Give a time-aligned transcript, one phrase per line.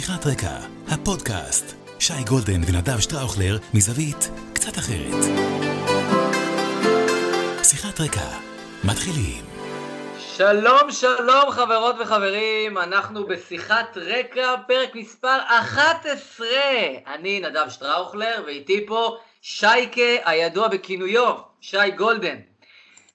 [0.00, 0.56] שיחת רקע,
[0.88, 1.76] הפודקאסט.
[1.98, 5.24] שי גולדן ונדב שטראוכלר מזווית קצת אחרת.
[7.62, 8.28] שיחת רקע,
[8.84, 9.44] מתחילים.
[10.18, 16.48] שלום שלום חברות וחברים, אנחנו בשיחת רקע, פרק מספר 11.
[17.06, 22.36] אני נדב שטראוכלר ואיתי פה שייקה הידוע בכינויו, שי גולדן.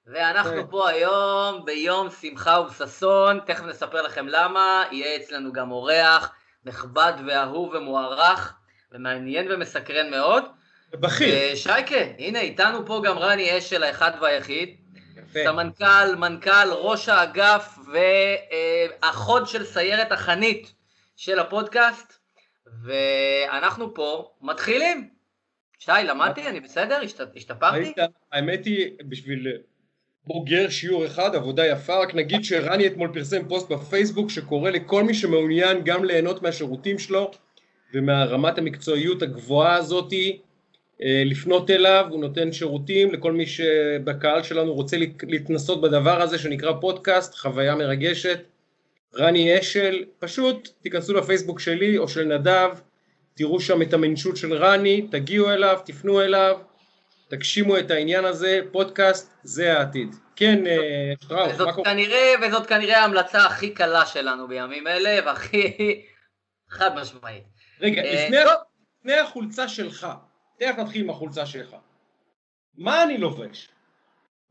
[0.07, 0.67] ואנחנו כן.
[0.69, 6.31] פה היום ביום שמחה ובששון, תכף נספר לכם למה, יהיה אצלנו גם אורח
[6.65, 8.53] נכבד ואהוב ומוערך,
[8.91, 10.43] ומעניין ומסקרן מאוד.
[10.93, 11.35] בכיר.
[11.35, 14.75] אה, שייקה, הנה איתנו פה גם רני אשל האחד והיחיד,
[15.17, 15.39] יפה.
[15.43, 17.77] סמנכ"ל, מנכ"ל, ראש האגף
[19.01, 20.73] והחוד של סיירת החנית
[21.15, 22.13] של הפודקאסט,
[22.83, 25.09] ואנחנו פה מתחילים.
[25.79, 26.47] שי, למדתי?
[26.47, 26.99] אני בסדר?
[27.03, 27.93] השת- השתפרתי?
[28.31, 29.47] האמת היא, בשביל
[30.27, 35.13] בוגר שיעור אחד, עבודה יפה, רק נגיד שרני אתמול פרסם פוסט בפייסבוק שקורא לכל מי
[35.13, 37.31] שמעוניין גם ליהנות מהשירותים שלו
[37.93, 40.39] ומהרמת המקצועיות הגבוהה הזאתי,
[41.03, 46.37] אה, לפנות אליו, הוא נותן שירותים לכל מי שבקהל שלנו רוצה להת- להתנסות בדבר הזה
[46.37, 48.39] שנקרא פודקאסט, חוויה מרגשת.
[49.17, 52.69] רני אשל, פשוט תיכנסו לפייסבוק שלי או של נדב,
[53.33, 56.57] תראו שם את המנשות של רני, תגיעו אליו, תפנו אליו,
[57.27, 60.15] תגשימו את העניין הזה, פודקאסט זה העתיד.
[60.35, 61.91] כן, אה, שטראוס, וזאת מה קורה?
[61.91, 66.01] כנראה, וזאת כנראה ההמלצה הכי קלה שלנו בימים אלה, והכי
[66.77, 67.43] חד משמעית.
[67.81, 68.29] רגע, אה,
[68.99, 70.07] לפני, החולצה שלך,
[70.59, 71.75] תכף נתחיל עם החולצה שלך.
[72.77, 73.69] מה אני לובש?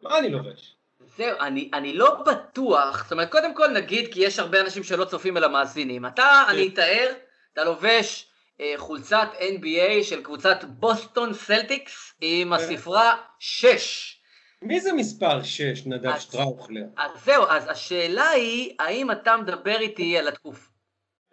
[0.03, 0.77] מה אני לובש?
[1.17, 5.05] זהו, אני, אני לא בטוח, זאת אומרת, קודם כל נגיד, כי יש הרבה אנשים שלא
[5.05, 6.07] צופים אלא מאזינים.
[6.07, 7.12] אתה, אני אתאר,
[7.53, 8.32] אתה לובש אה,
[8.77, 12.53] חולצת NBA של קבוצת בוסטון סלטיקס עם כן.
[12.55, 14.19] הספרה 6.
[14.62, 16.83] מי זה מספר 6, נדב שטראוכלר?
[16.97, 20.69] אז זהו, אז השאלה היא, האם אתה מדבר איתי על התקופה?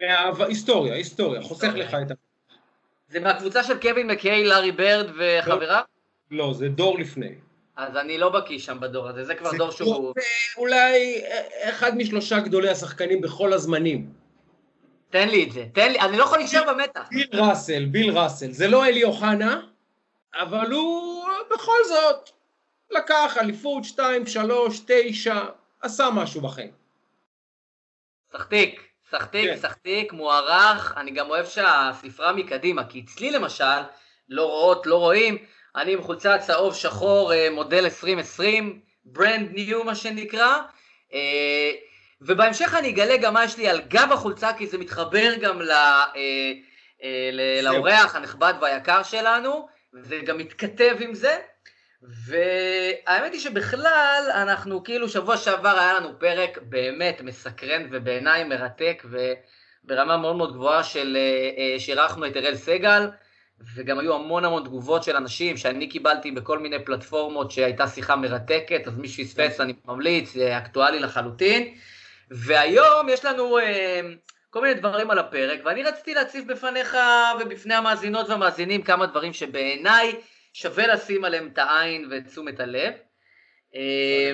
[0.02, 1.68] מהעבר- היסטוריה, היסטוריה, חוסך.
[1.74, 2.14] לך את ה...
[3.08, 5.82] זה מהקבוצה של קווין מקיי, לארי ברד וחבריו?
[6.30, 7.34] לא, זה דור לפני.
[7.76, 10.12] אז אני לא בקיא שם בדור הזה, זה כבר זה דור שהוא...
[10.18, 10.22] אה,
[10.56, 14.19] אולי אה, אחד משלושה גדולי השחקנים בכל הזמנים.
[15.10, 17.08] תן לי את זה, תן לי, אני לא יכול להישאר במתח.
[17.10, 19.60] ביל ראסל, ביל ראסל, זה לא אלי אוחנה,
[20.34, 22.30] אבל הוא בכל זאת
[22.90, 25.40] לקח אליפות 2, 3, 9,
[25.80, 26.70] עשה משהו בחיים.
[28.32, 29.56] סחטיק, סחטיק, כן.
[29.56, 33.80] סחטיק, מוערך, אני גם אוהב שהספרה מקדימה, כי אצלי למשל,
[34.28, 35.38] לא רואות, לא רואים,
[35.76, 40.58] אני עם חולצה צהוב שחור אה, מודל 2020, brand new מה שנקרא,
[41.12, 41.70] אה,
[42.22, 45.70] ובהמשך אני אגלה גם מה יש לי על גב החולצה, כי זה מתחבר גם ל,
[45.70, 46.06] אה,
[47.02, 47.60] אה, ל-.
[47.64, 51.38] לאורח הנכבד והיקר שלנו, וזה גם מתכתב עם זה.
[52.02, 60.16] והאמת היא שבכלל, אנחנו כאילו שבוע שעבר היה לנו פרק באמת מסקרן ובעיניי מרתק וברמה
[60.16, 63.10] מאוד מאוד גבוהה של אה, אה, שאירחנו את אראל סגל,
[63.74, 68.82] וגם היו המון המון תגובות של אנשים שאני קיבלתי בכל מיני פלטפורמות שהייתה שיחה מרתקת,
[68.86, 71.74] אז מי שפספס אני ממליץ, זה אקטואלי לחלוטין.
[72.30, 74.00] והיום יש לנו אה,
[74.50, 76.96] כל מיני דברים על הפרק, ואני רציתי להציב בפניך
[77.40, 80.12] ובפני המאזינות והמאזינים כמה דברים שבעיניי
[80.52, 82.92] שווה לשים עליהם את העין ואת תשומת הלב.
[83.74, 84.32] אה,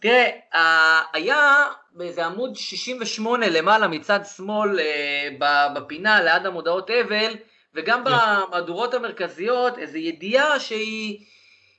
[0.00, 5.28] תראה, היה באיזה עמוד 68 למעלה מצד שמאל אה,
[5.74, 7.34] בפינה ליד המודעות אבל,
[7.74, 11.26] וגם במהדורות המרכזיות, איזו ידיעה שהיא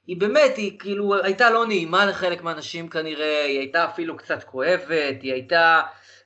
[0.08, 5.22] היא באמת, היא כאילו הייתה לא נעימה לחלק מהאנשים כנראה, היא הייתה אפילו קצת כואבת,
[5.22, 5.82] היא הייתה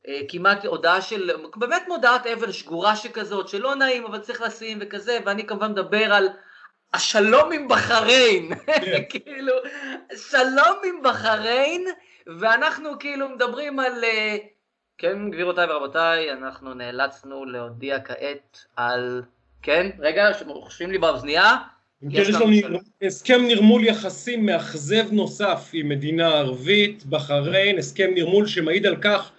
[0.08, 5.18] אה, כמעט הודעה של, באמת מודעת אבל שגורה שכזאת, שלא נעים אבל צריך לשים וכזה,
[5.26, 6.30] ואני כמובן מדבר על
[6.94, 9.02] השלום עם בחריין, כן.
[9.10, 9.54] כאילו,
[10.16, 11.86] שלום עם בחריין,
[12.40, 14.38] ואנחנו כאילו מדברים על, אה,
[14.98, 19.24] כן גבירותיי ורבותיי, אנחנו נאלצנו להודיע כעת על,
[19.62, 21.56] כן, רגע, חושבים לי באוזנייה,
[22.10, 22.80] יש לנו.
[23.02, 29.32] הסכם נרמול יחסים מאכזב נוסף עם מדינה ערבית, בחריין, הסכם נרמול שמעיד על כך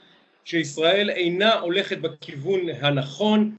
[0.44, 3.56] שישראל אינה הולכת בכיוון הנכון.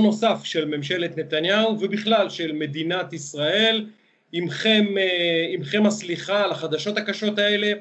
[0.00, 3.86] נוסף של ממשלת נתניהו ובכלל של מדינת ישראל.
[4.32, 7.72] עמכם, אה, עמכם הסליחה על החדשות הקשות האלה,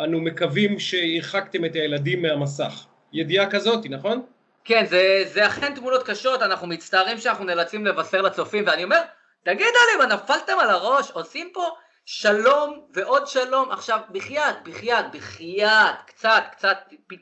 [0.00, 2.86] אנו מקווים שהרחקתם את הילדים מהמסך.
[3.12, 4.22] ידיעה כזאת, נכון?
[4.64, 9.00] כן, זה, זה אכן תמונות קשות, אנחנו מצטערים שאנחנו נאלצים לבשר לצופים, ואני אומר,
[9.44, 11.10] תגידו לי, מה נפלתם על הראש?
[11.10, 13.70] עושים פה שלום ועוד שלום.
[13.70, 16.78] עכשיו, בחייאת, בחייאת, בחייאת, קצת, קצת
[17.08, 17.14] פ-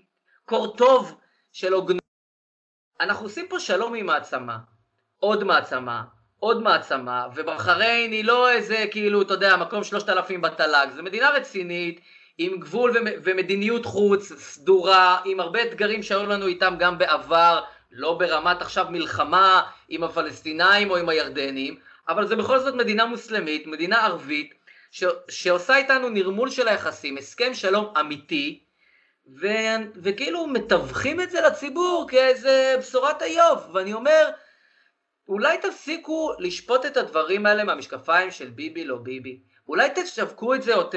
[0.44, 1.18] קור טוב
[1.52, 2.02] של הוגנות.
[3.00, 4.58] אנחנו עושים פה שלום עם מעצמה,
[5.20, 6.02] עוד מעצמה,
[6.40, 11.30] עוד מעצמה, ובחריין היא לא איזה, כאילו, אתה יודע, מקום שלושת אלפים בתל"ג, זו מדינה
[11.30, 12.00] רצינית,
[12.38, 18.14] עם גבול ומ- ומדיניות חוץ סדורה, עם הרבה אתגרים שהיו לנו איתם גם בעבר, לא
[18.14, 21.78] ברמת עכשיו מלחמה עם הפלסטינאים או עם הירדנים,
[22.08, 24.54] אבל זה בכל זאת מדינה מוסלמית, מדינה ערבית,
[24.90, 28.64] ש, שעושה איתנו נרמול של היחסים, הסכם שלום אמיתי,
[29.40, 29.46] ו,
[30.02, 34.30] וכאילו מתווכים את זה לציבור כאיזה בשורת איוב, ואני אומר,
[35.28, 40.74] אולי תפסיקו לשפוט את הדברים האלה מהמשקפיים של ביבי לא ביבי, אולי תשווקו את זה
[40.74, 40.94] או ת,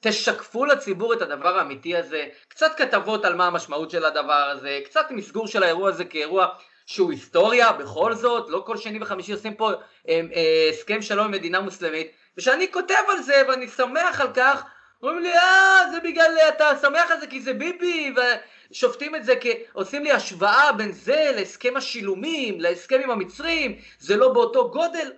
[0.00, 5.06] תשקפו לציבור את הדבר האמיתי הזה, קצת כתבות על מה המשמעות של הדבר הזה, קצת
[5.10, 6.46] מסגור של האירוע הזה כאירוע
[6.86, 9.70] שהוא היסטוריה, בכל זאת, לא כל שני וחמישי עושים פה
[10.08, 14.64] אה, אה, הסכם שלום עם מדינה מוסלמית, וכשאני כותב על זה ואני שמח על כך,
[15.02, 18.14] אומרים לי, אה, זה בגלל, אתה שמח על זה כי זה ביבי,
[18.70, 24.16] ושופטים את זה, כי עושים לי השוואה בין זה להסכם השילומים, להסכם עם המצרים, זה
[24.16, 25.12] לא באותו גודל.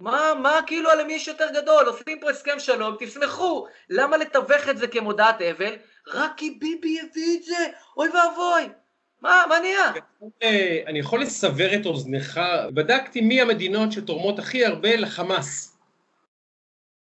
[0.00, 1.86] מה, מה כאילו על מי יש יותר גדול?
[1.86, 3.66] עושים פה הסכם שלום, תשמחו.
[3.90, 5.74] למה לתווך את זה כמודעת אבל?
[6.06, 7.66] רק כי ביבי הביא את זה,
[7.96, 8.68] אוי ואבוי.
[9.22, 9.92] מה, מה נהיה?
[10.86, 12.40] אני יכול לסבר את אוזנך,
[12.74, 15.78] בדקתי מי המדינות שתורמות הכי הרבה לחמאס.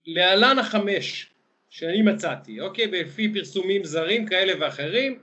[0.06, 1.30] להלן החמש
[1.70, 2.86] שאני מצאתי, אוקיי?
[2.86, 5.18] לפי פרסומים זרים כאלה ואחרים,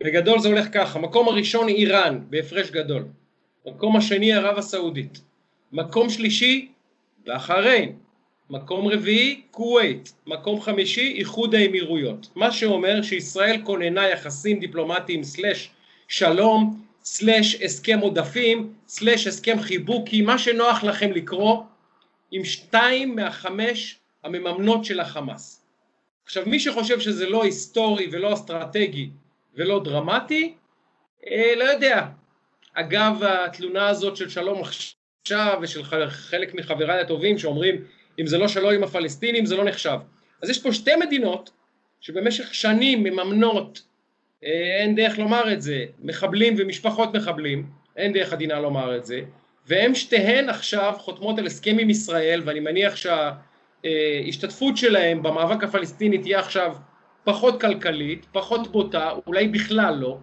[0.00, 3.04] בגדול זה הולך ככה, מקום הראשון איראן, בהפרש גדול.
[3.66, 5.20] מקום השני ערב הסעודית.
[5.72, 6.72] מקום שלישי,
[7.26, 7.98] בחריין.
[8.50, 10.12] מקום רביעי, כווית.
[10.26, 12.28] מקום חמישי, איחוד האמירויות.
[12.34, 15.73] מה שאומר שישראל כוננה יחסים דיפלומטיים סלאש
[16.08, 21.62] שלום, סלאש הסכם עודפים, סלאש הסכם חיבוקי, מה שנוח לכם לקרוא,
[22.30, 25.64] עם שתיים מהחמש המממנות של החמאס.
[26.24, 29.10] עכשיו מי שחושב שזה לא היסטורי ולא אסטרטגי
[29.54, 30.54] ולא דרמטי,
[31.26, 32.06] אה, לא יודע.
[32.74, 34.62] אגב התלונה הזאת של שלום
[35.22, 37.84] עכשיו ושל חלק מחבריי הטובים שאומרים
[38.20, 39.98] אם זה לא שלום עם הפלסטינים זה לא נחשב.
[40.42, 41.50] אז יש פה שתי מדינות
[42.00, 43.82] שבמשך שנים מממנות
[44.44, 49.20] אין דרך לומר את זה, מחבלים ומשפחות מחבלים, אין דרך עדינה לומר את זה,
[49.66, 56.38] והם שתיהן עכשיו חותמות על הסכם עם ישראל, ואני מניח שההשתתפות שלהם במאבק הפלסטיני תהיה
[56.38, 56.76] עכשיו
[57.24, 60.18] פחות כלכלית, פחות בוטה, אולי בכלל לא.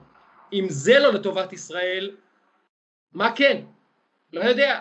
[0.54, 2.12] אם זה לא לטובת ישראל,
[3.14, 3.62] מה כן?
[4.34, 4.80] לא יודע.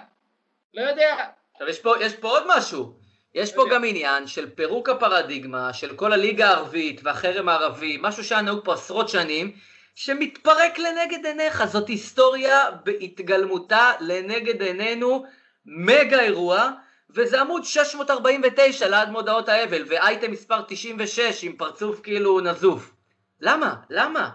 [0.75, 1.17] לא יודע.
[1.53, 3.00] עכשיו יש פה, יש פה עוד משהו.
[3.35, 8.43] יש פה גם עניין של פירוק הפרדיגמה של כל הליגה הערבית והחרם הערבי, משהו שהיה
[8.43, 9.53] נהוג פה עשרות שנים,
[9.95, 15.25] שמתפרק לנגד עיניך, זאת היסטוריה בהתגלמותה לנגד עינינו,
[15.67, 16.71] מגה אירוע,
[17.11, 22.95] וזה עמוד 649 לעד מודעות האבל, ואייטם מספר 96 עם פרצוף כאילו נזוף.
[23.41, 23.75] למה?
[23.91, 24.31] למה?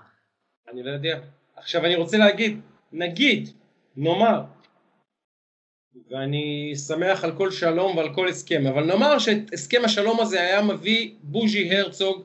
[0.72, 1.20] אני לא יודע.
[1.56, 2.62] עכשיו אני רוצה להגיד,
[2.92, 3.50] נגיד,
[3.98, 4.42] נאמר,
[6.12, 11.12] ואני שמח על כל שלום ועל כל הסכם, אבל נאמר שהסכם השלום הזה היה מביא
[11.24, 12.24] בוז'י הרצוג,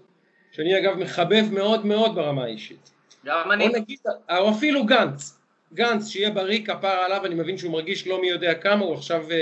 [0.53, 2.91] שאני אגב מחבב מאוד מאוד ברמה האישית.
[3.25, 3.69] גם אני.
[3.69, 3.99] או נגיד,
[4.39, 5.39] או אפילו גנץ,
[5.75, 9.25] גנץ שיהיה בריא כפר עליו, אני מבין שהוא מרגיש לא מי יודע כמה, הוא עכשיו
[9.29, 9.33] uh,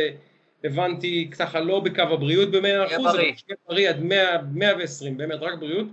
[0.64, 5.58] הבנתי ככה לא בקו הבריאות במאה אחוז, אבל שיהיה בריא עד 100, 120, באמת רק
[5.58, 5.86] בריאות,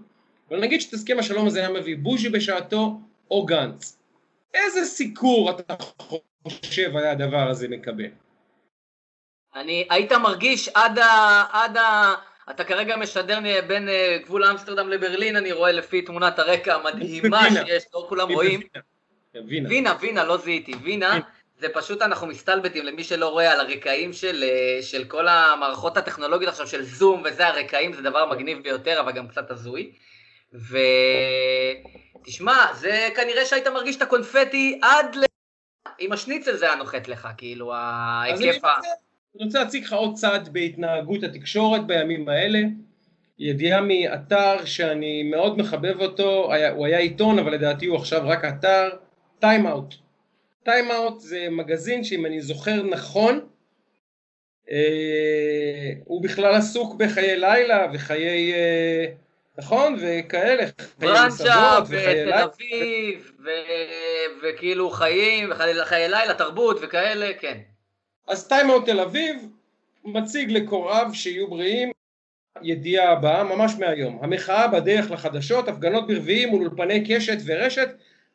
[0.50, 3.00] אבל נגיד שאת הסכם השלום הזה היה מביא בוז'י בשעתו
[3.32, 3.98] או גנץ.
[4.54, 5.74] איזה סיקור אתה
[6.50, 8.09] חושב היה הדבר הזה מקבל?
[9.56, 11.44] אני, היית מרגיש עד ה...
[11.51, 12.13] עד ה...
[12.50, 17.83] אתה כרגע משדר בין אה, גבול אמסטרדם לברלין, אני רואה לפי תמונת הרקע המדהימה שיש,
[17.94, 18.59] לא כולם רואים.
[19.47, 21.20] וינה, וינה, וינה, לא זיהיתי, וינה.
[21.60, 26.50] זה פשוט אנחנו מסתלבטים למי שלא רואה על הרקעים של, אה, של כל המערכות הטכנולוגיות
[26.50, 29.91] עכשיו של זום וזה הרקעים זה דבר מגניב ביותר אבל גם קצת הזוי
[32.22, 35.24] ותשמע זה כנראה שהיית מרגיש את הקונפטי עד ל...
[36.00, 38.68] עם השניצל זה היה נוחת לך כאילו ההיקף ה...
[39.36, 42.60] אני רוצה להציג לך עוד צד בהתנהגות התקשורת בימים האלה.
[43.40, 48.46] ידיעה מאתר שאני מאוד מחבב אותו, היה, הוא היה עיתון אבל לדעתי הוא עכשיו רק
[48.46, 48.90] אתר,
[49.40, 49.96] טיים אאוט.
[50.64, 53.48] טיים אאוט זה מגזין שאם אני זוכר נכון,
[54.72, 59.06] אה, הוא בכלל עסוק בחיי לילה וחיי, אה,
[59.57, 59.97] נכון?
[60.00, 60.63] וכאלה,
[61.00, 63.31] ברנצ'ה ותל אביב,
[64.43, 67.57] וכאילו חיים, וחיי לילה, תרבות וכאלה, כן.
[68.27, 69.50] אז טיימאוט תל אביב
[70.05, 71.91] מציג לקוראיו שיהיו בריאים
[72.62, 77.89] ידיעה הבאה ממש מהיום המחאה בדרך לחדשות הפגנות ברביעים מול אולפני קשת ורשת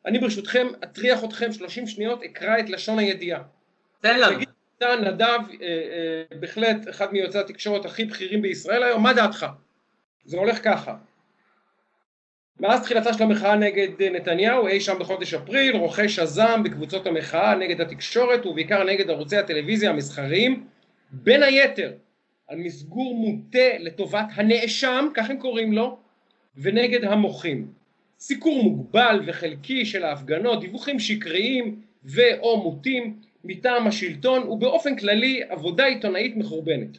[0.05, 3.41] אני ברשותכם אטריח אתכם 30 שניות אקרא את לשון הידיעה
[4.01, 4.39] תן לנו
[5.01, 9.45] נדב אה, אה, בהחלט אחד מיועצי התקשורת הכי בכירים בישראל היום מה דעתך?
[10.25, 10.95] זה הולך ככה
[12.59, 17.81] מאז תחילתה של המחאה נגד נתניהו אי שם בחודש אפריל רוכש הזעם בקבוצות המחאה נגד
[17.81, 20.63] התקשורת ובעיקר נגד ערוצי הטלוויזיה המסחריים
[21.11, 21.91] בין היתר
[22.47, 25.97] על מסגור מוטה לטובת הנאשם, כך הם קוראים לו,
[26.57, 27.67] ונגד המוחים.
[28.19, 36.37] סיקור מוגבל וחלקי של ההפגנות, דיווחים שקריים ו/או מוטים מטעם השלטון ובאופן כללי עבודה עיתונאית
[36.37, 36.97] מחורבנת.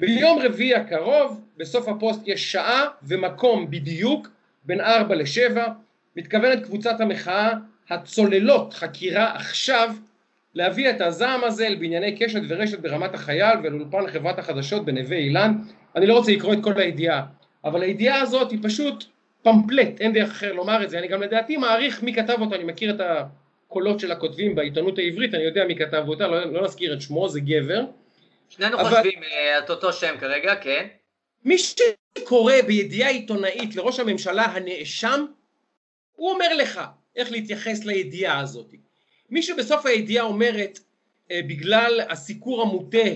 [0.00, 4.28] ביום רביעי הקרוב, בסוף הפוסט יש שעה ומקום בדיוק,
[4.68, 5.58] בין 4 ל-7,
[6.16, 7.52] מתכוונת קבוצת המחאה
[7.90, 9.94] הצוללות חקירה עכשיו
[10.54, 15.52] להביא את הזעם הזה לבנייני קשת ורשת ברמת החייל ולאולפן חברת החדשות בנווה אילן.
[15.96, 17.22] אני לא רוצה לקרוא את כל הידיעה,
[17.64, 19.04] אבל הידיעה הזאת היא פשוט
[19.42, 20.98] פמפלט, אין דרך אחר לומר את זה.
[20.98, 25.34] אני גם לדעתי מעריך מי כתב אותה, אני מכיר את הקולות של הכותבים בעיתונות העברית,
[25.34, 27.84] אני יודע מי כתב אותה, לא, לא נזכיר את שמו, זה גבר.
[28.48, 28.90] שנינו אבל...
[28.90, 30.86] חושבים אה, את אותו שם כרגע, כן.
[31.44, 31.58] מי
[32.20, 35.26] שקורא בידיעה עיתונאית לראש הממשלה הנאשם,
[36.12, 36.80] הוא אומר לך
[37.16, 38.74] איך להתייחס לידיעה הזאת.
[39.30, 40.80] מי שבסוף הידיעה אומרת,
[41.30, 43.08] אה, בגלל הסיקור המוטה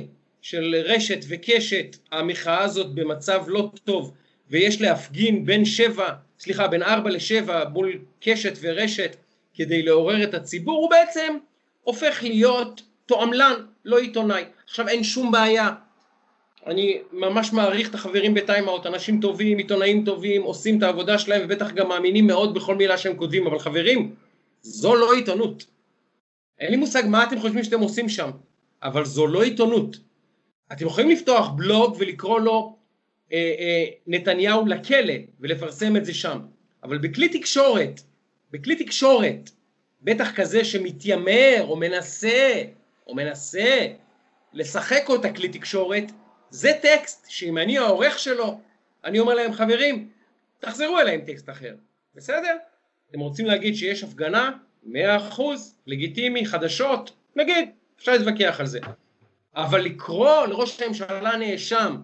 [0.43, 4.15] של רשת וקשת, המחאה הזאת במצב לא טוב,
[4.51, 9.17] ויש להפגין בין שבע, סליחה, בין ארבע לשבע מול קשת ורשת
[9.55, 11.37] כדי לעורר את הציבור, הוא בעצם
[11.83, 13.55] הופך להיות תועמלן,
[13.85, 14.45] לא עיתונאי.
[14.65, 15.71] עכשיו אין שום בעיה,
[16.67, 21.71] אני ממש מעריך את החברים בטיימאוט, אנשים טובים, עיתונאים טובים, עושים את העבודה שלהם ובטח
[21.71, 24.15] גם מאמינים מאוד בכל מילה שהם כותבים, אבל חברים,
[24.63, 25.67] זו לא עיתונות.
[26.59, 28.31] אין לי מושג מה אתם חושבים שאתם עושים שם,
[28.83, 29.97] אבל זו לא עיתונות.
[30.73, 32.77] אתם יכולים לפתוח בלוג ולקרוא לו
[33.33, 36.39] אה, אה, נתניהו לכלא ולפרסם את זה שם,
[36.83, 38.01] אבל בכלי תקשורת,
[38.51, 39.51] בכלי תקשורת,
[40.03, 42.63] בטח כזה שמתיימר או מנסה,
[43.07, 43.87] או מנסה
[44.53, 46.13] לשחק אותה כלי תקשורת,
[46.53, 48.61] זה טקסט שאם אני העורך שלו,
[49.05, 50.09] אני אומר להם חברים,
[50.59, 51.75] תחזרו אליי עם טקסט אחר,
[52.15, 52.57] בסדר?
[53.11, 54.51] אתם רוצים להגיד שיש הפגנה?
[54.83, 58.81] מאה אחוז, לגיטימי, חדשות, נגיד, אפשר להתווכח על זה.
[59.55, 61.97] אבל לקרוא לראש הממשלה נאשם,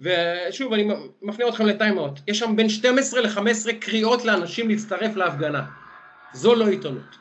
[0.00, 0.88] ושוב אני
[1.22, 5.64] מפנה אתכם לטיימאוט, יש שם בין 12 ל-15 קריאות לאנשים להצטרף להפגנה.
[6.32, 7.16] זו לא עיתונות.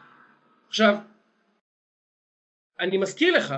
[0.67, 0.95] עכשיו,
[2.79, 3.55] אני מזכיר לך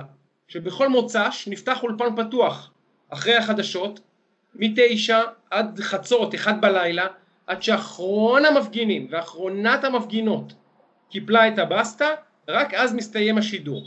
[0.48, 2.73] שבכל מוצ"ש נפתח אולפן פתוח
[3.14, 4.00] אחרי החדשות,
[4.54, 7.06] מתשע עד חצות, אחד בלילה,
[7.46, 10.52] עד שאחרון המפגינים ואחרונת המפגינות
[11.10, 12.08] קיפלה את הבסטה,
[12.48, 13.86] רק אז מסתיים השידור.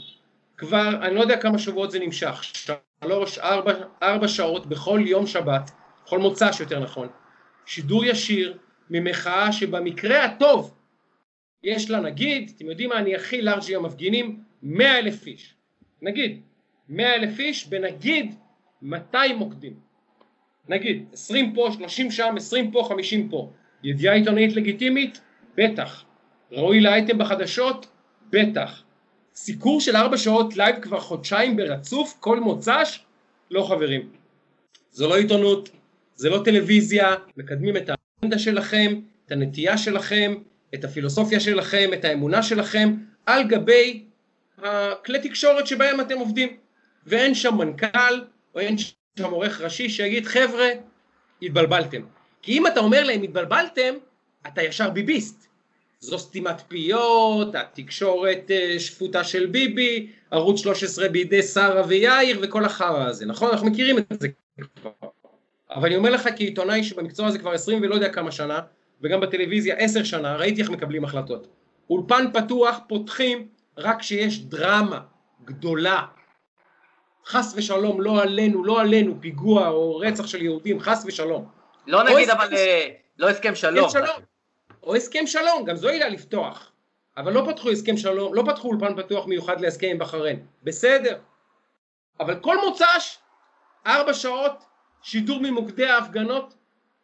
[0.56, 5.70] כבר, אני לא יודע כמה שבועות זה נמשך, שלוש, ארבע, ארבע שעות בכל יום שבת,
[6.04, 7.08] בכל מוצ"ש יותר נכון,
[7.66, 8.58] שידור ישיר
[8.90, 10.74] ממחאה שבמקרה הטוב
[11.62, 15.54] יש לה נגיד, אתם יודעים מה, אני הכי לארג'י המפגינים, מאה אלף איש.
[16.02, 16.40] נגיד,
[16.88, 18.34] מאה אלף איש בנגיד
[18.82, 19.74] 200 מוקדים.
[20.68, 23.50] נגיד, 20 פה, 30 שם, 20 פה, 50 פה.
[23.82, 25.20] ידיעה עיתונאית לגיטימית?
[25.56, 26.04] בטח.
[26.52, 27.86] ראוי לאייטם בחדשות?
[28.30, 28.82] בטח.
[29.34, 33.00] סיקור של 4 שעות לייב כבר חודשיים ברצוף, כל מוצ"ש?
[33.50, 34.08] לא חברים.
[34.90, 35.70] זו לא עיתונות,
[36.14, 40.34] זה לא טלוויזיה, מקדמים את האג'נדה שלכם, את הנטייה שלכם,
[40.74, 42.94] את הפילוסופיה שלכם, את האמונה שלכם,
[43.26, 44.04] על גבי
[44.58, 46.48] הכלי תקשורת שבהם אתם עובדים.
[47.06, 48.20] ואין שם מנכ"ל,
[48.54, 50.68] או אין שם עורך ראשי שיגיד חבר'ה,
[51.42, 52.02] התבלבלתם.
[52.42, 53.94] כי אם אתה אומר להם התבלבלתם,
[54.46, 55.48] אתה ישר ביביסט.
[56.00, 63.08] זו סתימת פיות, התקשורת אה, שפוטה של ביבי, ערוץ 13 בידי שרה ויאיר וכל החרא
[63.08, 63.50] הזה, נכון?
[63.50, 64.28] אנחנו מכירים את זה
[64.76, 64.90] כבר.
[65.70, 68.60] אבל אני אומר לך כעיתונאי שבמקצוע הזה כבר 20 ולא יודע כמה שנה,
[69.02, 71.48] וגם בטלוויזיה 10 שנה, ראיתי איך מקבלים החלטות.
[71.90, 75.00] אולפן פתוח פותחים רק כשיש דרמה
[75.44, 76.02] גדולה,
[77.28, 81.48] חס ושלום, לא עלינו, לא עלינו, פיגוע או רצח של יהודים, חס ושלום.
[81.86, 83.90] לא נגיד אבל, אה, לא הסכם שלום.
[83.90, 84.16] שלום.
[84.82, 86.72] או הסכם שלום, גם זו עילה לפתוח.
[87.16, 90.46] אבל לא פתחו הסכם שלום, לא פתחו אולפן פתוח מיוחד להסכם עם בחריין.
[90.62, 91.18] בסדר.
[92.20, 93.18] אבל כל מוצ"ש,
[93.86, 94.64] ארבע שעות,
[95.02, 96.54] שידור ממוקדי ההפגנות,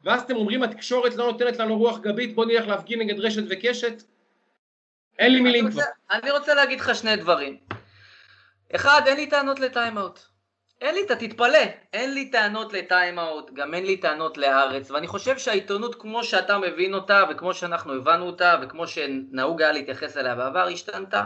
[0.04, 4.02] ואז אתם אומרים התקשורת לא נותנת לנו רוח גבית, בוא נלך להפגין נגד רשת וקשת.
[5.18, 5.82] אין לי מילים כבר.
[6.10, 7.56] אני רוצה להגיד לך שני דברים.
[8.74, 10.20] אחד, אין לי טענות לטיימאוט.
[10.80, 11.58] אין לי, אתה תתפלא,
[11.92, 16.94] אין לי טענות לטיימאוט, גם אין לי טענות להארץ, ואני חושב שהעיתונות כמו שאתה מבין
[16.94, 21.24] אותה, וכמו שאנחנו הבנו אותה, וכמו שנהוג היה להתייחס אליה בעבר, השתנתה.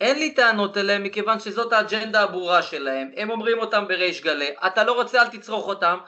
[0.00, 4.84] אין לי טענות אליהם מכיוון שזאת האג'נדה הברורה שלהם, הם אומרים אותם בריש גלי, אתה
[4.84, 5.98] לא רוצה אל תצרוך אותם,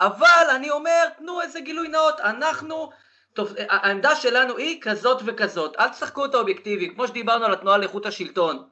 [0.00, 2.90] אבל אני אומר, תנו איזה גילוי נאות, אנחנו,
[3.34, 8.06] טוב, העמדה שלנו היא כזאת וכזאת, אל תשחקו את האובייקטיבי, כמו שדיברנו על התנועה לאיכות
[8.06, 8.64] השלטון.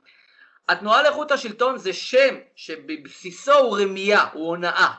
[0.69, 4.93] התנועה לאיכות השלטון זה שם שבבסיסו הוא רמייה, הוא הונאה.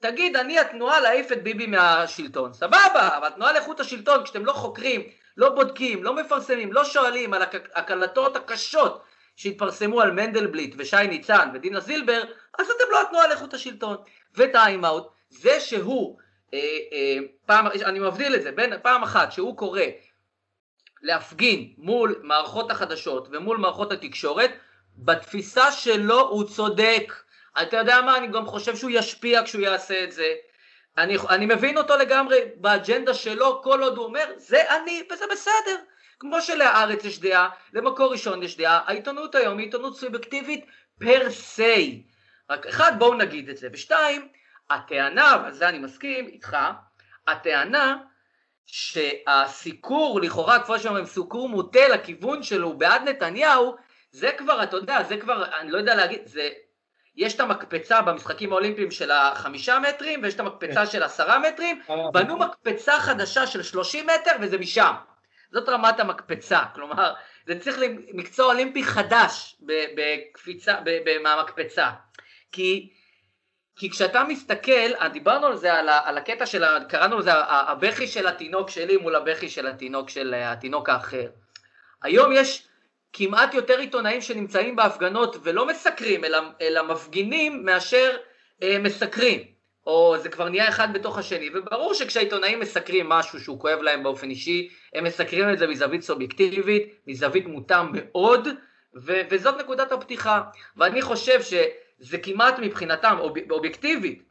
[0.00, 5.02] תגיד, אני התנועה להעיף את ביבי מהשלטון, סבבה, אבל התנועה לאיכות השלטון, כשאתם לא חוקרים,
[5.36, 7.42] לא בודקים, לא מפרסמים, לא שואלים על
[7.74, 9.02] הקלטות הקשות
[9.36, 12.22] שהתפרסמו על מנדלבליט ושי ניצן ודינה זילבר,
[12.58, 13.96] אז אתם לא התנועה לאיכות השלטון.
[14.34, 16.18] וטיים אאוט, זה שהוא,
[16.54, 16.58] אה,
[16.92, 19.82] אה, פעם, אני מבדיל את זה, בין פעם אחת שהוא קורא
[21.02, 24.50] להפגין מול מערכות החדשות ומול מערכות התקשורת,
[24.96, 27.12] בתפיסה שלו הוא צודק.
[27.62, 30.34] אתה יודע מה, אני גם חושב שהוא ישפיע כשהוא יעשה את זה.
[30.98, 35.76] אני, אני מבין אותו לגמרי באג'נדה שלו, כל עוד הוא אומר, זה אני, וזה בסדר.
[36.18, 40.66] כמו שלהארץ יש דעה, למקור ראשון יש דעה, העיתונות היום היא עיתונות סובייקטיבית
[40.98, 42.02] פר סי.
[42.50, 43.68] רק אחד, בואו נגיד את זה.
[43.72, 44.28] ושתיים,
[44.70, 46.56] הטענה, ועל זה אני מסכים איתך,
[47.26, 47.96] הטענה
[48.66, 53.76] שהסיקור, לכאורה, כפי שאומרים, סיקור מוטה לכיוון שלו בעד נתניהו,
[54.12, 56.48] זה כבר, אתה יודע, זה כבר, אני לא יודע להגיד, זה,
[57.16, 60.86] יש את המקפצה במשחקים האולימפיים של החמישה מטרים, ויש את המקפצה כן.
[60.86, 64.92] של עשרה מטרים, אה, בנו מקפצה חדשה של שלושים מטר, וזה משם.
[65.52, 67.12] זאת רמת המקפצה, כלומר,
[67.46, 67.76] זה צריך
[68.14, 69.56] מקצוע אולימפי חדש
[69.96, 70.76] בקפיצה,
[71.22, 71.90] מהמקפצה.
[72.52, 72.92] כי,
[73.76, 78.70] כי כשאתה מסתכל, דיברנו על זה, על, על הקטע של, קראנו לזה הבכי של התינוק
[78.70, 81.26] שלי מול הבכי של התינוק של התינוק האחר.
[82.02, 82.68] היום יש
[83.12, 88.16] כמעט יותר עיתונאים שנמצאים בהפגנות ולא מסקרים, אלא, אלא מפגינים מאשר
[88.62, 89.52] אה, מסקרים.
[89.86, 94.30] או זה כבר נהיה אחד בתוך השני, וברור שכשהעיתונאים מסקרים משהו שהוא כואב להם באופן
[94.30, 98.48] אישי, הם מסקרים את זה מזווית סובייקטיבית, מזווית מוטה מאוד,
[98.96, 100.42] ו- וזאת נקודת הפתיחה.
[100.76, 104.22] ואני חושב שזה כמעט מבחינתם אוב- אובייקטיבית,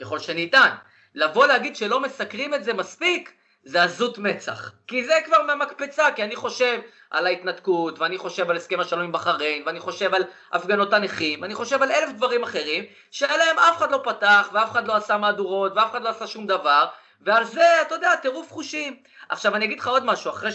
[0.00, 0.70] ככל שניתן,
[1.14, 3.32] לבוא להגיד שלא מסקרים את זה מספיק,
[3.64, 4.72] זה עזות מצח.
[4.86, 9.12] כי זה כבר מהמקפצה, כי אני חושב על ההתנתקות, ואני חושב על הסכם השלום עם
[9.12, 13.90] בחריין, ואני חושב על הפגנות הנכים, ואני חושב על אלף דברים אחרים, שעליהם אף אחד
[13.90, 16.86] לא פתח, ואף אחד לא עשה מהדורות, ואף אחד לא עשה שום דבר,
[17.20, 18.96] ועל זה, אתה יודע, טירוף חושים.
[19.28, 20.50] עכשיו אני אגיד לך עוד משהו, אחרי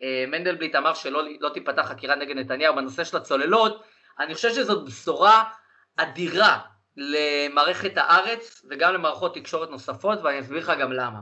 [0.00, 3.82] שמנדלבליט אמר שלא לא תיפתח חקירה נגד נתניהו בנושא של הצוללות,
[4.20, 5.44] אני חושב שזאת בשורה
[5.96, 6.58] אדירה
[6.96, 11.18] למערכת הארץ וגם למערכות תקשורת נוספות, ואני אסביר לך גם למה.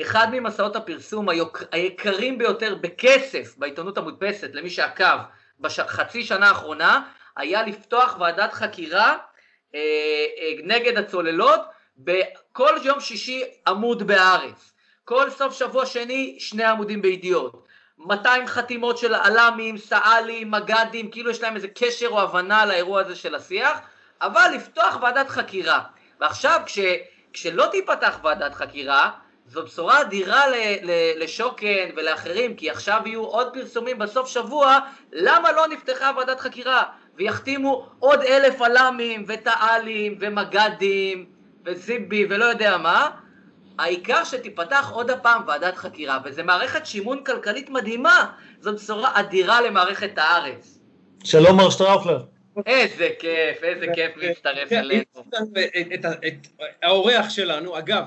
[0.00, 1.28] אחד ממסעות הפרסום
[1.72, 5.18] היקרים ביותר בכסף בעיתונות המודפסת, למי שעקב
[5.60, 7.02] בחצי שנה האחרונה,
[7.36, 9.16] היה לפתוח ועדת חקירה
[9.74, 9.80] אה,
[10.38, 11.60] אה, נגד הצוללות
[11.96, 14.72] בכל יום שישי עמוד בהארץ,
[15.04, 17.66] כל סוף שבוע שני שני עמודים בידיעות,
[17.98, 23.16] 200 חתימות של על"מים, סא"לים, מג"דים, כאילו יש להם איזה קשר או הבנה לאירוע הזה
[23.16, 23.78] של השיח,
[24.20, 25.80] אבל לפתוח ועדת חקירה.
[26.20, 26.78] ועכשיו כש,
[27.32, 29.10] כשלא תיפתח ועדת חקירה,
[29.46, 30.44] זו בשורה אדירה
[31.16, 34.78] לשוקן ולאחרים, כי עכשיו יהיו עוד פרסומים בסוף שבוע,
[35.12, 36.82] למה לא נפתחה ועדת חקירה?
[37.16, 41.26] ויחתימו עוד אלף על"מים ותע"לים ומג"דים
[41.64, 43.10] וזיבי ולא יודע מה,
[43.78, 48.26] העיקר שתיפתח עוד הפעם ועדת חקירה, וזו מערכת שימון כלכלית מדהימה,
[48.60, 50.78] זו בשורה אדירה למערכת הארץ.
[51.24, 52.22] שלום מר שטראוכלר.
[52.66, 55.04] איזה כיף, איזה כיף להצטרף כן, אלינו.
[56.26, 56.46] את
[56.82, 58.04] האורח שלנו, אגב,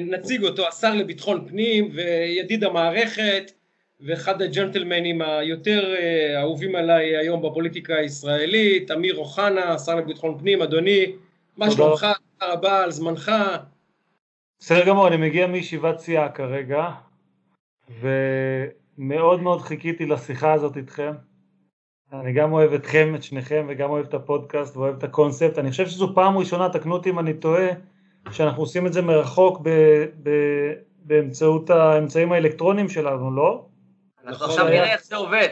[0.00, 3.52] נציג אותו, השר לביטחון פנים וידיד המערכת
[4.00, 11.12] ואחד הג'נטלמנים היותר אה, אהובים עליי היום בפוליטיקה הישראלית, אמיר אוחנה, השר לביטחון פנים, אדוני,
[11.56, 12.06] מה שלומך,
[12.40, 13.32] תודה רבה על זמנך.
[14.58, 16.90] בסדר גמור, אני מגיע מישיבת סיעה כרגע,
[18.00, 21.12] ומאוד מאוד חיכיתי לשיחה הזאת איתכם.
[22.12, 25.58] אני גם אוהב אתכם, את שניכם, וגם אוהב את הפודקאסט ואוהב את הקונספט.
[25.58, 27.66] אני חושב שזו פעם ראשונה, תקנו אותי אם אני טועה,
[28.32, 29.68] שאנחנו עושים את זה מרחוק ב,
[30.22, 30.30] ב,
[31.04, 33.66] באמצעות האמצעים האלקטרוניים שלנו, לא?
[34.26, 35.48] אנחנו עכשיו נראה איך זה עובד.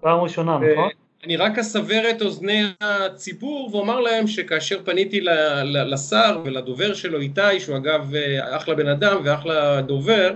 [0.00, 0.90] פעם ראשונה, נכון?
[1.24, 5.20] אני רק אסבר את אוזני הציבור ואומר להם שכאשר פניתי
[5.64, 8.12] לשר ולדובר שלו איתי, שהוא אגב
[8.50, 10.34] אחלה בן אדם ואחלה דובר,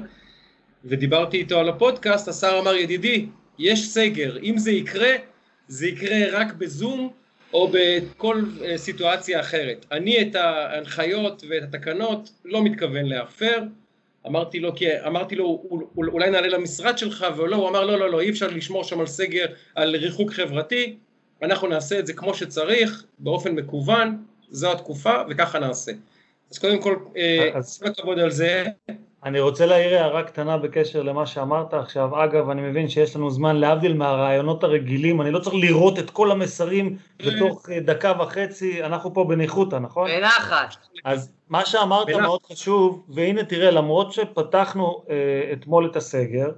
[0.84, 3.26] ודיברתי איתו על הפודקאסט, השר אמר ידידי,
[3.58, 5.12] יש סגר, אם זה יקרה,
[5.68, 7.10] זה יקרה רק בזום
[7.52, 9.86] או בכל אה, סיטואציה אחרת.
[9.92, 13.62] אני את ההנחיות ואת התקנות לא מתכוון להפר,
[14.26, 15.62] אמרתי לו, כי, אמרתי לו
[15.96, 19.06] אולי נעלה למשרד שלך, ולא, הוא אמר לא, לא, לא, אי אפשר לשמור שם על
[19.06, 20.96] סגר, על ריחוק חברתי,
[21.42, 25.92] אנחנו נעשה את זה כמו שצריך, באופן מקוון, זו התקופה וככה נעשה.
[26.50, 27.78] אז קודם כל, אה, אז...
[27.78, 28.64] כל הכבוד על זה.
[29.24, 32.24] אני רוצה להעיר הערה קטנה בקשר למה שאמרת עכשיו.
[32.24, 36.30] אגב, אני מבין שיש לנו זמן להבדיל מהרעיונות הרגילים, אני לא צריך לראות את כל
[36.30, 40.10] המסרים בתוך אה, דקה וחצי, אנחנו פה בניחותא, נכון?
[40.10, 40.76] בנחת.
[41.04, 42.20] אז מה שאמרת בנחת.
[42.20, 46.50] מאוד חשוב, והנה תראה, למרות שפתחנו אה, אתמול את הסגר,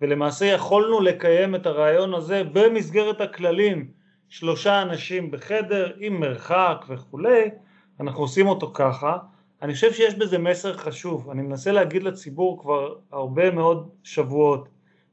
[0.00, 3.88] ולמעשה יכולנו לקיים את הרעיון הזה במסגרת הכללים,
[4.28, 7.50] שלושה אנשים בחדר, עם מרחק וכולי,
[8.00, 9.16] אנחנו עושים אותו ככה.
[9.64, 14.68] אני חושב שיש בזה מסר חשוב, אני מנסה להגיד לציבור כבר הרבה מאוד שבועות,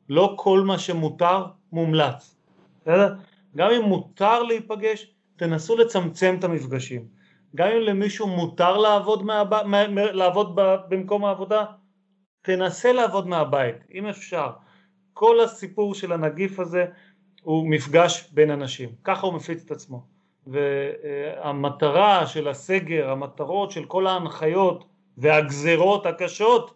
[0.09, 2.35] לא כל מה שמותר מומלץ,
[2.81, 3.15] בסדר?
[3.55, 7.05] גם אם מותר להיפגש, תנסו לצמצם את המפגשים.
[7.55, 9.53] גם אם למישהו מותר לעבוד, מהב...
[9.97, 10.59] לעבוד
[10.89, 11.65] במקום העבודה,
[12.41, 14.49] תנסה לעבוד מהבית, אם אפשר.
[15.13, 16.85] כל הסיפור של הנגיף הזה
[17.43, 20.10] הוא מפגש בין אנשים, ככה הוא מפיץ את עצמו.
[20.47, 24.85] והמטרה של הסגר, המטרות של כל ההנחיות
[25.17, 26.73] והגזרות הקשות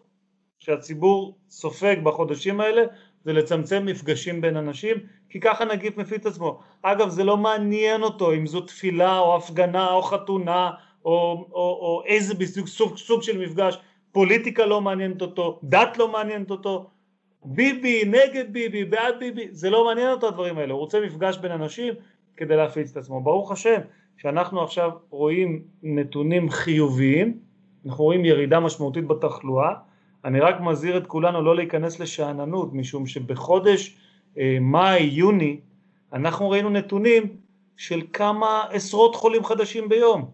[0.58, 2.82] שהציבור סופג בחודשים האלה
[3.24, 4.96] זה לצמצם מפגשים בין אנשים
[5.28, 6.60] כי ככה נגיף מפיץ עצמו.
[6.82, 10.70] אגב זה לא מעניין אותו אם זו תפילה או הפגנה או חתונה
[11.04, 13.78] או, או, או איזה בסוג, סוג, סוג של מפגש,
[14.12, 16.90] פוליטיקה לא מעניינת אותו, דת לא מעניינת אותו,
[17.44, 21.52] ביבי, נגד ביבי, בעד ביבי, זה לא מעניין אותו הדברים האלה, הוא רוצה מפגש בין
[21.52, 21.94] אנשים
[22.36, 23.20] כדי להפיץ את עצמו.
[23.20, 23.80] ברוך השם
[24.16, 27.38] שאנחנו עכשיו רואים נתונים חיוביים,
[27.86, 29.74] אנחנו רואים ירידה משמעותית בתחלואה,
[30.24, 33.96] אני רק מזהיר את כולנו לא להיכנס לשאננות, משום שבחודש
[34.38, 35.60] אה, מאי-יוני
[36.12, 37.36] אנחנו ראינו נתונים
[37.76, 40.30] של כמה עשרות חולים חדשים ביום.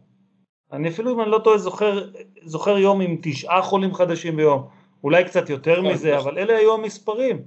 [0.73, 2.09] אני אפילו אם אני לא טועה זוכר,
[2.45, 4.69] זוכר יום עם תשעה חולים חדשים ביום,
[5.05, 6.29] אולי קצת יותר נכון, מזה, נכון.
[6.29, 7.43] אבל אלה היו המספרים.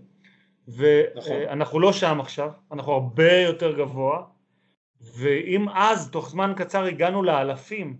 [0.67, 1.81] ואנחנו נכון.
[1.81, 4.23] לא שם עכשיו, אנחנו הרבה יותר גבוה,
[5.13, 7.97] ואם אז תוך זמן קצר הגענו לאלפים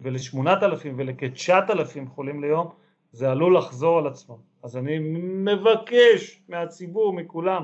[0.00, 2.70] ולשמונת אלפים ולכתשעת אלפים חולים ליום,
[3.12, 4.38] זה עלול לחזור על עצמו.
[4.62, 4.98] אז אני
[5.44, 7.62] מבקש מהציבור, מכולם,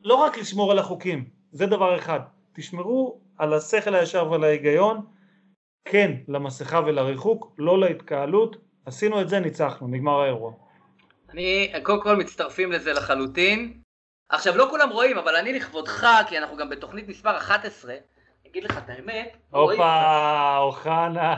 [0.00, 2.20] לא רק לשמור על החוקים, זה דבר אחד,
[2.52, 5.00] תשמרו על השכל הישר ועל ההיגיון,
[5.84, 10.52] כן למסכה ולריחוק, לא להתקהלות, עשינו את זה, ניצחנו, נגמר האירוע.
[11.30, 13.83] אני, קודם כל מצטרפים לזה לחלוטין.
[14.28, 17.94] עכשיו, לא כולם רואים, אבל אני לכבודך, כי אנחנו גם בתוכנית מספר 11,
[18.46, 21.36] אגיד לך את האמת, הופה, אוחנה.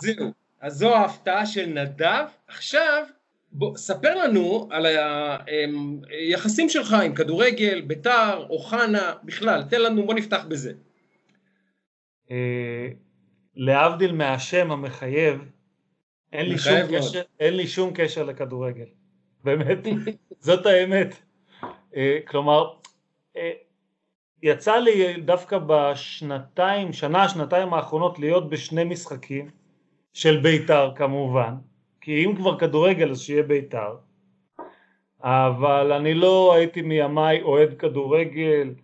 [0.00, 0.32] זהו.
[0.60, 2.24] אז זו ההפתעה של נדב.
[2.48, 3.04] עכשיו,
[3.52, 4.86] בוא, ספר לנו על
[6.08, 10.72] היחסים שלך עם כדורגל, ביתר, אוחנה, בכלל, תן לנו, בוא נפתח בזה.
[12.30, 12.88] אה,
[13.56, 15.40] להבדיל מהשם המחייב,
[16.32, 18.86] אין לי, שום קשר, אין לי שום קשר לכדורגל,
[19.44, 19.78] באמת,
[20.40, 21.27] זאת האמת.
[21.96, 22.70] אה, כלומר,
[23.36, 23.52] אה,
[24.42, 29.50] יצא לי דווקא בשנתיים, שנה, שנתיים האחרונות להיות בשני משחקים
[30.12, 31.54] של בית"ר כמובן,
[32.00, 33.96] כי אם כבר כדורגל אז שיהיה בית"ר,
[35.22, 38.74] אבל אני לא הייתי מימיי אוהד כדורגל,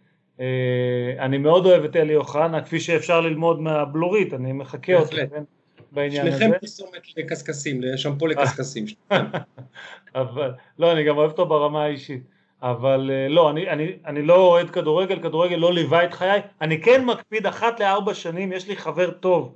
[0.40, 5.42] אה, אני מאוד אוהב את אלי אוחנה, כפי שאפשר ללמוד מהבלורית, אני מחכה אותו כן,
[5.92, 6.38] בעניין הזה.
[6.38, 8.84] שניכם פרסומת לקשקשים, לשמפו לקשקשים.
[10.14, 12.33] אבל, לא, אני גם אוהב אותו ברמה האישית.
[12.64, 16.80] אבל אה, לא, אני, אני, אני לא אוהד כדורגל, כדורגל לא ליווה את חיי, אני
[16.82, 19.54] כן מקפיד אחת לארבע שנים, יש לי חבר טוב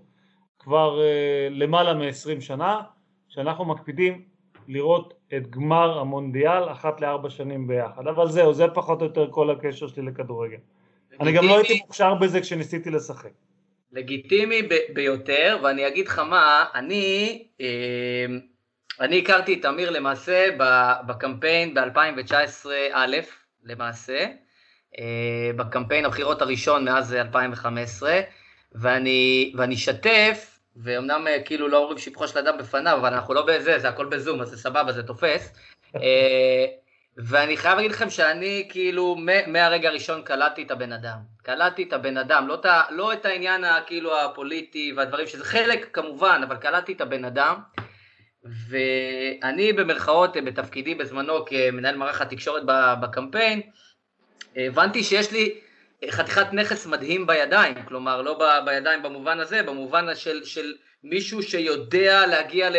[0.59, 2.81] כבר uh, למעלה מ-20 שנה,
[3.29, 4.23] שאנחנו מקפידים
[4.69, 9.51] לראות את גמר המונדיאל אחת לארבע שנים ביחד, אבל זהו, זה פחות או יותר כל
[9.51, 10.57] הקשר שלי לכדורגל.
[10.57, 13.31] לגיטימי, אני גם לא הייתי מוכשר בזה כשניסיתי לשחק.
[13.93, 14.63] לגיטימי
[14.95, 18.27] ביותר, ואני אגיד לך מה, אני, אה,
[19.01, 20.49] אני הכרתי את אמיר למעשה
[21.07, 23.17] בקמפיין ב-2019 א',
[23.65, 24.27] למעשה,
[24.99, 28.21] אה, בקמפיין הבחירות הראשון מאז 2015,
[28.73, 33.47] ואני, ואני אשתף, ואומנם אה, כאילו לא אומרים שבחו של אדם בפניו, אבל אנחנו לא
[33.47, 35.53] בזה, זה הכל בזום, אז זה סבבה, זה תופס.
[35.97, 36.67] אה,
[37.17, 41.19] ואני חייב להגיד לכם שאני כאילו מהרגע הראשון קלטתי את הבן אדם.
[41.43, 46.41] קלטתי את הבן אדם, לא, את, לא את העניין כאילו הפוליטי והדברים שזה חלק כמובן,
[46.45, 47.55] אבל קלטתי את הבן אדם.
[48.69, 52.63] ואני במרכאות בתפקידי בזמנו כמנהל מערך התקשורת
[53.01, 53.61] בקמפיין,
[54.57, 55.55] הבנתי שיש לי
[56.11, 62.27] חתיכת נכס מדהים בידיים, כלומר לא ב, בידיים במובן הזה, במובן של, של מישהו שיודע
[62.27, 62.77] להגיע ל,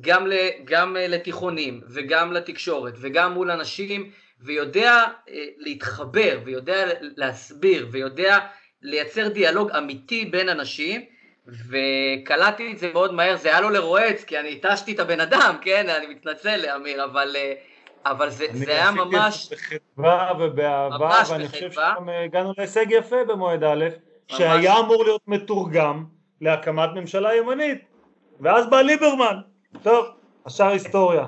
[0.00, 8.38] גם, ל, גם לתיכונים וגם לתקשורת וגם מול אנשים ויודע אה, להתחבר ויודע להסביר ויודע
[8.82, 11.04] לייצר דיאלוג אמיתי בין אנשים
[11.48, 15.56] וקלטתי את זה מאוד מהר, זה היה לו לרועץ כי אני התשתי את הבן אדם,
[15.60, 17.58] כן, אני מתנצל לאמיר, אבל uh,
[18.04, 19.52] אבל זה, זה היה ממש...
[19.52, 23.84] אני בחדווה ובאהבה, ואני חושב שגם הגענו להישג יפה במועד א',
[24.28, 26.04] שהיה אמור להיות מתורגם
[26.40, 27.78] להקמת ממשלה ימנית,
[28.40, 29.36] ואז בא ליברמן.
[29.82, 30.06] טוב,
[30.46, 31.24] השאר היסטוריה.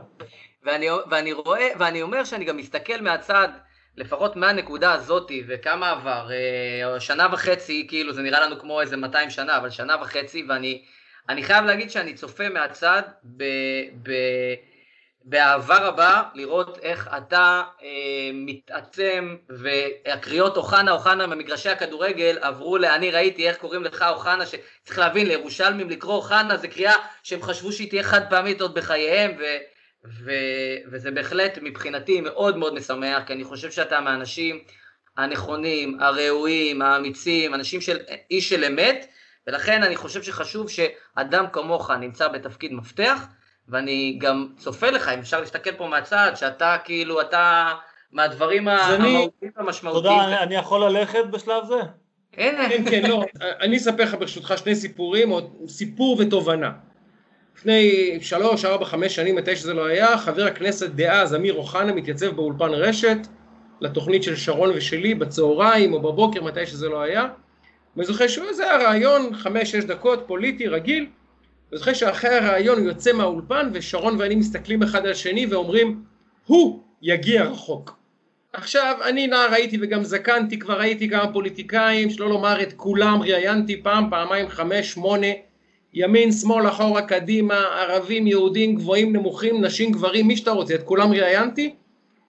[0.62, 3.48] ואני, ואני רואה, ואני אומר שאני גם מסתכל מהצד,
[3.96, 9.30] לפחות מהנקודה הזאתי, וכמה עבר, אה, שנה וחצי, כאילו זה נראה לנו כמו איזה 200
[9.30, 13.02] שנה, אבל שנה וחצי, ואני חייב להגיד שאני צופה מהצד
[13.36, 13.44] ב...
[14.02, 14.12] ב
[15.24, 22.84] באהבה רבה לראות איך אתה אה, מתעצם והקריאות אוחנה אוחנה ממגרשי הכדורגל עברו ל...
[22.84, 27.72] אני ראיתי איך קוראים לך אוחנה שצריך להבין לירושלמים לקרוא אוחנה זה קריאה שהם חשבו
[27.72, 29.42] שהיא תהיה חד פעמית עוד בחייהם ו,
[30.04, 30.30] ו,
[30.92, 34.58] וזה בהחלט מבחינתי מאוד מאוד משמח כי אני חושב שאתה מהאנשים
[35.16, 37.98] הנכונים, הראויים, האמיצים, אנשים של
[38.30, 39.06] איש של אמת
[39.46, 43.24] ולכן אני חושב שחשוב שאדם כמוך נמצא בתפקיד מפתח
[43.68, 47.72] ואני גם צופה לך, אם אפשר להסתכל פה מהצד, שאתה כאילו, אתה
[48.12, 50.02] מהדברים המהותיים והמשמעותיים.
[50.14, 51.74] תודה, אני- אני יכול ללכת בשלב זה?
[52.32, 53.24] כן, כן, לא.
[53.60, 56.70] אני אספר לך ברשותך שני סיפורים, או סיפור ותובנה.
[57.60, 62.26] לפני שלוש, ארבע, חמש שנים, מתי שזה לא היה, חבר הכנסת דאז, אמיר אוחנה, מתייצב
[62.26, 63.18] באולפן רשת,
[63.80, 67.26] לתוכנית של שרון ושלי, בצהריים או בבוקר, מתי שזה לא היה.
[67.96, 71.06] ואני זוכר שזה היה רעיון, חמש-שש דקות, פוליטי, רגיל.
[71.70, 76.02] אני זוכר שאחרי הרעיון הוא יוצא מהאולפן, ושרון ואני מסתכלים אחד על השני ואומרים,
[76.46, 77.96] הוא יגיע רחוק.
[78.52, 83.82] עכשיו, אני נער הייתי וגם זקנתי, כבר ראיתי כמה פוליטיקאים, שלא לומר את כולם, ראיינתי
[83.82, 85.26] פעם, פעמיים, חמש, שמונה,
[85.94, 91.12] ימין, שמאל, אחורה, קדימה, ערבים, יהודים, גבוהים, נמוכים, נשים, גברים, מי שאתה רוצה, את כולם
[91.12, 91.74] ראיינתי.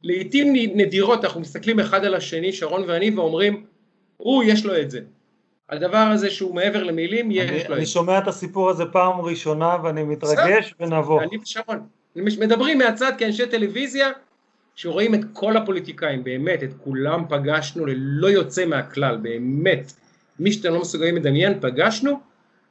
[0.04, 3.64] לעיתים נדירות אנחנו מסתכלים אחד על השני, שרון ואני, ואומרים,
[4.18, 5.00] הוא, יש לו את זה.
[5.70, 7.92] הדבר הזה שהוא מעבר למילים, יש אני, לו את אני זה.
[7.92, 11.22] שומע את הסיפור הזה פעם ראשונה ואני מתרגש ונבוך.
[11.22, 11.80] אני ושרון.
[12.16, 14.10] מדברים מהצד כאנשי טלוויזיה,
[14.76, 19.94] שרואים את כל הפוליטיקאים, באמת, את כולם פגשנו ללא יוצא מהכלל, באמת.
[20.40, 22.20] מי שאתם לא מסוגלים לדמיין, פגשנו,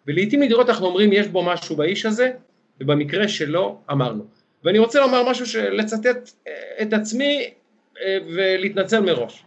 [0.06, 2.32] ולעיתים נדירות אנחנו אומרים, יש בו משהו באיש הזה,
[2.80, 4.24] ובמקרה שלו, אמרנו.
[4.64, 7.54] ואני רוצה לומר משהו, לצטט אה, את עצמי
[8.00, 9.44] אה, ולהתנצל מראש.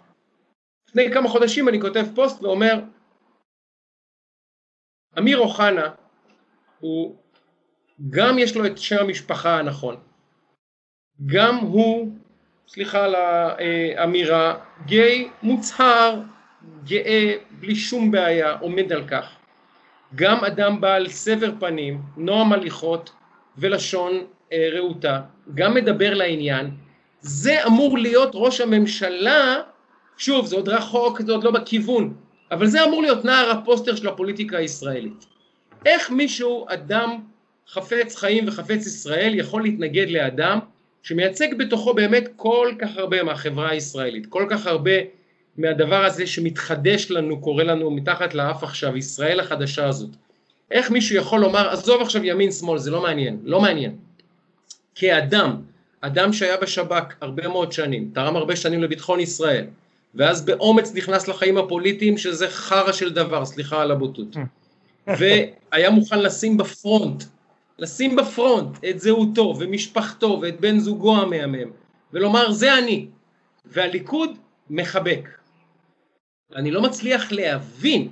[0.89, 2.79] לפני כמה חודשים אני כותב פוסט ואומר,
[5.17, 5.89] אמיר אוחנה
[6.79, 7.15] הוא
[8.09, 9.95] גם יש לו את שם המשפחה הנכון,
[11.25, 12.11] גם הוא,
[12.67, 16.21] סליחה על האמירה, גיי מוצהר,
[16.83, 19.37] גאה, בלי שום בעיה, עומד על כך.
[20.15, 23.11] גם אדם בעל סבר פנים, נועם הליכות
[23.57, 24.23] ולשון
[24.53, 25.21] אה, רהוטה,
[25.55, 26.71] גם מדבר לעניין,
[27.21, 29.61] זה אמור להיות ראש הממשלה,
[30.17, 32.13] שוב, זה עוד רחוק, זה עוד לא בכיוון,
[32.51, 35.25] אבל זה אמור להיות נער הפוסטר של הפוליטיקה הישראלית.
[35.85, 37.19] איך מישהו, אדם
[37.69, 40.59] חפץ חיים וחפץ ישראל, יכול להתנגד לאדם
[41.03, 44.91] שמייצג בתוכו באמת כל כך הרבה מהחברה הישראלית, כל כך הרבה
[45.57, 50.09] מהדבר הזה שמתחדש לנו, קורה לנו מתחת לאף עכשיו, ישראל החדשה הזאת.
[50.71, 53.95] איך מישהו יכול לומר, עזוב עכשיו ימין שמאל, זה לא מעניין, לא מעניין.
[54.95, 55.55] כאדם,
[56.01, 59.65] אדם שהיה בשב"כ הרבה מאוד שנים, תרם הרבה שנים לביטחון ישראל,
[60.15, 64.35] ואז באומץ נכנס לחיים הפוליטיים, שזה חרא של דבר, סליחה על הבוטות.
[65.07, 67.23] והיה מוכן לשים בפרונט,
[67.79, 71.69] לשים בפרונט את זהותו ומשפחתו ואת בן זוגו המהמם,
[72.13, 73.07] ולומר זה אני,
[73.65, 74.37] והליכוד
[74.69, 75.29] מחבק.
[76.55, 78.11] אני לא מצליח להבין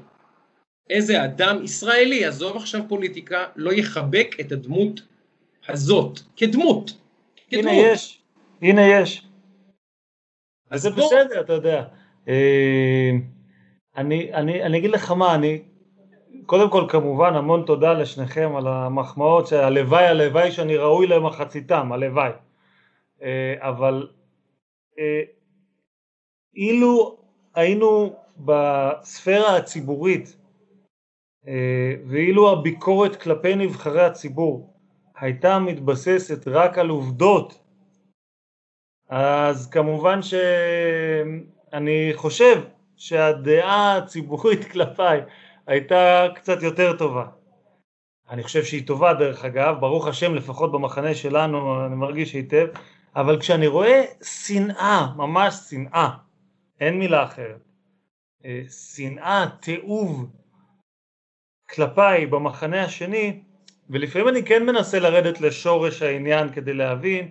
[0.90, 5.02] איזה אדם ישראלי, עזוב עכשיו פוליטיקה, לא יחבק את הדמות
[5.68, 6.92] הזאת, כדמות.
[7.52, 7.86] הנה כדמות.
[7.86, 8.22] יש,
[8.62, 9.28] הנה יש.
[10.70, 11.84] אז זה בוא- בסדר, אתה יודע.
[12.28, 13.12] אה,
[13.98, 15.62] אני, אני, אני אגיד לך מה, אני,
[16.46, 22.32] קודם כל כמובן המון תודה לשניכם על המחמאות, שהלוואי הלוואי שאני ראוי למחציתם, הלוואי.
[23.22, 24.08] אה, אבל
[25.00, 25.22] אה,
[26.56, 27.18] אילו
[27.56, 30.38] היינו בספירה הציבורית
[31.48, 34.74] אה, ואילו הביקורת כלפי נבחרי הציבור
[35.16, 37.62] הייתה מתבססת רק על עובדות
[39.10, 42.62] אז כמובן שאני חושב
[42.98, 45.22] שהדעה הציבורית כלפיי
[45.68, 47.26] הייתה קצת יותר טובה.
[48.30, 52.68] אני חושב שהיא טובה דרך אגב, ברוך השם לפחות במחנה שלנו אני מרגיש היטב,
[53.16, 56.10] אבל כשאני רואה שנאה, ממש שנאה,
[56.80, 57.71] אין מילה אחרת,
[58.70, 60.30] שנאה, תיעוב
[61.70, 63.42] כלפיי במחנה השני,
[63.90, 67.30] ולפעמים אני כן מנסה לרדת לשורש העניין כדי להבין,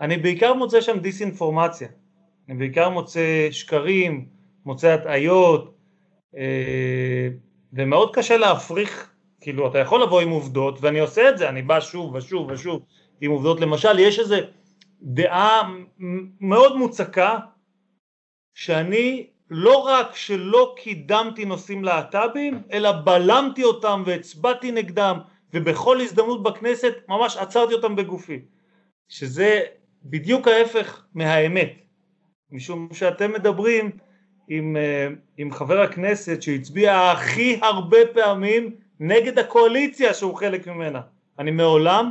[0.00, 1.88] אני בעיקר מוצא שם דיסאינפורמציה,
[2.48, 4.28] אני בעיקר מוצא שקרים,
[4.64, 5.76] מוצא הטעיות,
[6.36, 7.28] אה,
[7.72, 11.80] ומאוד קשה להפריך, כאילו אתה יכול לבוא עם עובדות, ואני עושה את זה, אני בא
[11.80, 12.82] שוב ושוב ושוב
[13.20, 14.36] עם עובדות, למשל יש איזו
[15.02, 15.72] דעה
[16.40, 17.38] מאוד מוצקה,
[18.54, 25.18] שאני לא רק שלא קידמתי נושאים להט"בים, אלא בלמתי אותם והצבעתי נגדם,
[25.54, 28.40] ובכל הזדמנות בכנסת ממש עצרתי אותם בגופי.
[29.08, 29.60] שזה
[30.04, 31.72] בדיוק ההפך מהאמת,
[32.50, 33.90] משום שאתם מדברים
[34.48, 41.00] עם, אה, עם חבר הכנסת שהצביע הכי הרבה פעמים נגד הקואליציה שהוא חלק ממנה.
[41.38, 42.10] אני מעולם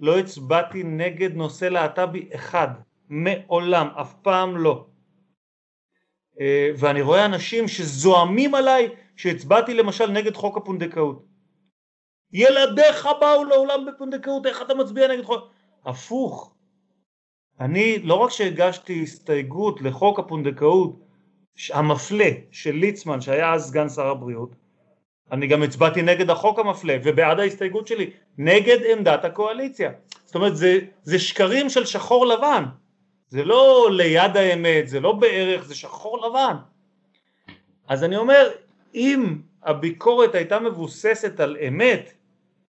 [0.00, 2.68] לא הצבעתי נגד נושא להט"בי אחד,
[3.08, 4.86] מעולם, אף פעם לא.
[6.40, 11.24] אה, ואני רואה אנשים שזועמים עליי שהצבעתי למשל נגד חוק הפונדקאות.
[12.32, 15.44] ילדיך באו לעולם בפונדקאות, איך אתה מצביע נגד חוק?
[15.84, 16.54] הפוך.
[17.60, 20.96] אני לא רק שהגשתי הסתייגות לחוק הפונדקאות
[21.72, 24.54] המפלה של ליצמן שהיה אז סגן שר הבריאות,
[25.32, 29.90] אני גם הצבעתי נגד החוק המפלה ובעד ההסתייגות שלי, נגד עמדת הקואליציה.
[30.24, 32.64] זאת אומרת זה, זה שקרים של שחור לבן,
[33.30, 36.56] זה לא ליד האמת, זה לא בערך, זה שחור לבן.
[37.88, 38.50] אז אני אומר,
[38.94, 42.12] אם הביקורת הייתה מבוססת על אמת,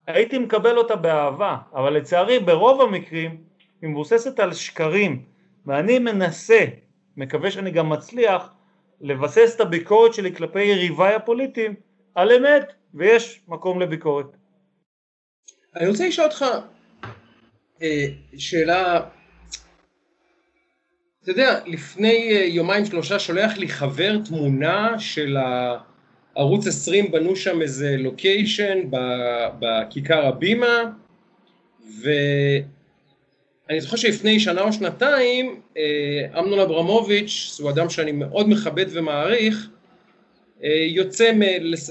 [0.07, 3.43] הייתי מקבל אותה באהבה, אבל לצערי ברוב המקרים
[3.81, 5.23] היא מבוססת על שקרים,
[5.65, 6.65] ואני מנסה,
[7.17, 8.53] מקווה שאני גם מצליח,
[9.01, 11.73] לבסס את הביקורת שלי כלפי יריביי הפוליטיים
[12.15, 14.25] על אמת, ויש מקום לביקורת.
[15.75, 16.45] אני רוצה לשאול אותך
[17.81, 18.05] אה,
[18.37, 19.09] שאלה,
[21.27, 25.37] אתה יודע, לפני אה, יומיים שלושה שולח לי חבר תמונה של
[26.35, 28.79] ערוץ 20 בנו שם איזה לוקיישן
[29.59, 30.83] בכיכר הבימה,
[32.01, 39.69] ואני זוכר שלפני שנה או שנתיים, אה, אמנון אברמוביץ', הוא אדם שאני מאוד מכבד ומעריך,
[40.63, 41.31] אה, יוצא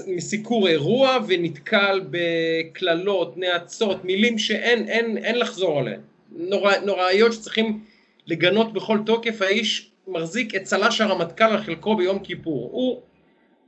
[0.07, 5.99] מסיקור אירוע ונתקל בקללות, נאצות, מילים שאין אין, אין לחזור עליהן,
[6.31, 7.79] נורא, נוראיות שצריכים
[8.27, 13.01] לגנות בכל תוקף, האיש מחזיק את צל"ש הרמטכ"ל על חלקו ביום כיפור, הוא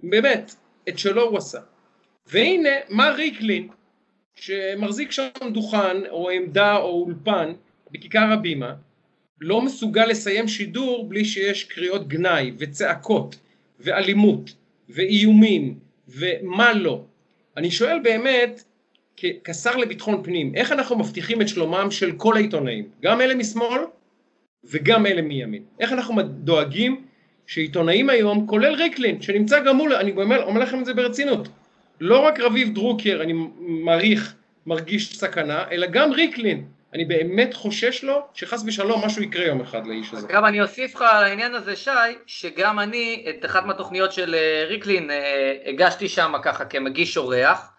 [0.04, 0.56] באמת,
[0.90, 1.60] את שלו הוא עשה.
[2.28, 3.68] והנה מר ריקלין,
[4.36, 7.54] שמחזיק שם דוכן או עמדה או אולפן
[7.92, 8.74] בכיכר הבימה,
[9.42, 13.36] לא מסוגל לסיים שידור בלי שיש קריאות גנאי וצעקות
[13.80, 14.54] ואלימות
[14.90, 17.04] ואיומים ומה לא.
[17.58, 18.64] אני שואל באמת,
[19.44, 23.82] כשר לביטחון פנים, איך אנחנו מבטיחים את שלומם של כל העיתונאים, גם אלה משמאל
[24.64, 25.64] וגם אלה מימין?
[25.80, 27.06] איך אנחנו דואגים
[27.48, 31.48] שעיתונאים היום, כולל ריקלין, שנמצא גם מול, אני אומר, אומר לכם את זה ברצינות,
[32.02, 34.34] לא רק רביב דרוקר, אני מעריך,
[34.66, 39.88] מרגיש סכנה, אלא גם ריקלין, אני באמת חושש לו שחס ושלום משהו יקרה יום אחד
[39.88, 40.28] לאיש הזה.
[40.28, 41.92] אגב, אני אוסיף לך על העניין הזה, שי,
[42.26, 47.72] שגם אני, את אחת מהתוכניות של אה, ריקלין, אה, הגשתי שם ככה כמגיש אורח,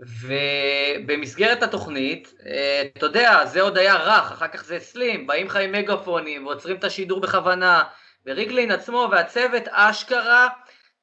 [0.00, 5.56] ובמסגרת התוכנית, אה, אתה יודע, זה עוד היה רך, אחר כך זה סלים, באים לך
[5.56, 7.84] עם מגאפונים ועוצרים את השידור בכוונה,
[8.26, 10.48] וריגלין עצמו והצוות אשכרה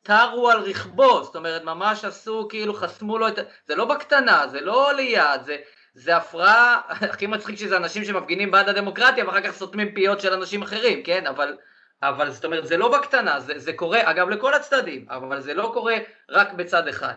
[0.04, 3.40] טרו על רכבו, זאת אומרת ממש עשו כאילו חסמו לו את...
[3.68, 5.58] זה לא בקטנה, זה לא ליד, זה,
[5.94, 10.62] זה הפרעה, הכי מצחיק שזה אנשים שמפגינים בעד הדמוקרטיה ואחר כך סותמים פיות של אנשים
[10.62, 11.28] אחרים, כן?
[11.28, 11.58] אבל,
[12.04, 15.72] אבל זאת אומרת זה לא בקטנה, זה, זה קורה, אגב לכל הצדדים, אבל זה לא
[15.74, 15.96] קורה
[16.30, 17.14] רק בצד אחד.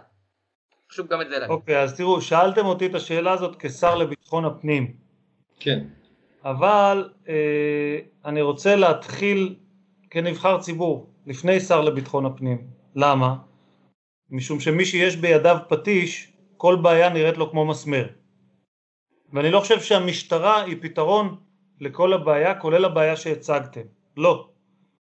[0.91, 1.51] חשוב גם את זה להגיד.
[1.51, 4.93] אוקיי, okay, אז תראו, שאלתם אותי את השאלה הזאת כשר לביטחון הפנים.
[5.61, 5.85] כן.
[6.45, 9.55] אבל אה, אני רוצה להתחיל
[10.11, 12.67] כנבחר ציבור, לפני שר לביטחון הפנים.
[12.97, 13.37] למה?
[14.31, 18.07] משום שמי שיש בידיו פטיש, כל בעיה נראית לו כמו מסמר.
[19.33, 21.37] ואני לא חושב שהמשטרה היא פתרון
[21.81, 23.81] לכל הבעיה, כולל הבעיה שהצגתם.
[24.17, 24.49] לא.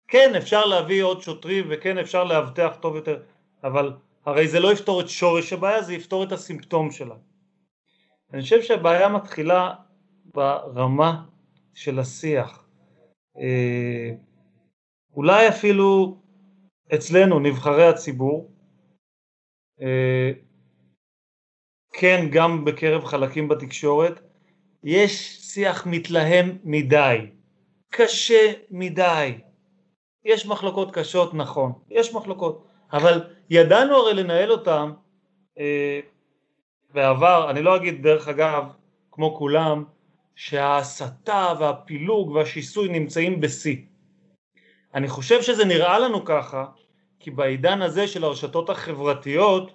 [0.08, 3.19] כן, אפשר להביא עוד שוטרים וכן אפשר לאבטח טוב יותר,
[3.63, 3.93] אבל
[4.26, 7.16] הרי זה לא יפתור את שורש הבעיה, זה יפתור את הסימפטום שלה.
[8.34, 9.74] אני חושב שהבעיה מתחילה
[10.26, 11.26] ברמה
[11.74, 12.68] של השיח.
[13.38, 14.12] אה,
[15.14, 16.18] אולי אפילו
[16.96, 18.52] אצלנו, נבחרי הציבור,
[19.82, 20.32] אה,
[21.94, 24.22] כן גם בקרב חלקים בתקשורת,
[24.84, 27.18] יש שיח מתלהם מדי,
[27.90, 29.38] קשה מדי.
[30.26, 34.92] יש מחלוקות קשות, נכון, יש מחלוקות, אבל ידענו הרי לנהל אותם
[35.60, 36.00] אה,
[36.94, 38.64] בעבר, אני לא אגיד דרך אגב,
[39.12, 39.84] כמו כולם,
[40.36, 43.78] שההסתה והפילוג והשיסוי נמצאים בשיא.
[44.94, 46.66] אני חושב שזה נראה לנו ככה,
[47.20, 49.72] כי בעידן הזה של הרשתות החברתיות,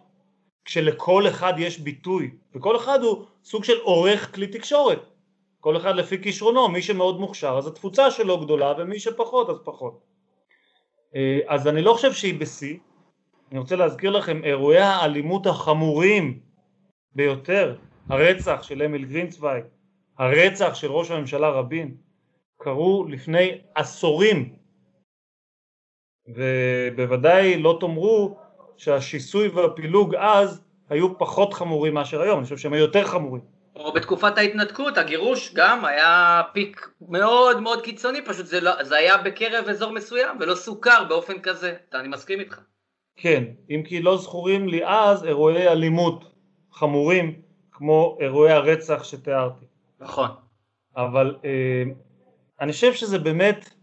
[0.64, 5.02] כשלכל אחד יש ביטוי, וכל אחד הוא סוג של עורך כלי תקשורת,
[5.60, 10.00] כל אחד לפי כישרונו, מי שמאוד מוכשר אז התפוצה שלו גדולה ומי שפחות אז פחות.
[11.14, 12.78] אה, אז אני לא חושב שהיא בשיא,
[13.50, 16.40] אני רוצה להזכיר לכם אירועי האלימות החמורים
[17.14, 17.76] ביותר,
[18.08, 19.64] הרצח של אמיל גרינצווייג,
[20.18, 21.94] הרצח של ראש הממשלה רבין,
[22.60, 24.56] קרו לפני עשורים
[26.28, 28.38] ובוודאי לא תאמרו
[28.76, 33.42] שהשיסוי והפילוג אז היו פחות חמורים מאשר היום, אני חושב שהם היו יותר חמורים.
[33.76, 39.16] או בתקופת ההתנתקות, הגירוש גם היה פיק מאוד מאוד קיצוני, פשוט זה, לא, זה היה
[39.16, 42.60] בקרב אזור מסוים ולא סוכר באופן כזה, אני מסכים איתך.
[43.22, 46.24] כן, אם כי לא זכורים לי אז אירועי אלימות
[46.72, 47.40] חמורים
[47.72, 49.64] כמו אירועי הרצח שתיארתי.
[50.00, 50.28] נכון.
[50.96, 51.82] אבל אה,
[52.60, 53.74] אני חושב שזה באמת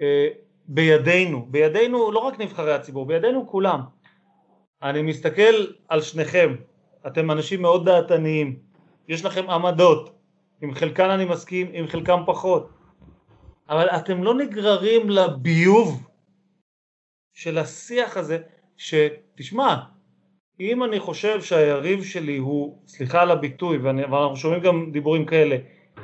[0.00, 0.28] אה,
[0.68, 3.80] בידינו, בידינו לא רק נבחרי הציבור, בידינו כולם.
[4.82, 6.54] אני מסתכל על שניכם,
[7.06, 8.58] אתם אנשים מאוד דעתניים,
[9.08, 10.18] יש לכם עמדות,
[10.62, 12.70] עם חלקן אני מסכים, עם חלקם פחות,
[13.68, 16.06] אבל אתם לא נגררים לביוב
[17.32, 18.38] של השיח הזה,
[18.76, 19.76] שתשמע,
[20.60, 25.56] אם אני חושב שהיריב שלי הוא, סליחה על הביטוי, ואני, ואנחנו שומעים גם דיבורים כאלה,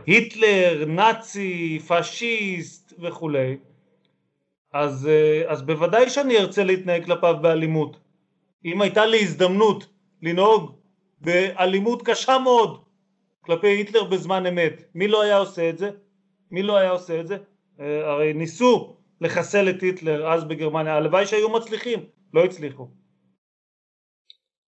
[0.07, 3.57] היטלר, נאצי, פשיסט וכולי,
[4.73, 7.97] אז, אה, אז בוודאי שאני ארצה להתנהג כלפיו באלימות.
[8.65, 9.87] אם הייתה לי הזדמנות
[10.23, 10.79] לנהוג
[11.21, 12.81] באלימות קשה מאוד
[13.41, 15.91] כלפי היטלר בזמן אמת, מי לא היה עושה את זה?
[16.51, 17.37] מי לא היה עושה את זה?
[17.81, 21.99] אה, הרי ניסו לחסל את היטלר אז בגרמניה, הלוואי שהיו מצליחים,
[22.35, 22.89] לא הצליחו.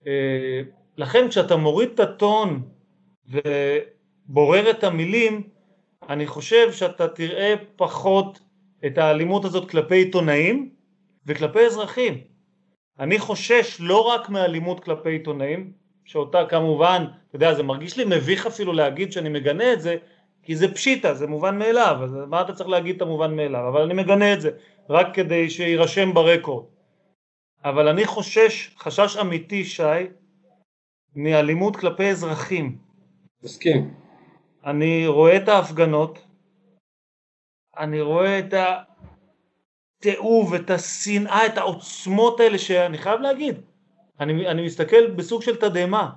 [0.07, 0.61] אה,
[0.97, 2.63] לכן כשאתה מוריד את הטון
[3.27, 5.43] ובורר את המילים,
[6.09, 8.41] אני חושב שאתה תראה פחות
[8.87, 10.71] את האלימות הזאת כלפי עיתונאים
[11.27, 12.21] וכלפי אזרחים.
[12.99, 15.73] אני חושש לא רק מאלימות כלפי עיתונאים,
[16.05, 19.97] שאותה כמובן, אתה יודע, זה מרגיש לי מביך אפילו להגיד שאני מגנה את זה,
[20.43, 23.69] כי זה פשיטה, זה מובן מאליו, אז מה אתה צריך להגיד את המובן מאליו?
[23.69, 24.51] אבל אני מגנה את זה,
[24.89, 26.65] רק כדי שיירשם ברקורד.
[27.65, 29.83] אבל אני חושש, חשש אמיתי, שי,
[31.17, 32.79] מאלימות כלפי אזרחים.
[33.43, 33.95] מסכים.
[34.65, 36.19] אני רואה את ההפגנות,
[37.79, 38.55] אני רואה את
[39.99, 43.61] התיעוב, את השנאה, את העוצמות האלה שאני חייב להגיד,
[44.21, 46.11] אני, אני מסתכל בסוג של תדהמה.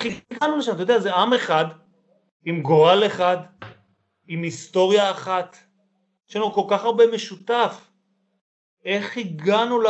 [0.00, 1.64] הגענו לשם, אתה יודע, זה עם אחד,
[2.44, 3.36] עם גורל אחד,
[4.28, 5.56] עם היסטוריה אחת,
[6.28, 7.91] יש לנו כל כך הרבה משותף.
[8.84, 9.86] איך הגענו ל...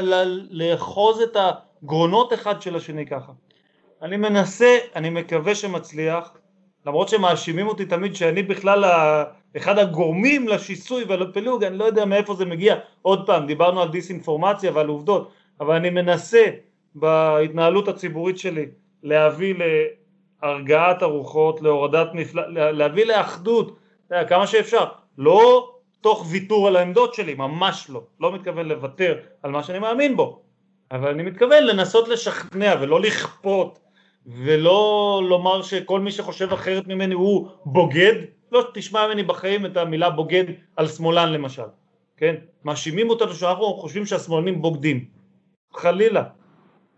[0.00, 0.40] ל...
[0.50, 1.36] לאחוז את
[1.82, 3.32] הגרונות אחד של השני ככה?
[4.02, 6.36] אני מנסה, אני מקווה שמצליח,
[6.86, 8.84] למרות שמאשימים אותי תמיד שאני בכלל
[9.56, 12.76] אחד הגורמים לשיסוי ולפילוג, אני לא יודע מאיפה זה מגיע.
[13.02, 16.44] עוד פעם, דיברנו על דיסאינפורמציה ועל עובדות, אבל אני מנסה
[16.94, 18.66] בהתנהלות הציבורית שלי
[19.02, 19.54] להביא
[20.42, 22.70] להרגעת הרוחות, להורדת מפל...
[22.70, 23.76] להביא לאחדות,
[24.28, 24.84] כמה שאפשר.
[25.18, 28.02] לא תוך ויתור על העמדות שלי, ממש לא.
[28.20, 30.42] לא מתכוון לוותר על מה שאני מאמין בו,
[30.90, 33.78] אבל אני מתכוון לנסות לשכנע ולא לכפות
[34.26, 38.14] ולא לומר שכל מי שחושב אחרת ממני הוא בוגד,
[38.52, 40.44] לא תשמע ממני בחיים את המילה בוגד
[40.76, 41.62] על שמאלן למשל,
[42.16, 42.34] כן?
[42.64, 45.04] מאשימים אותנו שאנחנו חושבים שהשמאלנים בוגדים,
[45.74, 46.24] חלילה.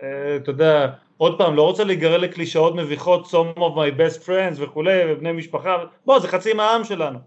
[0.02, 4.56] אה, אתה יודע, עוד פעם, לא רוצה להיגרר לקלישאות מביכות, some of my best friends
[4.58, 5.76] וכולי, ובני משפחה,
[6.06, 7.18] בוא, זה חצי מהעם שלנו.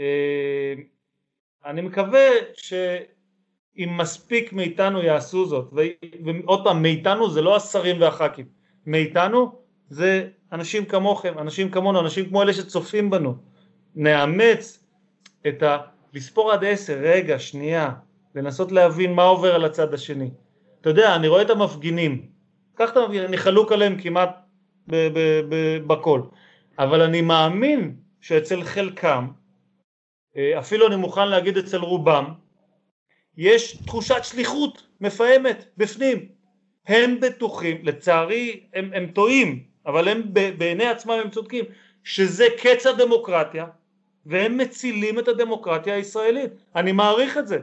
[0.00, 0.74] אה,
[1.66, 5.72] אני מקווה שאם מספיק מאיתנו יעשו זאת,
[6.24, 8.46] ועוד פעם, מאיתנו זה לא השרים והח"כים,
[8.86, 9.52] מאיתנו
[9.88, 13.34] זה אנשים כמוכם, אנשים כמונו, אנשים כמו אלה שצופים בנו.
[13.94, 14.84] נאמץ
[15.48, 15.78] את ה...
[16.14, 17.90] לספור עד עשר, רגע, שנייה,
[18.34, 20.30] לנסות להבין מה עובר על הצד השני.
[20.80, 22.26] אתה יודע, אני רואה את המפגינים,
[22.74, 24.30] קח את המפגינים, אני חלוק עליהם כמעט
[25.86, 26.22] בכל,
[26.78, 29.26] אבל אני מאמין שאצל חלקם,
[30.38, 32.24] אפילו אני מוכן להגיד אצל רובם,
[33.36, 36.28] יש תחושת שליחות מפעמת בפנים.
[36.86, 40.22] הם בטוחים, לצערי הם, הם טועים, אבל הם
[40.58, 41.64] בעיני עצמם הם צודקים,
[42.04, 43.66] שזה קץ הדמוקרטיה,
[44.26, 46.50] והם מצילים את הדמוקרטיה הישראלית.
[46.76, 47.58] אני מעריך את זה.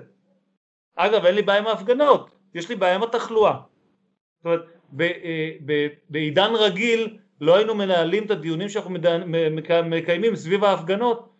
[0.95, 3.53] אגב, אין לי בעיה עם ההפגנות, יש לי בעיה עם התחלואה.
[3.53, 4.61] זאת אומרת,
[4.99, 5.49] אה,
[6.09, 8.95] בעידן רגיל לא היינו מנהלים את הדיונים שאנחנו
[9.86, 11.30] מקיימים סביב ההפגנות,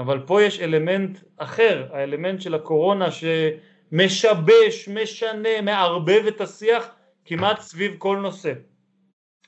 [0.00, 6.88] אבל פה יש אלמנט אחר, האלמנט של הקורונה שמשבש, משנה, מערבב את השיח
[7.24, 8.52] כמעט סביב כל נושא.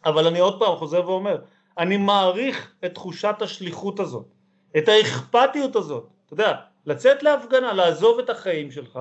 [0.04, 1.38] אבל אני עוד פעם חוזר ואומר,
[1.78, 4.26] אני מעריך את תחושת השליחות הזאת,
[4.78, 6.54] את האכפתיות הזאת, אתה יודע,
[6.86, 9.00] לצאת להפגנה, לעזוב את החיים שלך,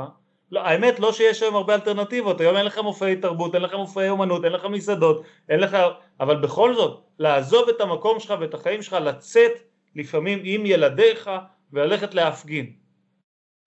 [0.51, 4.09] לא, האמת לא שיש היום הרבה אלטרנטיבות, היום אין לך מופעי תרבות, אין לך מופעי
[4.09, 5.77] אומנות, אין לך מסעדות, אין לך,
[6.19, 11.29] אבל בכל זאת, לעזוב את המקום שלך ואת החיים שלך, לצאת לפעמים עם ילדיך
[11.73, 12.73] וללכת להפגין.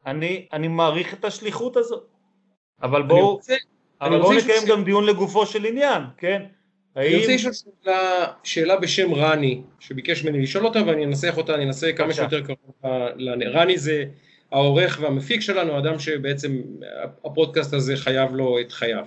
[0.06, 2.06] אני, אני מעריך את השליחות הזאת,
[2.82, 3.40] אבל בואו,
[4.00, 4.68] אבל בואו נקיים ש...
[4.68, 6.42] גם דיון לגופו של עניין, כן?
[6.96, 11.64] אני רוצה לשאול שאלה, שאלה בשם רני, שביקש ממני לשאול אותה ואני אנסח אותה, אני
[11.64, 12.92] אנסה כמה שיותר קרוב.
[13.52, 14.04] רני זה
[14.52, 16.62] העורך והמפיק שלנו, אדם שבעצם
[17.24, 19.04] הפודקאסט הזה חייב לו את חייו.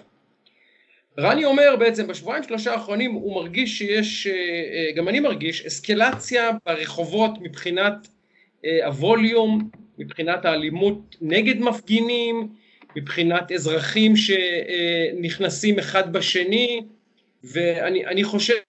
[1.20, 6.52] רני אומר בעצם בשבועיים שלושה האחרונים הוא מרגיש שיש, אה, אה, גם אני מרגיש, אסקלציה
[6.66, 8.08] ברחובות מבחינת
[8.66, 12.48] אה, הווליום, מבחינת האלימות נגד מפגינים,
[12.96, 16.82] מבחינת אזרחים שנכנסים אחד בשני,
[17.44, 18.62] ואני חושש,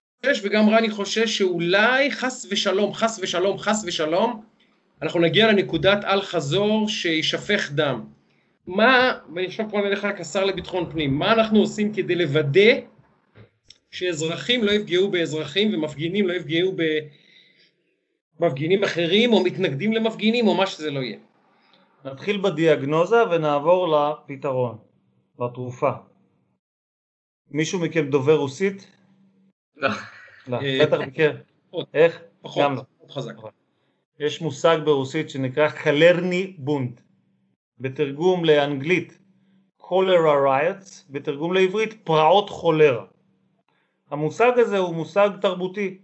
[0.42, 4.42] וגם רני חושש, שאולי חס ושלום, חס ושלום, חס ושלום,
[5.03, 8.18] אנחנו נגיע לנקודת אל חזור שישפך דם.
[8.69, 12.81] מה, ואני עכשיו פונה אליך כשר לביטחון פנים, מה אנחנו עושים כדי לוודא
[13.91, 16.73] שאזרחים לא יפגעו באזרחים ומפגינים לא יפגעו
[18.41, 21.19] במפגינים אחרים או מתנגדים למפגינים או מה שזה לא יהיה.
[22.05, 24.79] נתחיל בדיאגנוזה ונעבור לפתרון.
[25.41, 25.91] לתרופה.
[27.51, 28.91] מישהו מכם דובר רוסית?
[29.77, 29.89] לא.
[30.49, 31.43] לא, אה, בטח מכיר.
[31.71, 31.89] פחות.
[31.95, 32.21] איך?
[32.43, 32.83] פחות, גם לא.
[32.99, 33.35] פחות חזק.
[34.21, 37.07] יש מושג ברוסית שנקרא קלרני בונד.
[37.81, 39.18] בתרגום לאנגלית
[39.83, 43.05] cholera riots, בתרגום לעברית פרעות חולרה.
[44.11, 45.99] המושג הזה הוא מושג תרבותי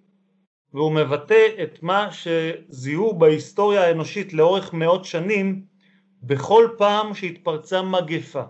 [0.75, 5.64] והוא מבטא את מה שזיהו בהיסטוריה האנושית לאורך מאות שנים
[6.22, 8.43] בכל פעם שהתפרצה מגפה.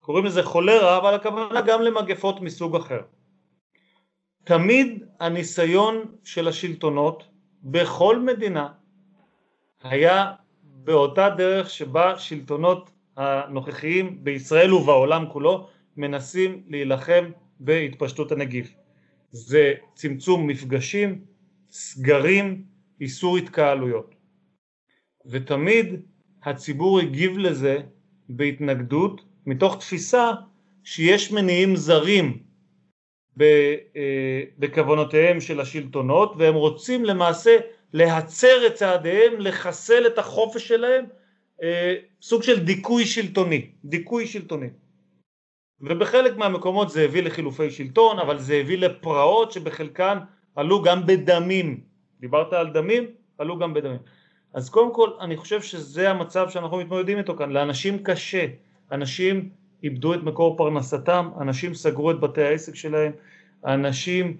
[0.00, 3.00] קוראים לזה חולרה אבל הכוונה גם למגפות מסוג אחר.
[4.44, 7.28] תמיד הניסיון של השלטונות
[7.62, 8.68] בכל מדינה
[9.82, 10.32] היה
[10.86, 17.24] באותה דרך שבה שלטונות הנוכחיים בישראל ובעולם כולו מנסים להילחם
[17.60, 18.74] בהתפשטות הנגיף.
[19.30, 21.24] זה צמצום מפגשים,
[21.70, 22.64] סגרים,
[23.00, 24.14] איסור התקהלויות.
[25.26, 26.00] ותמיד
[26.42, 27.80] הציבור הגיב לזה
[28.28, 30.30] בהתנגדות מתוך תפיסה
[30.84, 32.38] שיש מניעים זרים
[34.58, 37.56] בכוונותיהם של השלטונות והם רוצים למעשה
[37.92, 41.04] להצר את צעדיהם, לחסל את החופש שלהם,
[42.22, 44.68] סוג של דיכוי שלטוני, דיכוי שלטוני.
[45.80, 50.18] ובחלק מהמקומות זה הביא לחילופי שלטון, אבל זה הביא לפרעות שבחלקן
[50.56, 51.80] עלו גם בדמים.
[52.20, 53.06] דיברת על דמים?
[53.38, 53.98] עלו גם בדמים.
[54.54, 58.46] אז קודם כל אני חושב שזה המצב שאנחנו מתמודדים איתו כאן, לאנשים קשה,
[58.92, 59.48] אנשים
[59.82, 63.12] איבדו את מקור פרנסתם, אנשים סגרו את בתי העסק שלהם,
[63.66, 64.36] אנשים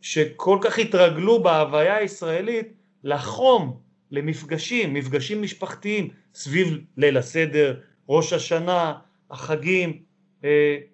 [0.00, 2.72] שכל כך התרגלו בהוויה הישראלית
[3.04, 3.80] לחום,
[4.10, 7.76] למפגשים, מפגשים משפחתיים סביב ליל הסדר,
[8.08, 8.94] ראש השנה,
[9.30, 10.02] החגים,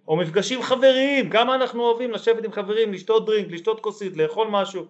[0.09, 4.85] או מפגשים חבריים, כמה אנחנו אוהבים לשבת עם חברים, לשתות דרינק, לשתות כוסית, לאכול משהו,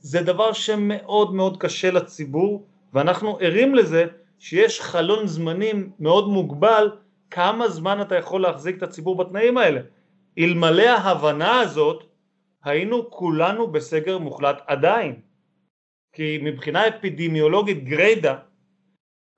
[0.00, 4.06] זה דבר שמאוד מאוד קשה לציבור ואנחנו ערים לזה
[4.38, 6.90] שיש חלון זמנים מאוד מוגבל
[7.30, 9.80] כמה זמן אתה יכול להחזיק את הציבור בתנאים האלה.
[10.38, 12.04] אלמלא ההבנה הזאת
[12.64, 15.20] היינו כולנו בסגר מוחלט עדיין.
[16.18, 18.34] כי מבחינה אפידמיולוגית גריידא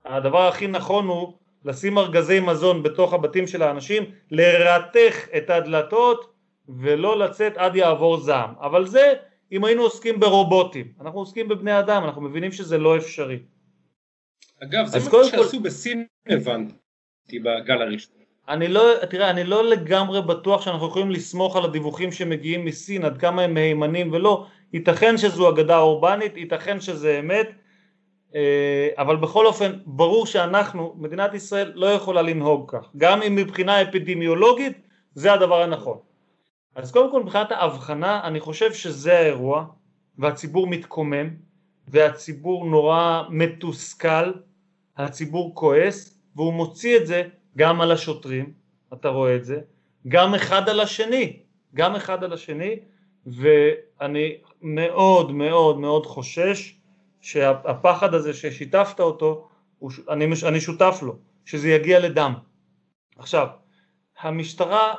[0.05, 1.33] הדבר הכי נכון הוא
[1.65, 6.33] לשים ארגזי מזון בתוך הבתים של האנשים, לרתך את הדלתות
[6.69, 8.53] ולא לצאת עד יעבור זעם.
[8.61, 9.13] אבל זה
[9.51, 10.93] אם היינו עוסקים ברובוטים.
[11.01, 13.39] אנחנו עוסקים בבני אדם, אנחנו מבינים שזה לא אפשרי.
[14.63, 18.21] אגב, זה מה שעשו בסין הבנתי בגל הראשון.
[18.49, 23.17] אני לא, תראה, אני לא לגמרי בטוח שאנחנו יכולים לסמוך על הדיווחים שמגיעים מסין, עד
[23.17, 27.47] כמה הם מהימנים ולא, ייתכן שזו אגדה אורבנית, ייתכן שזה אמת,
[28.35, 33.81] אה, אבל בכל אופן, ברור שאנחנו, מדינת ישראל לא יכולה לנהוג כך, גם אם מבחינה
[33.81, 34.77] אפידמיולוגית
[35.13, 35.97] זה הדבר הנכון.
[36.75, 39.65] אז קודם כל מבחינת ההבחנה, אני חושב שזה האירוע,
[40.17, 41.29] והציבור מתקומם,
[41.87, 44.31] והציבור נורא מתוסכל,
[44.97, 47.23] הציבור כועס, והוא מוציא את זה
[47.57, 48.53] גם על השוטרים,
[48.93, 49.59] אתה רואה את זה,
[50.07, 51.39] גם אחד על השני,
[51.75, 52.79] גם אחד על השני,
[53.25, 56.77] ואני מאוד מאוד מאוד חושש
[57.21, 59.47] שהפחד הזה ששיתפת אותו,
[60.09, 62.33] אני, אני שותף לו, שזה יגיע לדם.
[63.17, 63.47] עכשיו,
[64.19, 64.93] המשטרה,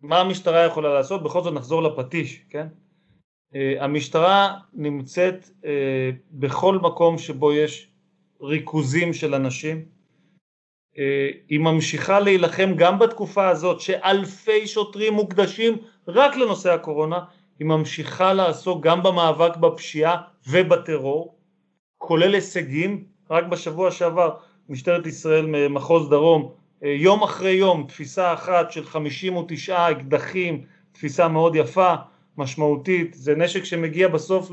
[0.00, 1.22] מה המשטרה יכולה לעשות?
[1.22, 2.66] בכל זאת נחזור לפטיש, כן?
[3.54, 5.48] המשטרה נמצאת
[6.30, 7.88] בכל מקום שבו יש
[8.40, 9.84] ריכוזים של אנשים,
[11.48, 15.76] היא ממשיכה להילחם גם בתקופה הזאת שאלפי שוטרים מוקדשים
[16.08, 17.24] רק לנושא הקורונה,
[17.58, 21.38] היא ממשיכה לעסוק גם במאבק בפשיעה ובטרור,
[21.98, 24.36] כולל הישגים, רק בשבוע שעבר
[24.68, 31.94] משטרת ישראל ממחוז דרום יום אחרי יום תפיסה אחת של 59 אקדחים, תפיסה מאוד יפה,
[32.36, 34.50] משמעותית, זה נשק שמגיע בסוף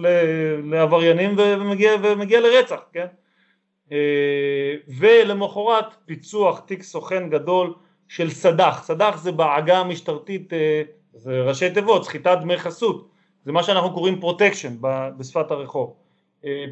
[0.63, 3.05] לעבריינים ומגיע, ומגיע לרצח, כן?
[4.99, 7.73] ולמחרת פיצוח תיק סוכן גדול
[8.07, 10.53] של סד"ח, סד"ח זה בעגה המשטרתית,
[11.14, 13.10] זה ראשי תיבות, סחיטת דמי חסות,
[13.45, 14.76] זה מה שאנחנו קוראים פרוטקשן
[15.18, 15.93] בשפת הרחוב,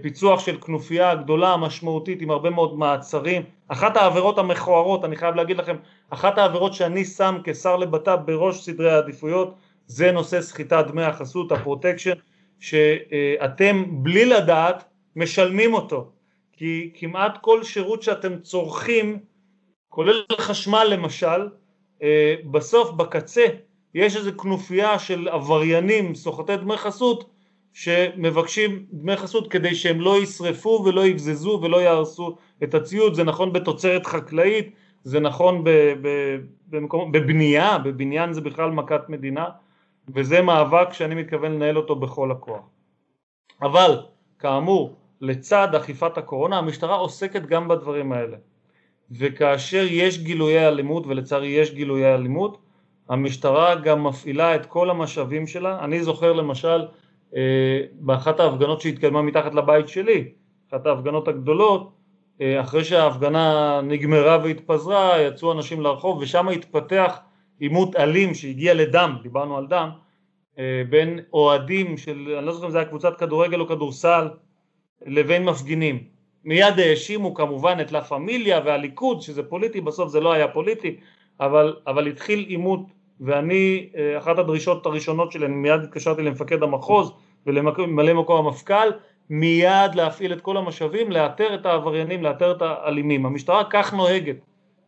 [0.01, 5.57] פיצוח של כנופיה גדולה משמעותית עם הרבה מאוד מעצרים, אחת העבירות המכוערות, אני חייב להגיד
[5.57, 5.75] לכם,
[6.09, 9.55] אחת העבירות שאני שם כשר לבט"פ בראש סדרי העדיפויות
[9.87, 12.13] זה נושא סחיטת דמי החסות, הפרוטקשן,
[12.59, 14.83] שאתם בלי לדעת
[15.15, 16.11] משלמים אותו.
[16.53, 19.19] כי כמעט כל שירות שאתם צורכים,
[19.89, 21.49] כולל חשמל למשל,
[22.51, 23.45] בסוף בקצה
[23.93, 27.29] יש איזו כנופיה של עבריינים סוחטי דמי חסות
[27.73, 33.53] שמבקשים דמי חסות כדי שהם לא ישרפו ולא יבזזו ולא יהרסו את הציוד, זה נכון
[33.53, 34.71] בתוצרת חקלאית,
[35.03, 35.63] זה נכון
[36.69, 39.45] במקום, בבנייה, בבניין זה בכלל מכת מדינה
[40.13, 42.61] וזה מאבק שאני מתכוון לנהל אותו בכל הכוח.
[43.61, 43.99] אבל
[44.39, 48.37] כאמור לצד אכיפת הקורונה המשטרה עוסקת גם בדברים האלה.
[49.11, 52.57] וכאשר יש גילויי אלימות, ולצערי יש גילויי אלימות,
[53.09, 55.79] המשטרה גם מפעילה את כל המשאבים שלה.
[55.83, 56.85] אני זוכר למשל
[57.35, 60.27] אה, באחת ההפגנות שהתקיימה מתחת לבית שלי,
[60.69, 61.91] אחת ההפגנות הגדולות,
[62.41, 67.19] אה, אחרי שההפגנה נגמרה והתפזרה, יצאו אנשים לרחוב ושם התפתח
[67.59, 69.89] עימות אלים שהגיע לדם, דיברנו על דם,
[70.59, 74.29] אה, בין אוהדים של, אני לא זוכר אם זה היה קבוצת כדורגל או כדורסל,
[75.05, 76.03] לבין מפגינים.
[76.43, 80.95] מיד האשימו כמובן את לה פמיליה והליכוד, שזה פוליטי, בסוף זה לא היה פוליטי,
[81.39, 82.81] אבל, אבל התחיל עימות
[83.21, 87.11] ואני, אה, אחת הדרישות הראשונות שלי, אני מיד התקשרתי למפקד המחוז
[87.45, 88.89] ולממלא מקום המפכ"ל,
[89.29, 93.25] מיד להפעיל את כל המשאבים, לאתר את העבריינים, לאתר את האלימים.
[93.25, 94.35] המשטרה כך נוהגת.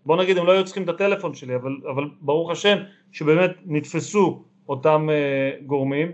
[0.06, 2.78] בוא נגיד, הם לא היו צריכים את הטלפון שלי, אבל, אבל ברוך השם
[3.12, 6.12] שבאמת נתפסו אותם uh, גורמים,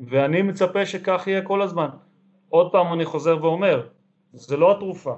[0.00, 1.88] ואני מצפה שכך יהיה כל הזמן.
[2.48, 3.86] עוד פעם אני חוזר ואומר,
[4.32, 5.14] זה לא התרופה.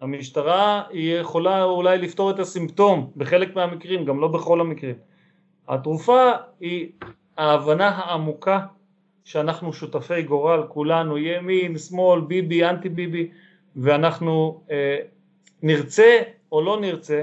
[0.00, 4.94] המשטרה יכולה אולי לפתור את הסימפטום בחלק מהמקרים, גם לא בכל המקרים.
[5.72, 6.88] התרופה היא
[7.38, 8.60] ההבנה העמוקה
[9.24, 13.30] שאנחנו שותפי גורל, כולנו, ימין, שמאל, ביבי, אנטי ביבי,
[13.76, 14.98] ואנחנו אה,
[15.62, 16.18] נרצה
[16.52, 17.22] או לא נרצה,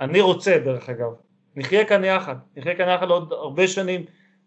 [0.00, 1.10] אני רוצה דרך אגב,
[1.56, 4.04] נחיה כאן יחד, נחיה כאן יחד לעוד הרבה שנים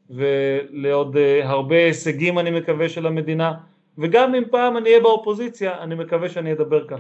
[0.10, 3.54] ולעוד אה, הרבה הישגים אני מקווה של המדינה,
[3.98, 7.00] וגם אם פעם אני אהיה באופוזיציה, אני מקווה שאני אדבר כך.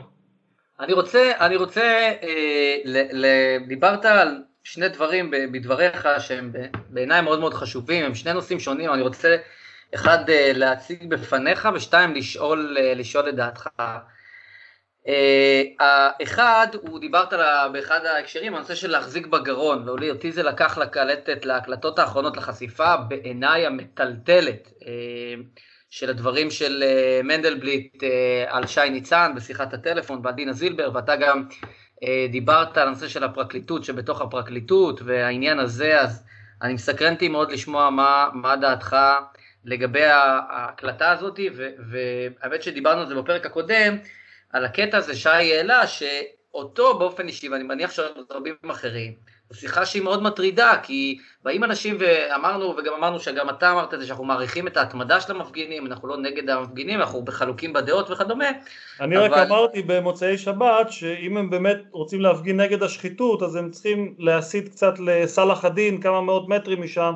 [0.79, 3.27] אני רוצה, אני רוצה, אה, ל, ל,
[3.67, 6.51] דיברת על שני דברים בדבריך שהם
[6.89, 9.37] בעיניי מאוד מאוד חשובים, הם שני נושאים שונים, אני רוצה
[9.95, 13.67] אחד אה, להציג בפניך ושתיים לשאול, אה, לשאול את דעתך.
[15.79, 17.33] האחד, הוא דיברת
[17.71, 24.69] באחד ההקשרים, הנושא של להחזיק בגרון, ואותי זה לקח לקלטת להקלטות האחרונות לחשיפה בעיניי המטלטלת
[25.89, 26.83] של הדברים של
[27.23, 28.03] מנדלבליט
[28.47, 31.67] על שי ניצן בשיחת הטלפון ועל דינה זילבר, ואתה גם אה,
[32.31, 36.23] דיברת על הנושא של הפרקליטות שבתוך הפרקליטות והעניין הזה, אז
[36.61, 38.95] אני מסקרנתי מאוד לשמוע מה, מה דעתך
[39.65, 41.39] לגבי ההקלטה הזאת,
[41.89, 43.97] והאמת שדיברנו על זה בפרק הקודם,
[44.49, 49.13] על הקטע הזה שי העלה, שאותו באופן אישי, ואני מניח שרבים אחרים,
[49.53, 54.07] שיחה שהיא מאוד מטרידה, כי באים אנשים ואמרנו, וגם אמרנו שגם אתה אמרת את זה,
[54.07, 58.49] שאנחנו מעריכים את ההתמדה של המפגינים, אנחנו לא נגד המפגינים, אנחנו בחלוקים בדעות וכדומה.
[58.99, 59.25] אני אבל...
[59.25, 64.69] רק אמרתי במוצאי שבת, שאם הם באמת רוצים להפגין נגד השחיתות, אז הם צריכים להסיט
[64.69, 67.13] קצת לסלאח א-דין, כמה מאות מטרים משם,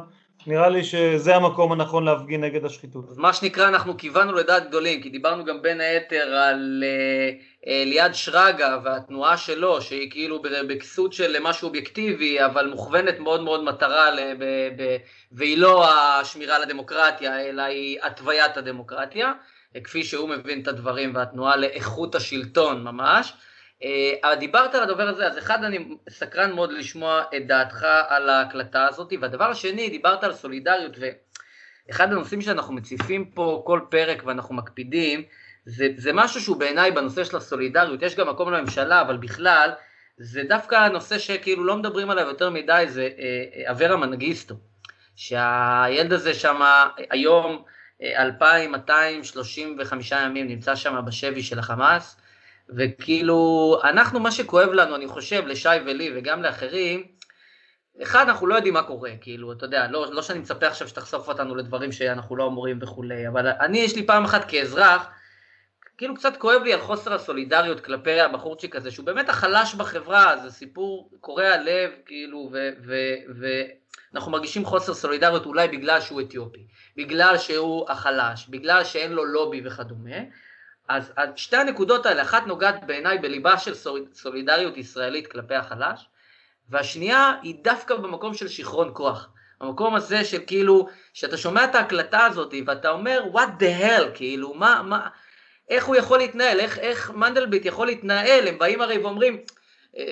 [0.47, 3.09] נראה לי שזה המקום הנכון להפגין נגד השחיתות.
[3.09, 8.13] אז מה שנקרא, אנחנו כיוונו לדעת גדולים, כי דיברנו גם בין היתר על uh, ליעד
[8.13, 14.43] שרגא והתנועה שלו, שהיא כאילו בכסות של משהו אובייקטיבי, אבל מוכוונת מאוד מאוד מטרה, ב,
[14.77, 14.97] ב,
[15.31, 19.31] והיא לא השמירה על הדמוקרטיה, אלא היא התוויית הדמוקרטיה,
[19.83, 23.33] כפי שהוא מבין את הדברים, והתנועה לאיכות השלטון ממש.
[23.81, 23.85] Uh,
[24.39, 29.13] דיברת על הדובר הזה, אז אחד אני סקרן מאוד לשמוע את דעתך על ההקלטה הזאת,
[29.21, 35.23] והדבר השני, דיברת על סולידריות, ואחד הנושאים שאנחנו מציפים פה כל פרק ואנחנו מקפידים,
[35.65, 39.69] זה, זה משהו שהוא בעיניי בנושא של הסולידריות, יש גם מקום לממשלה, אבל בכלל,
[40.17, 43.19] זה דווקא הנושא שכאילו לא מדברים עליו יותר מדי, זה uh,
[43.71, 44.55] אברה מנגיסטו,
[45.15, 46.61] שהילד הזה שם
[47.09, 47.63] היום
[48.01, 52.22] 2,235 ימים נמצא שם בשבי של החמאס,
[52.69, 57.07] וכאילו, אנחנו, מה שכואב לנו, אני חושב, לשי ולי וגם לאחרים,
[58.01, 61.27] אחד, אנחנו לא יודעים מה קורה, כאילו, אתה יודע, לא, לא שאני מצפה עכשיו שתחשוף
[61.27, 65.07] אותנו לדברים שאנחנו לא אמורים וכולי, אבל אני, יש לי פעם אחת כאזרח,
[65.97, 70.51] כאילו קצת כואב לי על חוסר הסולידריות כלפי הבחורצ'יק הזה, שהוא באמת החלש בחברה, זה
[70.51, 72.51] סיפור קורע לב, כאילו,
[74.13, 79.61] ואנחנו מרגישים חוסר סולידריות אולי בגלל שהוא אתיופי, בגלל שהוא החלש, בגלל שאין לו לובי
[79.65, 80.17] וכדומה,
[80.89, 83.73] אז, אז שתי הנקודות האלה, אחת נוגעת בעיניי בליבה של
[84.13, 86.07] סולידריות ישראלית כלפי החלש,
[86.69, 89.29] והשנייה היא דווקא במקום של שיכרון כוח.
[89.61, 94.53] המקום הזה של כאילו, שאתה שומע את ההקלטה הזאת ואתה אומר, what the hell, כאילו,
[94.53, 95.07] מה, מה,
[95.69, 99.37] איך הוא יכול להתנהל, איך, איך מנדלבליט יכול להתנהל, הם באים הרי ואומרים,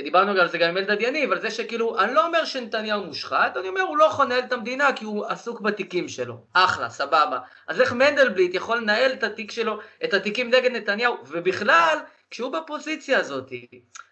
[0.03, 3.03] דיברנו גם על זה גם עם אלדד יניב, על זה שכאילו, אני לא אומר שנתניהו
[3.03, 6.37] מושחת, אני אומר הוא לא יכול לנהל את המדינה כי הוא עסוק בתיקים שלו.
[6.53, 7.39] אחלה, סבבה.
[7.67, 11.97] אז איך מנדלבליט יכול לנהל את התיק שלו, את התיקים נגד נתניהו, ובכלל,
[12.31, 13.51] כשהוא בפוזיציה הזאת.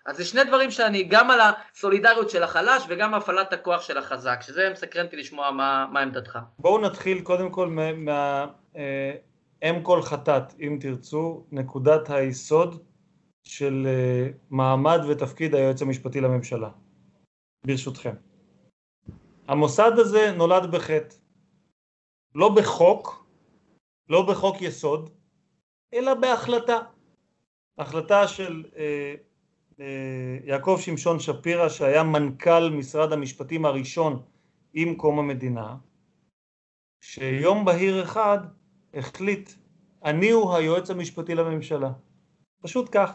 [0.05, 4.39] אז זה שני דברים שאני, גם על הסולידריות של החלש וגם הפעלת הכוח של החזק,
[4.41, 6.39] שזה מסקרן אותי לשמוע מה, מה עמדתך.
[6.59, 8.45] בואו נתחיל קודם כל מה...
[8.75, 9.11] אה,
[9.63, 12.83] אם כל חטאת, אם תרצו, נקודת היסוד
[13.43, 16.69] של אה, מעמד ותפקיד היועץ המשפטי לממשלה,
[17.65, 18.15] ברשותכם.
[19.47, 21.15] המוסד הזה נולד בחטא,
[22.35, 23.25] לא בחוק,
[24.09, 25.09] לא בחוק יסוד,
[25.93, 26.79] אלא בהחלטה.
[27.77, 29.15] החלטה של אה,
[29.79, 34.21] אה, יעקב שמשון שפירא שהיה מנכ"ל משרד המשפטים הראשון
[34.73, 35.75] עם קום המדינה
[37.01, 38.37] שיום בהיר אחד
[38.93, 39.49] החליט
[40.03, 41.91] אני הוא היועץ המשפטי לממשלה
[42.61, 43.11] פשוט כך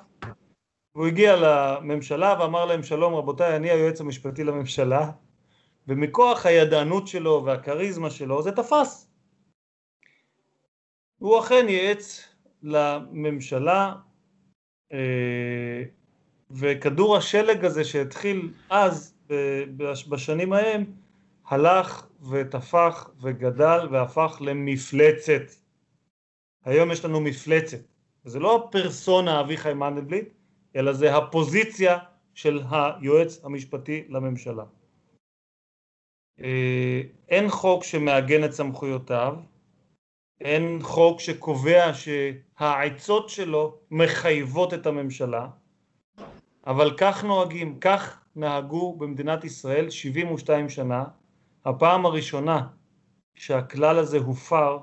[0.94, 5.10] הוא הגיע לממשלה ואמר להם שלום רבותיי אני היועץ המשפטי לממשלה
[5.88, 9.10] ומכוח הידענות שלו והכריזמה שלו זה תפס
[11.18, 12.28] הוא אכן ייעץ
[12.62, 13.94] לממשלה
[14.92, 15.82] אה,
[16.50, 19.14] וכדור השלג הזה שהתחיל אז
[20.08, 20.84] בשנים ההם
[21.46, 25.42] הלך ותפח וגדל והפך למפלצת.
[26.64, 27.78] היום יש לנו מפלצת.
[28.24, 30.28] זה לא הפרסונה אביחי מנדלבליט,
[30.76, 31.98] אלא זה הפוזיציה
[32.34, 34.64] של היועץ המשפטי לממשלה.
[36.40, 39.36] אה, אין חוק שמעגן את סמכויותיו,
[40.40, 45.48] אין חוק שקובע שהעצות שלו מחייבות את הממשלה,
[46.66, 51.04] אבל כך נוהגים, כך נהגו במדינת ישראל 72 שנה.
[51.64, 52.66] הפעם הראשונה
[53.34, 54.78] שהכלל הזה הופר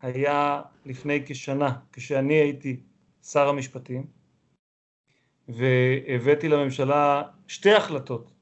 [0.00, 2.80] היה לפני כשנה, כשאני הייתי
[3.22, 4.06] שר המשפטים,
[5.48, 8.32] והבאתי לממשלה שתי החלטות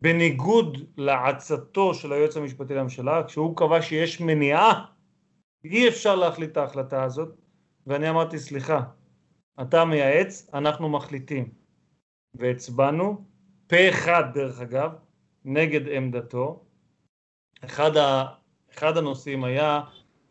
[0.00, 4.86] בניגוד לעצתו של היועץ המשפטי לממשלה, כשהוא קבע שיש מניעה,
[5.64, 7.36] אי אפשר להחליט את ההחלטה הזאת,
[7.86, 8.80] ואני אמרתי סליחה,
[9.62, 11.52] אתה מייעץ, אנחנו מחליטים.
[12.34, 13.24] והצבענו,
[13.66, 14.92] פה אחד דרך אגב,
[15.44, 16.64] נגד עמדתו.
[17.64, 18.26] אחד, ה,
[18.70, 19.80] אחד הנושאים היה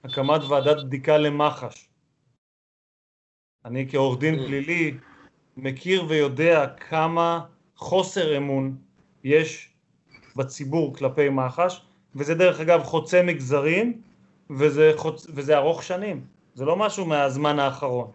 [0.04, 1.90] הקמת ועדת בדיקה למח"ש.
[3.66, 4.48] אני כעורך דין mm.
[4.48, 4.98] פלילי
[5.58, 7.46] מכיר ויודע כמה
[7.76, 8.76] חוסר אמון
[9.24, 9.70] יש
[10.36, 11.82] בציבור כלפי מח"ש,
[12.16, 14.02] וזה דרך אגב חוצה מגזרים,
[14.50, 15.28] וזה, חוצ...
[15.30, 18.12] וזה ארוך שנים, זה לא משהו מהזמן האחרון.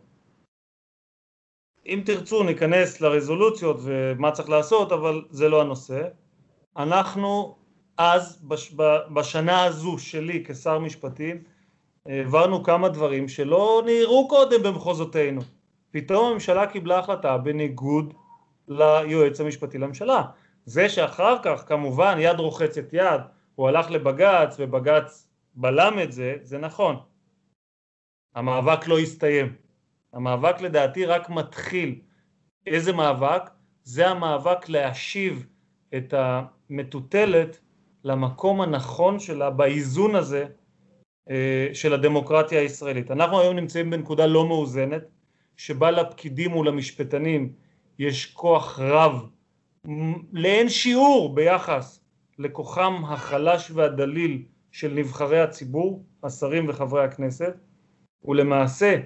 [1.86, 6.08] אם תרצו ניכנס לרזולוציות ומה צריך לעשות, אבל זה לא הנושא.
[6.76, 7.56] אנחנו
[7.98, 8.74] אז, בש,
[9.14, 11.42] בשנה הזו שלי כשר משפטים,
[12.06, 15.40] העברנו כמה דברים שלא נראו קודם במחוזותינו.
[15.92, 18.14] פתאום הממשלה קיבלה החלטה בניגוד
[18.68, 20.22] ליועץ המשפטי לממשלה.
[20.64, 23.20] זה שאחר כך כמובן יד רוחצת יד,
[23.54, 26.96] הוא הלך לבג"ץ ובג"ץ בלם את זה, זה נכון.
[28.34, 29.56] המאבק לא הסתיים.
[30.12, 32.00] המאבק לדעתי רק מתחיל.
[32.66, 33.42] איזה מאבק?
[33.84, 35.46] זה המאבק להשיב
[35.96, 37.58] את המטוטלת
[38.04, 40.46] למקום הנכון שלה באיזון הזה
[41.30, 43.10] אה, של הדמוקרטיה הישראלית.
[43.10, 45.02] אנחנו היום נמצאים בנקודה לא מאוזנת,
[45.62, 47.52] שבה לפקידים ולמשפטנים
[47.98, 49.26] יש כוח רב
[50.32, 52.00] לאין שיעור ביחס
[52.38, 57.54] לכוחם החלש והדליל של נבחרי הציבור, השרים וחברי הכנסת,
[58.24, 58.96] ולמעשה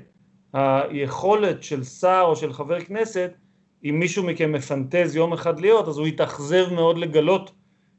[0.52, 3.32] היכולת של שר או של חבר כנסת,
[3.84, 7.52] אם מישהו מכם מפנטז יום אחד להיות, אז הוא יתאכזב מאוד לגלות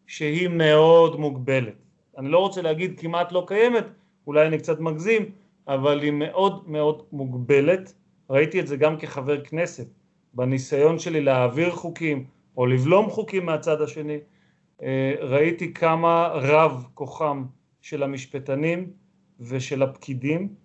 [0.07, 1.75] שהיא מאוד מוגבלת.
[2.17, 3.85] אני לא רוצה להגיד כמעט לא קיימת,
[4.27, 5.31] אולי אני קצת מגזים,
[5.67, 7.93] אבל היא מאוד מאוד מוגבלת.
[8.29, 9.87] ראיתי את זה גם כחבר כנסת,
[10.33, 12.25] בניסיון שלי להעביר חוקים
[12.57, 14.17] או לבלום חוקים מהצד השני,
[14.83, 17.45] אה, ראיתי כמה רב כוחם
[17.81, 18.91] של המשפטנים
[19.39, 20.55] ושל הפקידים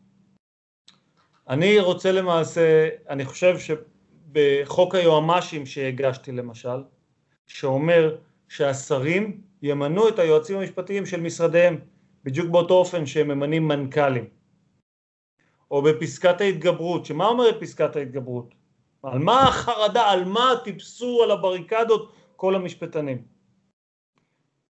[1.49, 6.83] אני רוצה למעשה, אני חושב שבחוק היועמ"שים שהגשתי למשל,
[7.47, 8.17] שאומר
[8.49, 11.79] שהשרים ימנו את היועצים המשפטיים של משרדיהם,
[12.25, 14.25] בדיוק באותו אופן שהם ממנים מנכ"לים.
[15.73, 18.55] או בפסקת ההתגברות, שמה אומרת פסקת ההתגברות?
[19.03, 23.25] על מה החרדה, על מה טיפסו על הבריקדות כל המשפטנים?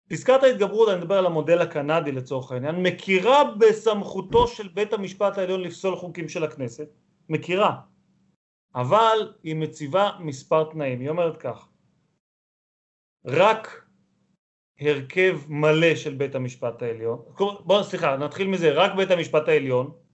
[0.10, 5.62] פסקת ההתגברות, אני מדבר על המודל הקנדי לצורך העניין, מכירה בסמכותו של בית המשפט העליון
[5.62, 6.88] לפסול חוקים של הכנסת,
[7.30, 7.82] מכירה,
[8.76, 11.68] אבל היא מציבה מספר תנאים, היא אומרת כך,
[13.26, 13.86] רק
[14.80, 20.05] הרכב מלא של בית המשפט העליון, בואו סליחה נתחיל מזה, רק בית המשפט העליון,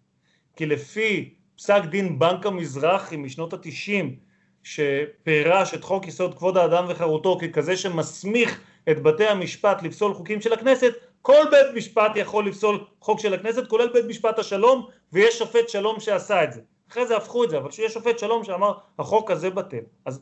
[0.56, 4.16] כי לפי פסק דין בנק המזרחי משנות התשעים
[4.64, 10.54] שפירש את חוק יסוד כבוד האדם וחירותו ככזה שמסמיך את בתי המשפט לפסול חוקים של
[10.54, 15.70] הכנסת, כל בית משפט יכול לפסול חוק של הכנסת, כולל בית משפט השלום, ויש שופט
[15.70, 16.62] שלום שעשה את זה.
[16.92, 19.84] אחרי זה הפכו את זה, אבל שיש שופט שלום שאמר החוק הזה בטל.
[20.06, 20.22] אז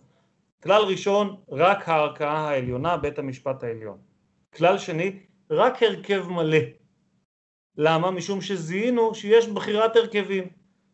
[0.63, 3.97] כלל ראשון, רק הערכאה העליונה, בית המשפט העליון.
[4.55, 5.19] כלל שני,
[5.51, 6.78] רק הרכב מלא.
[7.82, 8.11] למה?
[8.11, 10.43] משום שזיהינו שיש בחירת הרכבים.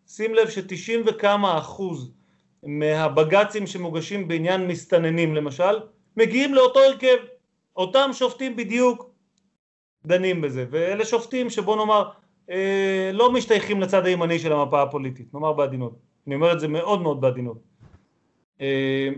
[0.07, 2.11] שים לב שתשעים וכמה אחוז
[2.63, 5.79] מהבג"צים שמוגשים בעניין מסתננים למשל,
[6.17, 7.17] מגיעים לאותו הרכב.
[7.75, 9.09] אותם שופטים בדיוק
[10.05, 12.09] דנים בזה, ואלה שופטים שבוא נאמר
[12.49, 15.95] אה, לא משתייכים לצד הימני של המפה הפוליטית, נאמר בעדינות,
[16.27, 17.57] אני אומר את זה מאוד מאוד בעדינות.
[18.61, 19.09] אה,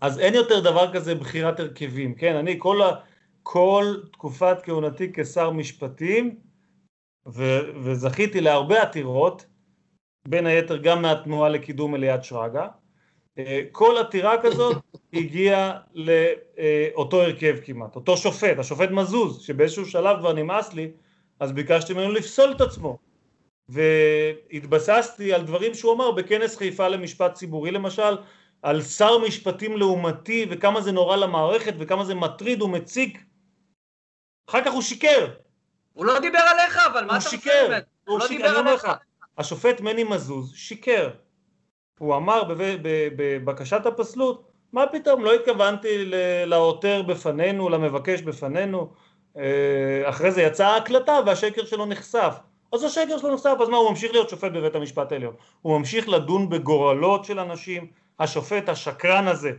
[0.00, 2.36] אז אין יותר דבר כזה בחירת הרכבים, כן?
[2.36, 2.90] אני כל, ה,
[3.42, 6.36] כל תקופת כהונתי כשר משפטים,
[7.26, 7.42] ו,
[7.82, 9.46] וזכיתי להרבה עתירות,
[10.28, 12.66] בין היתר גם מהתנועה לקידום אליעד שרגא,
[13.38, 14.76] אה, כל עתירה כזאת
[15.12, 20.90] הגיעה לאותו הרכב כמעט, אותו שופט, השופט מזוז, שבאיזשהו שלב כבר נמאס לי,
[21.40, 22.98] אז ביקשתי ממנו לפסול את עצמו.
[23.68, 28.16] והתבססתי על דברים שהוא אמר בכנס חיפה למשפט ציבורי למשל,
[28.62, 33.24] על שר משפטים לעומתי וכמה זה נורא למערכת וכמה זה מטריד ומציק.
[34.50, 35.26] אחר כך הוא שיקר.
[35.92, 37.84] הוא לא דיבר עליך, אבל מה אתה רוצה באמת?
[38.04, 38.46] הוא שיקר.
[38.46, 38.88] הוא לא דיבר עליך.
[39.38, 41.10] השופט מני מזוז שיקר.
[41.98, 42.42] הוא אמר
[43.16, 46.04] בבקשת הפסלות, מה פתאום, לא התכוונתי
[46.46, 48.92] לעותר בפנינו, למבקש בפנינו,
[49.36, 52.36] אה, אחרי זה יצאה ההקלטה והשקר שלו נחשף.
[52.72, 55.34] אז השקר שלו נחשף, אז מה, הוא ממשיך להיות שופט בבית המשפט העליון.
[55.62, 57.86] הוא ממשיך לדון בגורלות של אנשים,
[58.20, 59.52] השופט השקרן הזה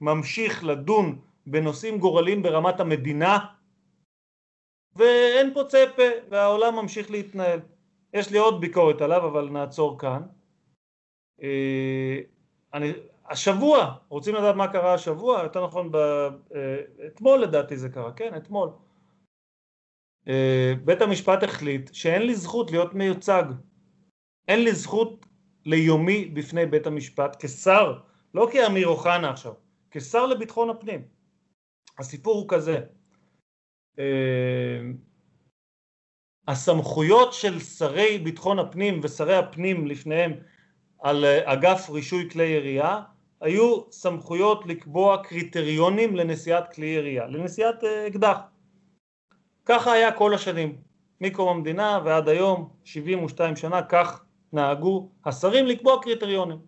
[0.00, 3.38] ממשיך לדון בנושאים גורליים ברמת המדינה,
[4.96, 7.60] ואין פה צפה, והעולם ממשיך להתנהל.
[8.12, 10.22] יש לי עוד ביקורת עליו, אבל נעצור כאן.
[11.42, 12.18] אה,
[12.74, 12.92] אני,
[13.30, 15.42] השבוע, רוצים לדעת מה קרה השבוע?
[15.42, 18.68] יותר נכון, ב, אה, אתמול לדעתי זה קרה, כן, אתמול.
[20.28, 23.44] אה, בית המשפט החליט שאין לי זכות להיות מיוצג.
[24.48, 25.26] אין לי זכות
[25.64, 27.98] ליומי בפני בית המשפט כשר,
[28.34, 29.54] לא כאמיר אוחנה עכשיו,
[29.90, 31.04] כשר לביטחון הפנים.
[31.98, 32.80] הסיפור הוא כזה,
[36.48, 40.32] הסמכויות של שרי ביטחון הפנים ושרי הפנים לפניהם
[41.00, 43.00] על אה, אגף רישוי כלי ירייה
[43.40, 48.38] היו סמכויות לקבוע קריטריונים לנשיאת כלי ירייה, לנשיאת אה, אקדח.
[49.64, 50.76] ככה היה כל השנים,
[51.20, 56.58] מקום המדינה ועד היום, 72 שנה, כך נהגו השרים לקבוע קריטריונים.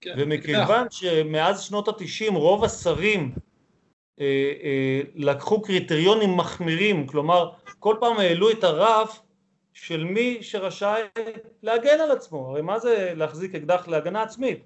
[0.00, 3.47] כן, ומכיוון שמאז שנות התשעים רוב השרים אה, אה,
[5.14, 9.20] לקחו קריטריונים מחמירים, כלומר כל פעם העלו את הרף
[9.72, 11.02] של מי שרשאי
[11.62, 14.60] להגן על עצמו, הרי מה זה להחזיק אקדח להגנה עצמית?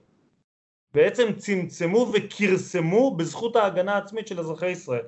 [0.94, 5.04] בעצם צמצמו וכרסמו בזכות ההגנה העצמית של אזרחי ישראל.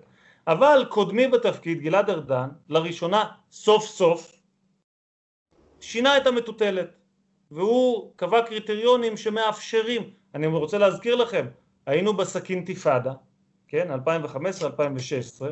[0.47, 4.33] אבל קודמי בתפקיד, גלעד ארדן, לראשונה סוף סוף
[5.81, 6.91] שינה את המטוטלת
[7.51, 11.47] והוא קבע קריטריונים שמאפשרים, אני רוצה להזכיר לכם,
[11.87, 13.13] היינו בסכין תיפאדה,
[13.75, 15.45] כן, 2015-2016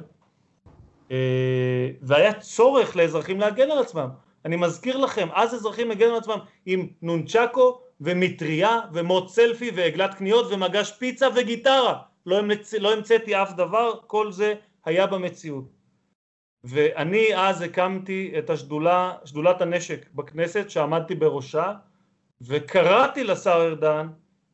[1.10, 4.08] אה, והיה צורך לאזרחים להגן על עצמם
[4.44, 10.46] אני מזכיר לכם, אז אזרחים הגנו על עצמם עם נונצ'קו ומטריה ומוט סלפי ועגלת קניות
[10.52, 11.98] ומגש פיצה וגיטרה.
[12.26, 12.42] לא.
[12.78, 14.54] לא המצאתי אף דבר, כל זה
[14.84, 15.64] היה במציאות.
[16.64, 21.72] ואני אז הקמתי את השדולה, שדולת הנשק בכנסת שעמדתי בראשה
[22.40, 24.08] וקראתי לשר ארדן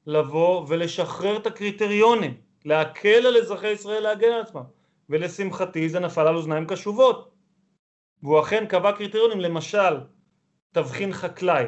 [0.07, 4.63] לבוא ולשחרר את הקריטריונים, להקל על אזרחי ישראל להגן על עצמם
[5.09, 7.35] ולשמחתי זה נפל על אוזניים קשובות
[8.23, 10.01] והוא אכן קבע קריטריונים, למשל
[10.73, 11.65] תבחין חקלאי.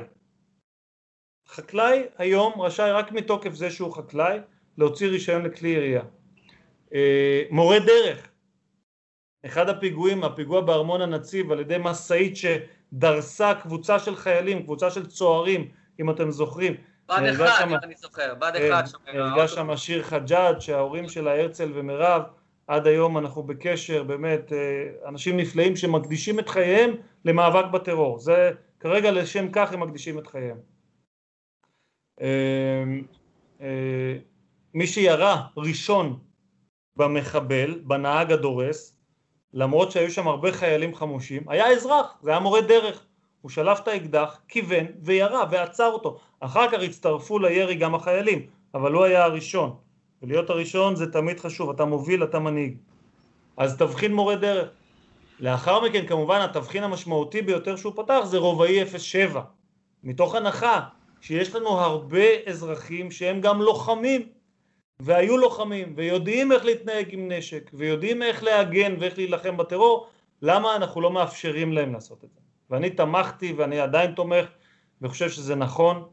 [1.48, 4.38] חקלאי היום רשאי רק מתוקף זה שהוא חקלאי
[4.78, 6.02] להוציא רישיון לכלי ירייה.
[6.94, 8.28] אה, מורה דרך,
[9.46, 15.70] אחד הפיגועים, הפיגוע בארמון הנציב על ידי משאית שדרסה קבוצה של חיילים, קבוצה של צוערים,
[16.00, 16.74] אם אתם זוכרים.
[17.10, 18.82] בד אחד, שם, אני זוכר, בד כן, אחד.
[19.14, 22.22] נהרגה שם שיר חג'אג' שההורים שלה הרצל ומירב
[22.66, 26.90] עד היום אנחנו בקשר, באמת, אה, אנשים נפלאים שמקדישים את חייהם
[27.24, 28.18] למאבק בטרור.
[28.18, 28.50] זה
[28.80, 30.56] כרגע לשם כך הם מקדישים את חייהם.
[32.20, 32.84] אה,
[33.60, 34.16] אה,
[34.74, 36.18] מי שירה ראשון
[36.96, 38.96] במחבל, בנהג הדורס,
[39.54, 43.06] למרות שהיו שם הרבה חיילים חמושים, היה אזרח, זה היה מורה דרך.
[43.40, 46.18] הוא שלף את האקדח, כיוון וירה ועצר אותו.
[46.40, 49.76] אחר כך הצטרפו לירי גם החיילים, אבל הוא היה הראשון.
[50.22, 52.76] ולהיות הראשון זה תמיד חשוב, אתה מוביל, אתה מנהיג.
[53.56, 54.68] אז תבחין מורה דרך.
[55.40, 59.42] לאחר מכן כמובן התבחין המשמעותי ביותר שהוא פתח זה רובעי 07.
[60.04, 60.80] מתוך הנחה
[61.20, 64.28] שיש לנו הרבה אזרחים שהם גם לוחמים
[65.00, 70.06] והיו לוחמים ויודעים איך להתנהג עם נשק ויודעים איך להגן ואיך להילחם בטרור,
[70.42, 72.40] למה אנחנו לא מאפשרים להם לעשות את זה?
[72.70, 74.46] ואני תמכתי ואני עדיין תומך
[75.02, 76.08] וחושב שזה נכון.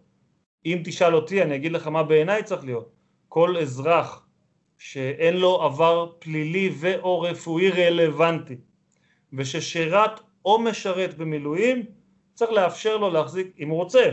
[0.65, 2.91] אם תשאל אותי אני אגיד לך מה בעיניי צריך להיות.
[3.27, 4.27] כל אזרח
[4.77, 8.55] שאין לו עבר פלילי ו/או רפואי רלוונטי
[9.33, 11.85] וששירת או משרת במילואים
[12.33, 14.11] צריך לאפשר לו להחזיק, אם הוא רוצה,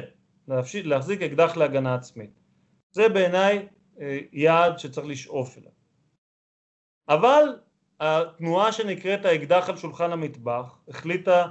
[0.49, 2.31] להפשיט, להחזיק אקדח להגנה עצמית.
[2.91, 3.69] זה בעיניי
[4.01, 5.71] אה, יעד שצריך לשאוף אליו.
[7.09, 7.59] אבל
[8.01, 11.49] התנועה שנקראת האקדח על שולחן המטבח החליטה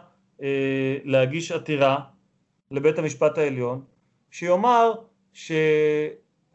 [1.04, 2.00] להגיש עתירה
[2.72, 3.84] לבית המשפט העליון
[4.32, 4.94] שיאמר
[5.34, 5.52] ש...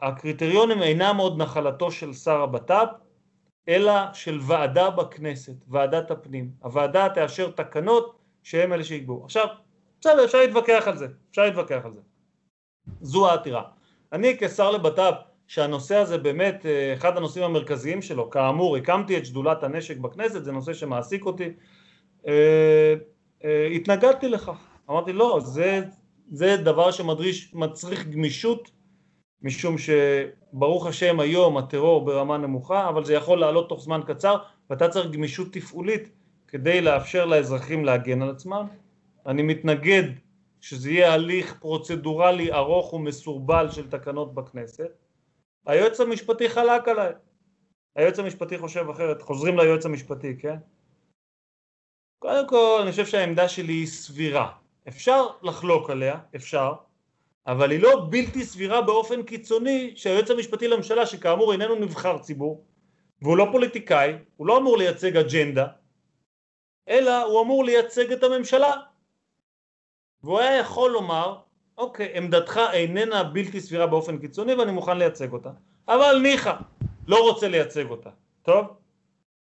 [0.01, 2.87] הקריטריונים אינם עוד נחלתו של שר הבט"פ,
[3.67, 6.51] אלא של ועדה בכנסת, ועדת הפנים.
[6.59, 9.23] הוועדה תאשר תקנות שהם אלה שיקבעו.
[9.23, 9.47] עכשיו,
[10.01, 11.99] בסדר, אפשר להתווכח על זה, אפשר להתווכח על זה.
[13.01, 13.63] זו העתירה.
[14.13, 15.13] אני כשר לבט"פ,
[15.47, 20.51] שהנושא הזה באמת אה, אחד הנושאים המרכזיים שלו, כאמור הקמתי את שדולת הנשק בכנסת, זה
[20.51, 21.49] נושא שמעסיק אותי,
[22.27, 22.93] אה, אה,
[23.75, 25.81] התנגדתי לכך, אמרתי לא, זה,
[26.31, 28.71] זה דבר שמצריך גמישות
[29.41, 34.37] משום שברוך השם היום הטרור ברמה נמוכה אבל זה יכול לעלות תוך זמן קצר
[34.69, 36.09] ואתה צריך גמישות תפעולית
[36.47, 38.67] כדי לאפשר לאזרחים להגן על עצמם.
[39.27, 40.03] אני מתנגד
[40.61, 44.89] שזה יהיה הליך פרוצדורלי ארוך ומסורבל של תקנות בכנסת.
[45.65, 47.11] היועץ המשפטי חלק עליי.
[47.95, 49.21] היועץ המשפטי חושב אחרת.
[49.21, 50.55] חוזרים ליועץ המשפטי, כן?
[52.19, 54.51] קודם כל אני חושב שהעמדה שלי היא סבירה.
[54.87, 56.73] אפשר לחלוק עליה, אפשר,
[57.47, 62.63] אבל היא לא בלתי סבירה באופן קיצוני שהיועץ המשפטי לממשלה שכאמור איננו נבחר ציבור
[63.21, 65.67] והוא לא פוליטיקאי, הוא לא אמור לייצג אג'נדה
[66.89, 68.73] אלא הוא אמור לייצג את הממשלה.
[70.23, 71.37] והוא היה יכול לומר
[71.77, 75.49] אוקיי עמדתך איננה בלתי סבירה באופן קיצוני ואני מוכן לייצג אותה
[75.87, 76.53] אבל ניחא
[77.07, 78.09] לא רוצה לייצג אותה.
[78.43, 78.67] טוב?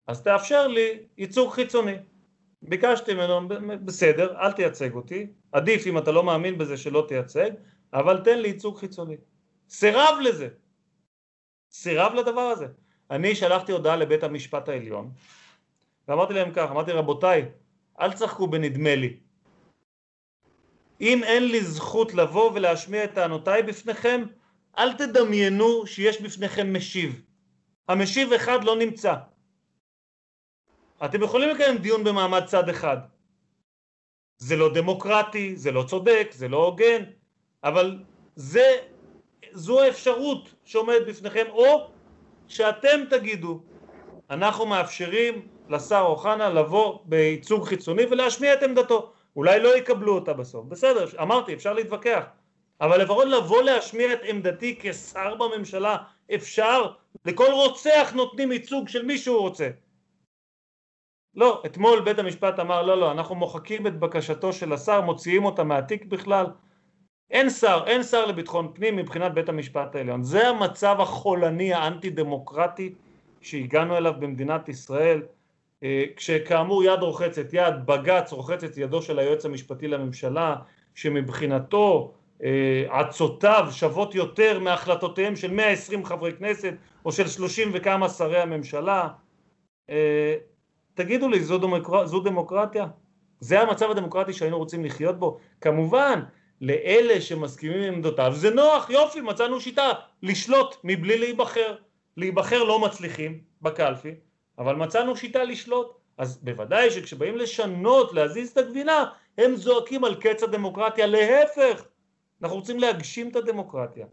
[0.06, 1.94] אז תאפשר לי ייצוג חיצוני
[2.62, 3.48] ביקשתי ממנו
[3.84, 7.50] בסדר אל תייצג אותי עדיף אם אתה לא מאמין בזה שלא תייצג
[7.92, 9.16] אבל תן לי ייצוג חיצוני.
[9.68, 10.48] סירב לזה.
[11.72, 12.66] סירב לדבר הזה.
[13.10, 15.10] אני שלחתי הודעה לבית המשפט העליון
[16.08, 17.48] ואמרתי להם כך, אמרתי רבותיי,
[18.00, 19.16] אל תשחקו בנדמה לי.
[21.00, 24.22] אם אין לי זכות לבוא ולהשמיע את טענותיי בפניכם,
[24.78, 27.22] אל תדמיינו שיש בפניכם משיב.
[27.88, 29.14] המשיב אחד לא נמצא.
[31.04, 32.96] אתם יכולים לקיים דיון במעמד צד אחד.
[34.38, 37.02] זה לא דמוקרטי, זה לא צודק, זה לא הוגן,
[37.64, 37.98] אבל
[38.36, 38.76] זה,
[39.52, 41.90] זו האפשרות שעומדת בפניכם, או
[42.48, 43.60] שאתם תגידו,
[44.30, 49.12] אנחנו מאפשרים לשר אוחנה לבוא בייצוג חיצוני ולהשמיע את עמדתו.
[49.36, 52.24] אולי לא יקבלו אותה בסוף, בסדר, אמרתי, אפשר להתווכח,
[52.80, 55.96] אבל לפחות לבוא להשמיע את עמדתי כשר בממשלה,
[56.34, 56.92] אפשר,
[57.24, 59.68] לכל רוצח נותנים ייצוג של מי שהוא רוצה.
[61.34, 65.64] לא, אתמול בית המשפט אמר לא לא, אנחנו מוחקים את בקשתו של השר, מוציאים אותה
[65.64, 66.46] מהתיק בכלל,
[67.30, 70.22] אין שר, אין שר לביטחון פנים מבחינת בית המשפט העליון.
[70.22, 72.94] זה המצב החולני האנטי דמוקרטי
[73.40, 75.22] שהגענו אליו במדינת ישראל,
[75.82, 80.56] אה, כשכאמור יד רוחצת יד, בג"ץ רוחצת ידו של היועץ המשפטי לממשלה,
[80.94, 82.12] שמבחינתו
[82.42, 86.74] אה, עצותיו שוות יותר מהחלטותיהם של 120 חברי כנסת
[87.04, 89.08] או של 30 וכמה שרי הממשלה.
[90.94, 92.06] תגידו לי, זו, דמוקר...
[92.06, 92.86] זו דמוקרטיה?
[93.40, 95.38] זה המצב הדמוקרטי שהיינו רוצים לחיות בו?
[95.60, 96.22] כמובן
[96.60, 99.90] לאלה שמסכימים עם עמדותיו זה נוח, יופי, מצאנו שיטה
[100.22, 101.76] לשלוט מבלי להיבחר.
[102.16, 104.14] להיבחר לא מצליחים בקלפי,
[104.58, 105.92] אבל מצאנו שיטה לשלוט.
[106.18, 109.04] אז בוודאי שכשבאים לשנות, להזיז את הגבינה,
[109.38, 111.84] הם זועקים על קץ הדמוקרטיה, להפך,
[112.42, 114.06] אנחנו רוצים להגשים את הדמוקרטיה.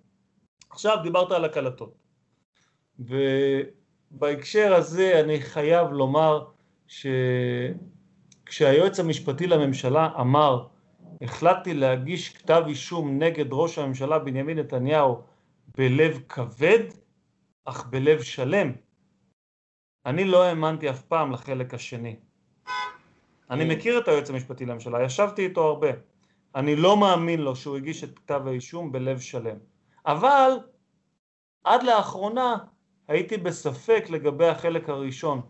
[0.70, 1.94] עכשיו דיברת על הקלטות,
[4.12, 6.46] ובהקשר הזה אני חייב לומר
[8.48, 10.68] שכשהיועץ המשפטי לממשלה אמר
[11.22, 15.22] החלטתי להגיש כתב אישום נגד ראש הממשלה בנימין נתניהו
[15.78, 16.80] בלב כבד,
[17.66, 18.72] אך בלב שלם.
[20.06, 22.16] אני לא האמנתי אף פעם לחלק השני.
[23.50, 25.90] אני מכיר את היועץ המשפטי לממשלה, ישבתי איתו הרבה.
[26.56, 29.58] אני לא מאמין לו שהוא הגיש את כתב האישום בלב שלם.
[30.06, 30.52] אבל
[31.64, 32.58] עד לאחרונה
[33.08, 35.42] הייתי בספק לגבי החלק הראשון.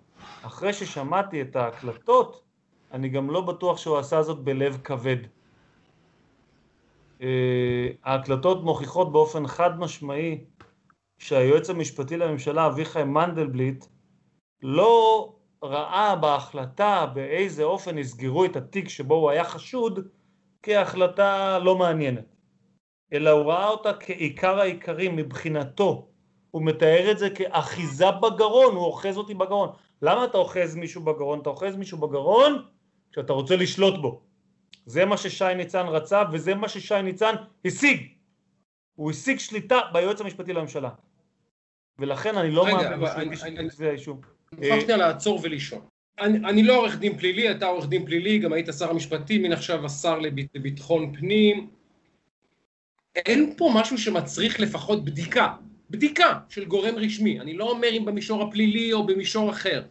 [0.42, 2.44] אחרי ששמעתי את ההקלטות,
[2.92, 5.18] אני גם לא בטוח שהוא עשה זאת בלב כבד.
[7.22, 10.44] אה, ההקלטות מוכיחות באופן חד משמעי
[11.18, 13.86] שהיועץ המשפטי לממשלה אביחי מנדלבליט
[14.62, 20.08] לא ראה בהחלטה באיזה אופן יסגרו את התיק שבו הוא היה חשוד
[20.64, 22.36] כהחלטה לא מעניינת,
[23.14, 26.08] אלא הוא ראה אותה כעיקר העיקרים מבחינתו,
[26.52, 29.70] הוא מתאר את זה כאחיזה בגרון, הוא אוחז אותי בגרון.
[30.02, 31.40] למה אתה אוחז מישהו בגרון?
[31.40, 32.66] אתה אוחז מישהו בגרון
[33.12, 34.22] כשאתה רוצה לשלוט בו.
[34.86, 37.36] זה מה ששי ניצן רצה וזה מה ששי ניצן
[37.66, 38.08] השיג.
[38.96, 40.90] הוא השיג שליטה ביועץ המשפטי לממשלה.
[42.00, 44.22] ולכן אני לא מאמין את כתבי האישום.
[44.62, 45.82] שנייה לעצור ולשאול.
[46.20, 49.52] אני, אני לא עורך דין פלילי, אתה עורך דין פלילי, גם היית שר המשפטים, מן
[49.52, 50.20] עכשיו השר
[50.54, 51.70] לביטחון פנים.
[53.16, 55.56] אין פה משהו שמצריך לפחות בדיקה,
[55.90, 57.40] בדיקה של גורם רשמי.
[57.40, 59.82] אני לא אומר אם במישור הפלילי או במישור אחר,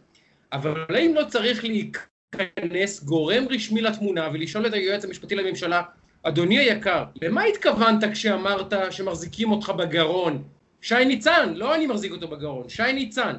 [0.53, 5.81] אבל האם לא צריך להיכנס גורם רשמי לתמונה ולשאול את היועץ המשפטי לממשלה,
[6.23, 10.43] אדוני היקר, למה התכוונת כשאמרת שמחזיקים אותך בגרון?
[10.81, 13.35] שי ניצן, לא אני מחזיק אותו בגרון, שי ניצן.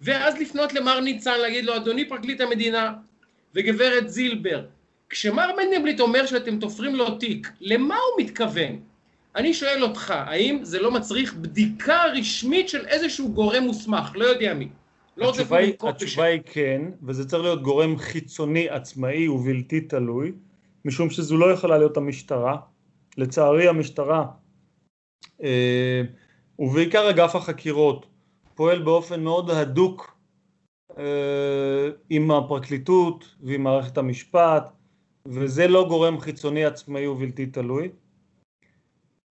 [0.00, 2.92] ואז לפנות למר ניצן, להגיד לו, אדוני פרקליט המדינה
[3.54, 4.64] וגברת זילבר,
[5.10, 8.80] כשמר מנדלבליט אומר שאתם תופרים לו תיק, למה הוא מתכוון?
[9.36, 14.54] אני שואל אותך, האם זה לא מצריך בדיקה רשמית של איזשהו גורם מוסמך, לא יודע
[14.54, 14.68] מי.
[15.16, 20.32] לא רוצה התשובה, אפילו התשובה היא כן, וזה צריך להיות גורם חיצוני, עצמאי ובלתי תלוי,
[20.84, 22.56] משום שזו לא יכולה להיות המשטרה.
[23.16, 24.26] לצערי המשטרה,
[25.42, 26.02] אה,
[26.58, 28.06] ובעיקר אגף החקירות,
[28.54, 30.16] פועל באופן מאוד הדוק
[30.98, 34.72] אה, עם הפרקליטות ועם מערכת המשפט,
[35.26, 37.88] וזה לא גורם חיצוני עצמאי ובלתי תלוי.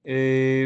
[0.10, 0.66] אה,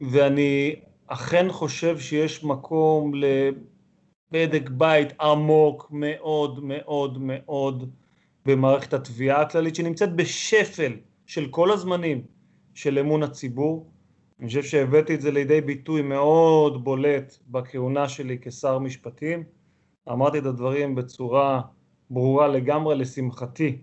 [0.00, 0.74] ואני
[1.06, 7.94] אכן חושב שיש מקום לבדק בית עמוק מאוד מאוד מאוד
[8.46, 10.92] במערכת התביעה הכללית שנמצאת בשפל
[11.26, 12.22] של כל הזמנים
[12.74, 13.92] של אמון הציבור.
[14.40, 19.44] אני חושב שהבאתי את זה לידי ביטוי מאוד בולט בכהונה שלי כשר משפטים.
[20.10, 21.60] אמרתי את הדברים בצורה
[22.10, 23.82] ברורה לגמרי, לשמחתי.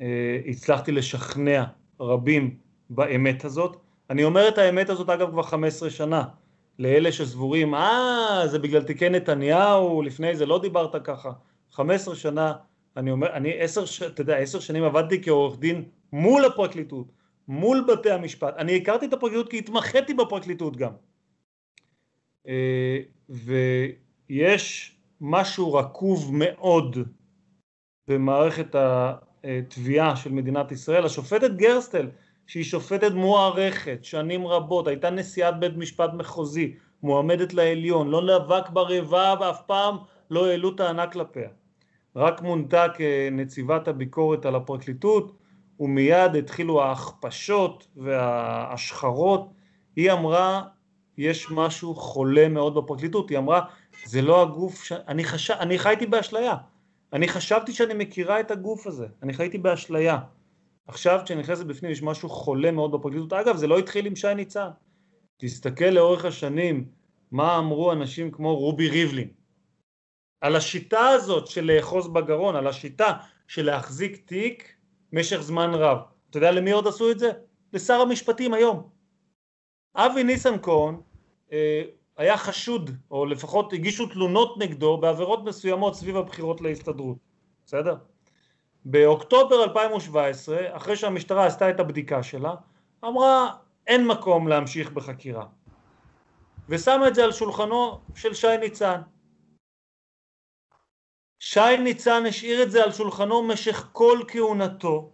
[0.00, 1.64] אה, הצלחתי לשכנע
[2.00, 2.58] רבים
[2.90, 3.76] באמת הזאת.
[4.10, 6.24] אני אומר את האמת הזאת אגב כבר 15 שנה.
[6.78, 11.32] לאלה שסבורים, אה, זה בגלל תיקי נתניהו, לפני זה לא דיברת ככה.
[11.70, 12.52] 15 שנה,
[12.96, 17.12] אני אומר, אני עשר, אתה יודע, עשר שנים עבדתי כעורך דין מול הפרקליטות,
[17.48, 18.54] מול בתי המשפט.
[18.56, 20.92] אני הכרתי את הפרקליטות כי התמחיתי בפרקליטות גם.
[22.48, 26.96] אה, ויש משהו רקוב מאוד
[28.08, 31.04] במערכת התביעה של מדינת ישראל.
[31.04, 32.08] השופטת גרסטל,
[32.48, 39.34] שהיא שופטת מוערכת, שנים רבות, הייתה נשיאת בית משפט מחוזי, מועמדת לעליון, לא נאבק ברבע
[39.40, 39.96] ואף פעם
[40.30, 41.48] לא העלו טענה כלפיה.
[42.16, 45.32] רק מונתה כנציבת הביקורת על הפרקליטות,
[45.80, 49.48] ומיד התחילו ההכפשות וההשחרות.
[49.96, 50.62] היא אמרה,
[51.18, 53.60] יש משהו חולה מאוד בפרקליטות, היא אמרה,
[54.04, 54.92] זה לא הגוף, ש...
[54.92, 55.50] אני, חש...
[55.50, 56.54] אני חייתי באשליה,
[57.12, 60.18] אני חשבתי שאני מכירה את הגוף הזה, אני חייתי באשליה.
[60.88, 63.32] עכשיו כשאני נכנסת בפנים יש משהו חולה מאוד בפרקליטות.
[63.32, 64.68] אגב, זה לא התחיל עם שי ניצן.
[65.36, 66.88] תסתכל לאורך השנים
[67.30, 69.28] מה אמרו אנשים כמו רובי ריבלין.
[70.40, 73.12] על השיטה הזאת של לאחוז בגרון, על השיטה
[73.48, 74.74] של להחזיק תיק
[75.12, 75.98] משך זמן רב.
[76.30, 77.30] אתה יודע למי עוד עשו את זה?
[77.72, 78.88] לשר המשפטים היום.
[79.94, 80.94] אבי ניסנקורן
[81.52, 81.82] אה,
[82.16, 87.16] היה חשוד, או לפחות הגישו תלונות נגדו בעבירות מסוימות סביב הבחירות להסתדרות.
[87.66, 87.96] בסדר?
[88.90, 92.54] באוקטובר 2017, אחרי שהמשטרה עשתה את הבדיקה שלה,
[93.04, 95.46] אמרה אין מקום להמשיך בחקירה.
[96.68, 99.00] ושמה את זה על שולחנו של שי ניצן.
[101.40, 105.12] שי ניצן השאיר את זה על שולחנו משך כל כהונתו,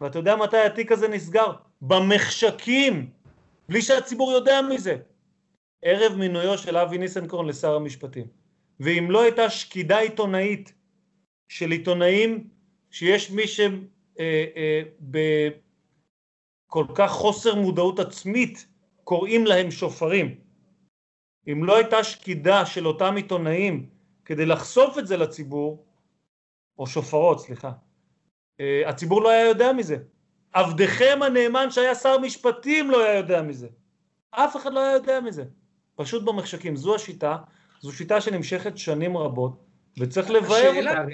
[0.00, 1.52] ואתה יודע מתי התיק הזה נסגר?
[1.82, 3.10] במחשכים,
[3.68, 4.96] בלי שהציבור יודע מזה.
[5.82, 8.26] ערב מינויו של אבי ניסנקורן לשר המשפטים.
[8.80, 10.72] ואם לא הייתה שקידה עיתונאית
[11.48, 12.53] של עיתונאים
[12.94, 13.74] שיש מי שבכל
[16.76, 18.66] אה, כך חוסר מודעות עצמית
[19.04, 20.34] קוראים להם שופרים.
[21.52, 23.88] אם לא הייתה שקידה של אותם עיתונאים
[24.24, 25.86] כדי לחשוף את זה לציבור,
[26.78, 27.72] או שופרות, סליחה,
[28.60, 29.96] אה, הציבור לא היה יודע מזה.
[30.52, 33.68] עבדכם הנאמן שהיה שר משפטים לא היה יודע מזה.
[34.30, 35.44] אף אחד לא היה יודע מזה.
[35.94, 36.76] פשוט במחשכים.
[36.76, 37.36] זו השיטה,
[37.80, 39.64] זו שיטה שנמשכת שנים רבות,
[39.98, 41.04] וצריך לבאר אותה.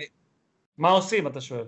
[0.81, 1.65] מה עושים, אתה שואל?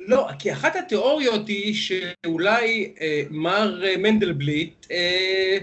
[0.00, 5.58] לא, כי אחת התיאוריות היא שאולי אה, מר מנדלבליט אה,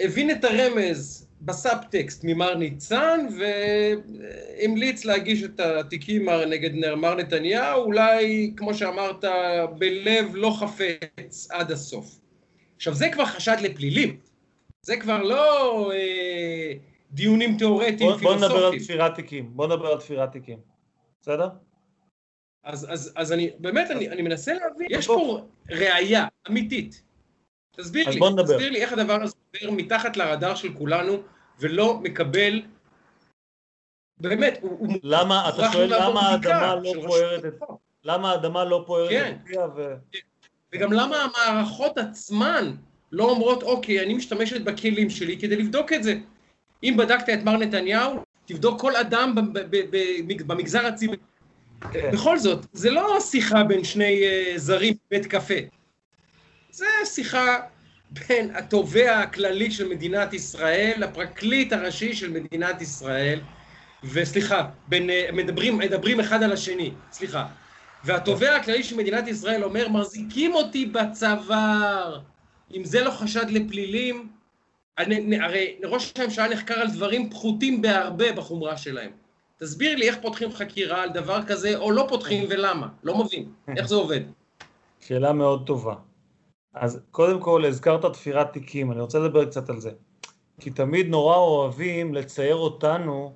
[0.00, 8.74] הבין את הרמז בסאבטקסט ממר ניצן והמליץ להגיש את התיקים נגד מר נתניהו, אולי, כמו
[8.74, 9.24] שאמרת,
[9.78, 12.20] בלב לא חפץ עד הסוף.
[12.76, 14.16] עכשיו, זה כבר חשד לפלילים.
[14.82, 16.72] זה כבר לא אה,
[17.12, 18.40] דיונים תיאורטיים בוא, פילוסופיים.
[18.40, 19.50] בוא נדבר על תפירת תיקים.
[19.52, 20.73] בוא נדבר על תפירת תיקים.
[21.24, 21.48] בסדר?
[22.64, 27.02] אז, אז, אז אני, באמת, אני, אני מנסה להבין, יש פה ראייה אמיתית.
[27.76, 31.22] תסביר לי, תסביר לי איך הדבר הזה עובר מתחת לרדאר של כולנו,
[31.60, 32.62] ולא מקבל,
[34.20, 34.88] באמת, הוא...
[35.02, 37.54] למה, אתה שואל למה האדמה לא פוערת את...
[38.04, 39.36] למה האדמה לא פוערת כן.
[39.76, 39.94] ו...
[40.72, 42.74] וגם למה המערכות עצמן
[43.12, 46.14] לא אומרות, אוקיי, אני משתמשת בכלים שלי כדי לבדוק את זה.
[46.82, 49.34] אם בדקת את מר נתניהו, תבדוק כל אדם
[50.46, 51.18] במגזר הציבורי.
[51.92, 52.10] כן.
[52.12, 55.54] בכל זאת, זה לא שיחה בין שני uh, זרים בבית קפה.
[56.70, 57.58] זה שיחה
[58.10, 63.40] בין התובע הכללי של מדינת ישראל לפרקליט הראשי של מדינת ישראל,
[64.04, 67.46] וסליחה, בין, uh, מדברים, מדברים אחד על השני, סליחה.
[68.04, 72.20] והתובע הכללי של מדינת ישראל אומר, מחזיקים אותי בצוואר.
[72.74, 74.28] אם זה לא חשד לפלילים,
[74.98, 79.10] הרי ראש הממשלה נחקר על דברים פחותים בהרבה בחומרה שלהם.
[79.58, 82.88] תסביר לי איך פותחים חקירה על דבר כזה, או לא פותחים ולמה.
[83.02, 83.48] לא מבין.
[83.76, 84.20] איך זה עובד?
[85.00, 85.94] שאלה מאוד טובה.
[86.74, 89.90] אז קודם כל, הזכרת תפירת תיקים, אני רוצה לדבר קצת על זה.
[90.60, 93.32] כי תמיד נורא אוהבים לצייר אותנו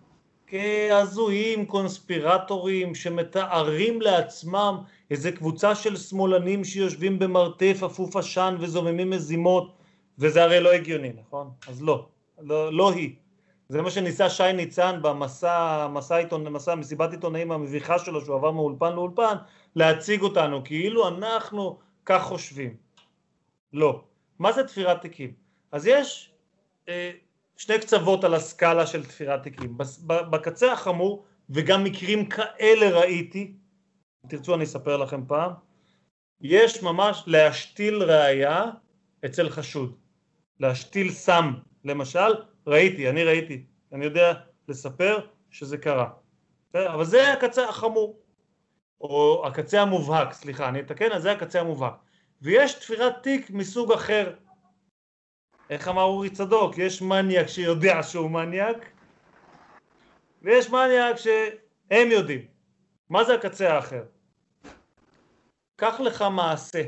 [0.46, 4.78] כהזויים, קונספירטורים, שמתארים לעצמם
[5.10, 9.77] איזה קבוצה של שמאלנים שיושבים במרתף אפוף עשן וזוממים מזימות,
[10.18, 11.50] וזה הרי לא הגיוני, נכון?
[11.68, 12.08] אז לא,
[12.38, 13.14] לא, לא היא.
[13.68, 18.50] זה מה שניסה שי ניצן במסע, מסע עיתון, מסע מסיבת עיתונאים המביכה שלו, שהוא עבר
[18.50, 19.34] מאולפן לאולפן,
[19.76, 22.76] להציג אותנו, כאילו אנחנו כך חושבים.
[23.72, 24.04] לא.
[24.38, 25.32] מה זה תפירת תיקים?
[25.72, 26.32] אז יש
[26.88, 27.10] אה,
[27.56, 29.78] שני קצוות על הסקאלה של תפירת תיקים.
[30.06, 33.52] בקצה החמור, וגם מקרים כאלה ראיתי,
[34.24, 35.52] אם תרצו אני אספר לכם פעם,
[36.40, 38.64] יש ממש להשתיל ראייה
[39.24, 40.07] אצל חשוד.
[40.60, 41.54] להשתיל סם,
[41.84, 42.34] למשל,
[42.66, 44.32] ראיתי, אני ראיתי, אני יודע
[44.68, 46.10] לספר שזה קרה.
[46.74, 48.22] אבל זה הקצה החמור,
[49.00, 51.94] או הקצה המובהק, סליחה, אני אתקן, אז זה הקצה המובהק.
[52.42, 54.34] ויש תפירת תיק מסוג אחר.
[55.70, 56.78] איך אמר אורי צדוק?
[56.78, 58.90] יש מניאק שיודע שהוא מניאק,
[60.42, 62.46] ויש מניאק שהם יודעים.
[63.10, 64.04] מה זה הקצה האחר?
[65.76, 66.82] קח לך מעשה.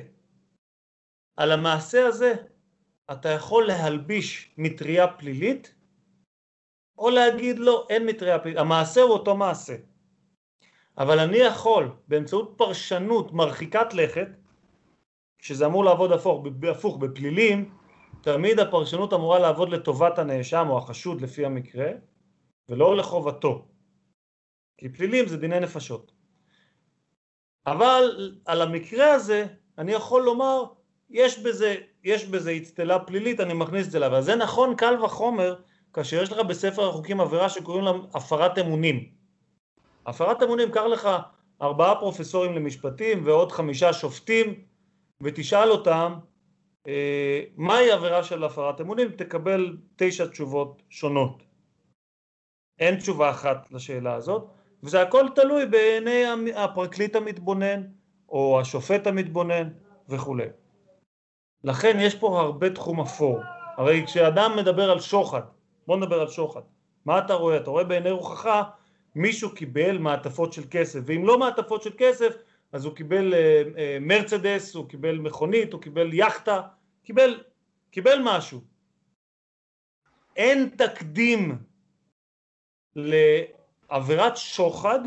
[1.36, 2.34] על המעשה הזה
[3.12, 5.74] אתה יכול להלביש מטריה פלילית,
[6.98, 9.76] או להגיד לו אין מטריה פלילית, המעשה הוא אותו מעשה.
[10.98, 14.28] אבל אני יכול באמצעות פרשנות מרחיקת לכת,
[15.42, 17.74] שזה אמור לעבוד הפוך, הפוך בפלילים,
[18.22, 21.90] תמיד הפרשנות אמורה לעבוד לטובת הנאשם או החשוד לפי המקרה,
[22.68, 23.68] ולא לחובתו.
[24.78, 26.12] כי פלילים זה דיני נפשות.
[27.66, 29.46] אבל על המקרה הזה
[29.78, 30.64] אני יכול לומר,
[31.10, 31.74] יש בזה,
[32.04, 35.56] יש בזה אצטלה פלילית, אני מכניס את זה אבל זה נכון קל וחומר
[35.92, 39.08] כאשר יש לך בספר החוקים עבירה שקוראים לה הפרת אמונים.
[40.06, 41.08] הפרת אמונים, קח לך
[41.62, 44.54] ארבעה פרופסורים למשפטים ועוד חמישה שופטים
[45.22, 46.14] ותשאל אותם
[46.86, 51.42] אה, מהי עבירה של הפרת אמונים, תקבל תשע תשובות שונות.
[52.78, 54.50] אין תשובה אחת לשאלה הזאת,
[54.82, 56.24] וזה הכל תלוי בעיני
[56.54, 57.82] הפרקליט המתבונן
[58.28, 59.68] או השופט המתבונן
[60.08, 60.46] וכולי.
[61.64, 63.40] לכן יש פה הרבה תחום אפור.
[63.76, 65.42] הרי כשאדם מדבר על שוחד,
[65.86, 66.62] בוא נדבר על שוחד,
[67.04, 67.56] מה אתה רואה?
[67.56, 68.62] אתה רואה בעיני רוחך
[69.14, 72.36] מישהו קיבל מעטפות של כסף, ואם לא מעטפות של כסף
[72.72, 76.62] אז הוא קיבל אה, אה, מרצדס, הוא קיבל מכונית, הוא קיבל יאכטה,
[77.04, 77.42] קיבל,
[77.90, 78.60] קיבל משהו.
[80.36, 81.58] אין תקדים
[82.96, 85.00] לעבירת שוחד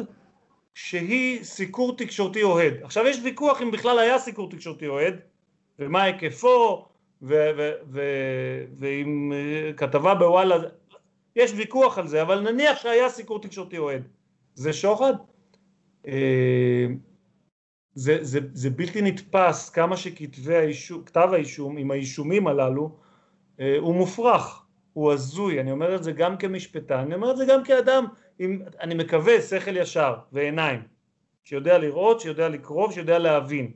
[0.73, 2.73] שהיא סיקור תקשורתי אוהד.
[2.83, 5.19] עכשיו יש ויכוח אם בכלל היה סיקור תקשורתי אוהד
[5.79, 6.85] ומה היקפו
[8.77, 10.55] ועם אה, כתבה בוואלה,
[11.35, 14.07] יש ויכוח על זה, אבל נניח שהיה סיקור תקשורתי אוהד.
[14.55, 15.13] זה שוחד?
[16.07, 16.87] אה,
[17.95, 22.95] זה, זה, זה בלתי נתפס כמה שכתבי האישום, כתב האישום עם האישומים הללו
[23.59, 27.45] אה, הוא מופרך, הוא הזוי, אני אומר את זה גם כמשפטן, אני אומר את זה
[27.45, 28.05] גם כאדם
[28.39, 30.81] עם, אני מקווה, שכל ישר ועיניים,
[31.43, 33.71] שיודע לראות, שיודע לקרוב, שיודע להבין.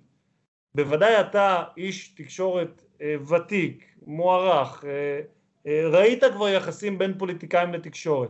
[0.78, 5.22] בוודאי אתה איש תקשורת אה, ותיק, מוערך, אה,
[5.68, 8.30] אה, ראית כבר יחסים בין פוליטיקאים לתקשורת.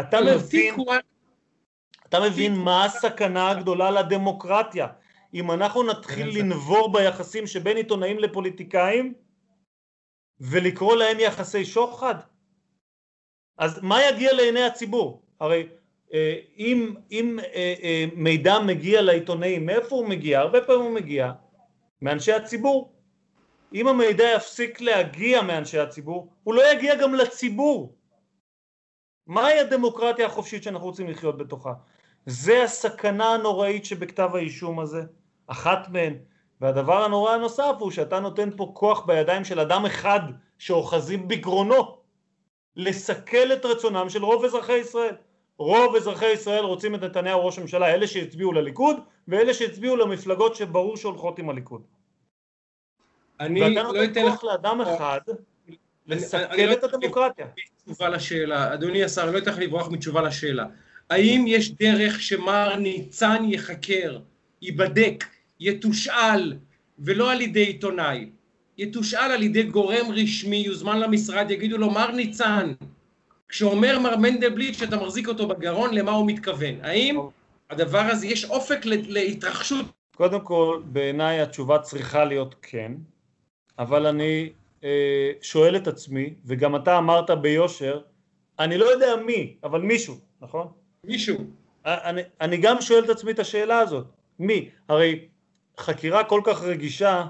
[0.00, 0.74] אתה מבין...
[2.08, 4.86] אתה מבין מה הסכנה הגדולה לדמוקרטיה
[5.34, 9.14] אם אנחנו נתחיל לנבור ביחסים שבין עיתונאים לפוליטיקאים
[10.40, 12.14] ולקרוא להם יחסי שוחד?
[13.58, 15.22] אז מה יגיע לעיני הציבור?
[15.40, 15.68] הרי
[16.12, 20.40] אה, אם, אם אה, אה, מידע מגיע לעיתונאים, מאיפה הוא מגיע?
[20.40, 21.32] הרבה פעמים הוא מגיע
[22.02, 22.92] מאנשי הציבור.
[23.74, 27.94] אם המידע יפסיק להגיע מאנשי הציבור, הוא לא יגיע גם לציבור.
[29.26, 31.72] מהי הדמוקרטיה החופשית שאנחנו רוצים לחיות בתוכה?
[32.26, 35.02] זה הסכנה הנוראית שבכתב האישום הזה,
[35.46, 36.14] אחת מהן.
[36.60, 40.20] והדבר הנורא הנוסף הוא שאתה נותן פה כוח בידיים של אדם אחד
[40.58, 41.98] שאוחזים בגרונו
[42.76, 45.14] לסכל את רצונם של רוב אזרחי ישראל.
[45.58, 48.96] רוב אזרחי ישראל רוצים את נתניהו ראש הממשלה, אלה שהצביעו לליכוד
[49.28, 51.82] ואלה שהצביעו למפלגות שברור שהולכות עם הליכוד.
[53.40, 55.20] אני ואתה לא נותן כוח לאדם אחד
[56.06, 57.46] לסכל לא את הדמוקרטיה.
[57.84, 60.64] תשובה לשאלה, אדוני השר, אני לא אתן לך לברוח מתשובה לשאלה.
[61.10, 64.18] האם יש דרך שמר ניצן ייחקר,
[64.62, 65.24] ייבדק,
[65.60, 66.54] יתושאל,
[66.98, 68.30] ולא על ידי עיתונאי,
[68.78, 72.72] יתושאל על ידי גורם רשמי, יוזמן למשרד, יגידו לו, מר ניצן,
[73.48, 76.74] כשאומר מר מנדלבליט שאתה מחזיק אותו בגרון, למה הוא מתכוון?
[76.82, 77.20] האם
[77.70, 79.86] הדבר הזה, יש אופק להתרחשות?
[80.16, 82.92] קודם כל, בעיניי התשובה צריכה להיות כן,
[83.78, 84.50] אבל אני
[84.84, 88.00] אה, שואל את עצמי, וגם אתה אמרת ביושר,
[88.58, 90.66] אני לא יודע מי, אבל מישהו, נכון?
[91.04, 91.36] מישהו.
[91.86, 94.06] אה, אני, אני גם שואל את עצמי את השאלה הזאת,
[94.38, 94.68] מי?
[94.88, 95.28] הרי
[95.78, 97.26] חקירה כל כך רגישה,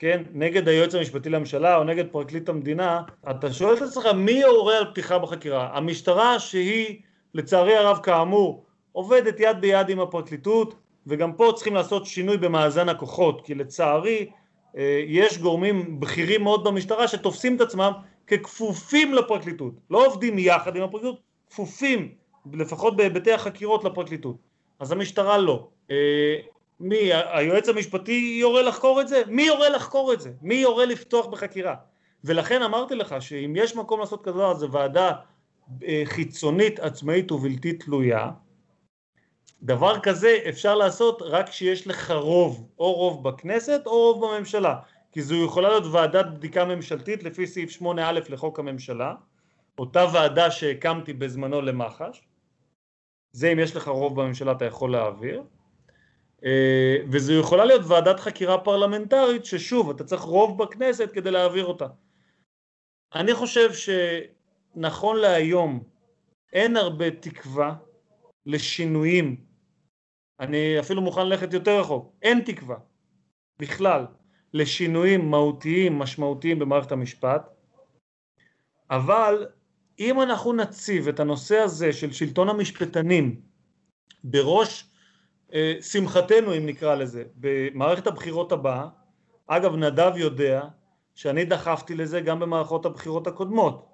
[0.00, 4.78] כן, נגד היועץ המשפטי לממשלה או נגד פרקליט המדינה, אתה שואל את עצמך מי יורה
[4.78, 5.76] על פתיחה בחקירה?
[5.76, 7.00] המשטרה שהיא,
[7.34, 10.74] לצערי הרב כאמור, עובדת יד ביד עם הפרקליטות,
[11.06, 14.30] וגם פה צריכים לעשות שינוי במאזן הכוחות, כי לצערי
[14.76, 17.92] אה, יש גורמים בכירים מאוד במשטרה שתופסים את עצמם
[18.26, 21.20] ככפופים לפרקליטות, לא עובדים יחד עם הפרקליטות,
[21.50, 22.14] כפופים
[22.52, 24.36] לפחות בהיבטי החקירות לפרקליטות,
[24.78, 25.68] אז המשטרה לא.
[26.80, 29.22] מי, היועץ המשפטי יורה לחקור את זה?
[29.26, 30.32] מי יורה לחקור את זה?
[30.42, 31.74] מי יורה לפתוח בחקירה?
[32.24, 35.12] ולכן אמרתי לך שאם יש מקום לעשות כזה אז זו ועדה
[35.82, 38.30] אה, חיצונית, עצמאית ובלתי תלויה,
[39.62, 44.76] דבר כזה אפשר לעשות רק כשיש לך רוב, או רוב בכנסת או רוב בממשלה,
[45.12, 49.14] כי זו יכולה להיות ועדת בדיקה ממשלתית לפי סעיף 8א לחוק הממשלה,
[49.78, 52.20] אותה ועדה שהקמתי בזמנו למח"ש,
[53.32, 55.42] זה אם יש לך רוב בממשלה אתה יכול להעביר,
[57.10, 61.86] וזו יכולה להיות ועדת חקירה פרלמנטרית ששוב אתה צריך רוב בכנסת כדי להעביר אותה.
[63.14, 65.84] אני חושב שנכון להיום
[66.52, 67.74] אין הרבה תקווה
[68.46, 69.44] לשינויים.
[70.40, 72.76] אני אפילו מוכן ללכת יותר רחוק, אין תקווה
[73.58, 74.06] בכלל
[74.54, 77.48] לשינויים מהותיים משמעותיים במערכת המשפט,
[78.90, 79.46] אבל
[79.98, 83.40] אם אנחנו נציב את הנושא הזה של שלטון המשפטנים
[84.24, 84.89] בראש אה,
[85.80, 88.86] שמחתנו אם נקרא לזה, במערכת הבחירות הבאה,
[89.46, 90.62] אגב נדב יודע
[91.14, 93.86] שאני דחפתי לזה גם במערכות הבחירות הקודמות,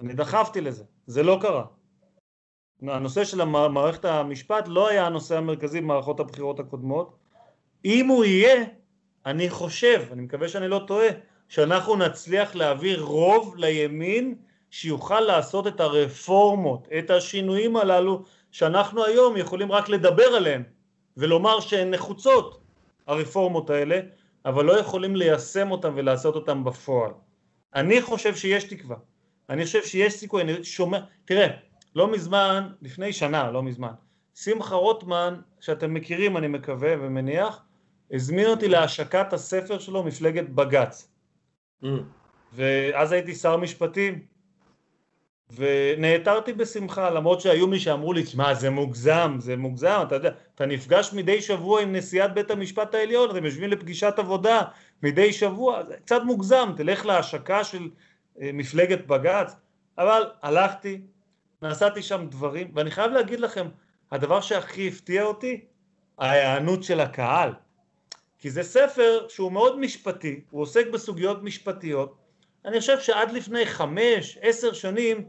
[0.00, 1.64] אני דחפתי לזה, זה לא קרה.
[2.82, 7.16] הנושא של מערכת המשפט לא היה הנושא המרכזי במערכות הבחירות הקודמות.
[7.84, 8.64] אם הוא יהיה,
[9.26, 11.08] אני חושב, אני מקווה שאני לא טועה,
[11.48, 14.34] שאנחנו נצליח להעביר רוב לימין
[14.70, 20.62] שיוכל לעשות את הרפורמות, את השינויים הללו שאנחנו היום יכולים רק לדבר עליהם
[21.18, 22.60] ולומר שהן נחוצות
[23.06, 24.00] הרפורמות האלה,
[24.44, 27.10] אבל לא יכולים ליישם אותן ולעשות אותן בפועל.
[27.74, 28.96] אני חושב שיש תקווה,
[29.50, 31.46] אני חושב שיש סיכוי, אני שומע, תראה,
[31.94, 33.92] לא מזמן, לפני שנה, לא מזמן,
[34.34, 37.62] שמחה רוטמן, שאתם מכירים אני מקווה ומניח,
[38.12, 41.08] הזמין אותי להשקת הספר שלו מפלגת בג"ץ.
[41.84, 41.86] Mm.
[42.52, 44.22] ואז הייתי שר משפטים,
[45.56, 50.66] ונעתרתי בשמחה, למרות שהיו מי שאמרו לי, שמע, זה מוגזם, זה מוגזם, אתה יודע, אתה
[50.66, 54.62] נפגש מדי שבוע עם נשיאת בית המשפט העליון, אתם יושבים לפגישת עבודה
[55.02, 57.88] מדי שבוע, זה קצת מוגזם, תלך להשקה של
[58.40, 59.54] אה, מפלגת בג"ץ,
[59.98, 61.00] אבל הלכתי,
[61.62, 63.68] נעשיתי שם דברים, ואני חייב להגיד לכם,
[64.12, 65.60] הדבר שהכי הפתיע אותי,
[66.18, 67.52] ההיענות של הקהל.
[68.38, 72.16] כי זה ספר שהוא מאוד משפטי, הוא עוסק בסוגיות משפטיות.
[72.64, 75.28] אני חושב שעד לפני חמש, עשר שנים,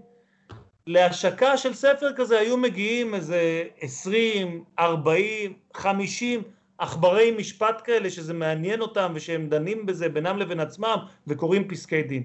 [0.90, 6.44] להשקה של ספר כזה היו מגיעים איזה עשרים, ארבעים, חמישים
[6.78, 10.98] עכברי משפט כאלה שזה מעניין אותם ושהם דנים בזה בינם לבין עצמם
[11.28, 12.24] וקוראים פסקי דין.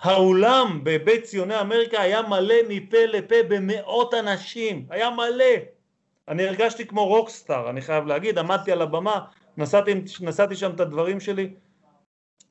[0.00, 5.54] האולם בבית ציוני אמריקה היה מלא מפה לפה במאות אנשים, היה מלא.
[6.28, 9.20] אני הרגשתי כמו רוקסטאר, אני חייב להגיד, עמדתי על הבמה,
[9.56, 11.50] נשאתי, נשאתי שם את הדברים שלי.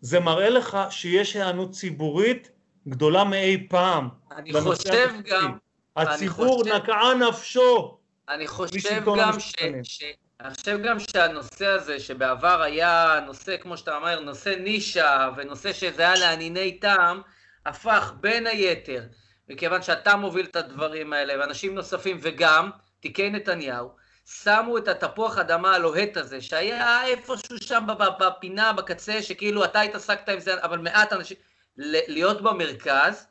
[0.02, 2.52] זה מראה לך שיש היענות ציבורית
[2.88, 4.10] גדולה מאי פעם.
[4.32, 5.58] אני חושב גם...
[5.96, 7.98] הציבור חושב, נקעה נפשו.
[8.30, 9.54] אני חושב גם ש,
[9.84, 10.04] ש...
[10.42, 16.02] אני חושב גם שהנושא הזה, שבעבר היה נושא, כמו שאתה אומר, נושא נישה, ונושא שזה
[16.02, 17.22] היה לענייני טעם,
[17.66, 19.04] הפך בין היתר,
[19.50, 23.90] מכיוון שאתה מוביל את הדברים האלה, ואנשים נוספים, וגם תיקי נתניהו,
[24.26, 27.88] שמו את התפוח אדמה הלוהט הזה, שהיה איפשהו שם
[28.20, 31.38] בפינה, בקצה, שכאילו אתה התעסקת עם זה, אבל מעט אנשים,
[31.78, 33.28] להיות במרכז,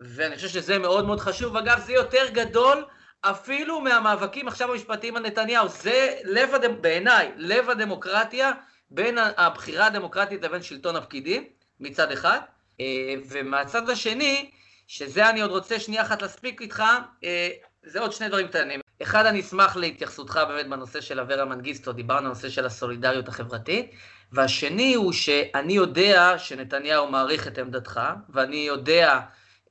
[0.00, 1.56] ואני חושב שזה מאוד מאוד חשוב.
[1.56, 2.84] אגב, זה יותר גדול
[3.20, 5.68] אפילו מהמאבקים עכשיו המשפטיים על נתניהו.
[5.68, 6.82] זה לב, הדמ...
[6.82, 8.52] בעיניי, לב הדמוקרטיה,
[8.90, 11.44] בין הבחירה הדמוקרטית לבין שלטון הפקידים,
[11.80, 12.38] מצד אחד,
[12.80, 14.50] אה, ומהצד השני,
[14.86, 16.82] שזה אני עוד רוצה שנייה אחת להספיק איתך,
[17.24, 17.48] אה,
[17.82, 18.80] זה עוד שני דברים קטנים.
[19.02, 23.90] אחד, אני אשמח להתייחסותך באמת בנושא של אברה מנגיסטו, דיברנו על הנושא של הסולידריות החברתית,
[24.32, 29.20] והשני הוא שאני יודע שנתניהו מעריך את עמדתך, ואני יודע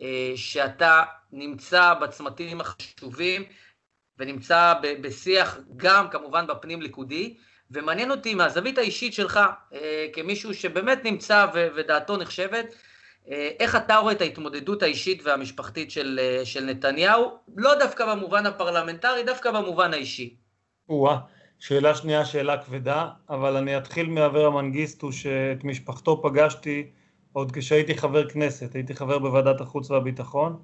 [0.02, 3.44] אה, שאתה נמצא בצמתים החשובים,
[4.20, 7.38] ונמצא בשיח גם כמובן בפנים ליכודי,
[7.72, 9.40] ומעניין אותי מהזווית האישית שלך,
[10.14, 12.76] כמישהו שבאמת נמצא ודעתו נחשבת,
[13.32, 18.46] אה, איך אתה רואה את ההתמודדות האישית והמשפחתית של, אה, של נתניהו, לא דווקא במובן
[18.46, 20.36] הפרלמנטרי, דווקא במובן האישי.
[20.90, 21.18] או-אה,
[21.60, 26.88] שאלה שנייה, שאלה כבדה, אבל אני אתחיל מאברה מנגיסטו, שאת משפחתו פגשתי
[27.34, 30.62] עוד כשהייתי חבר כנסת, הייתי חבר בוועדת החוץ והביטחון.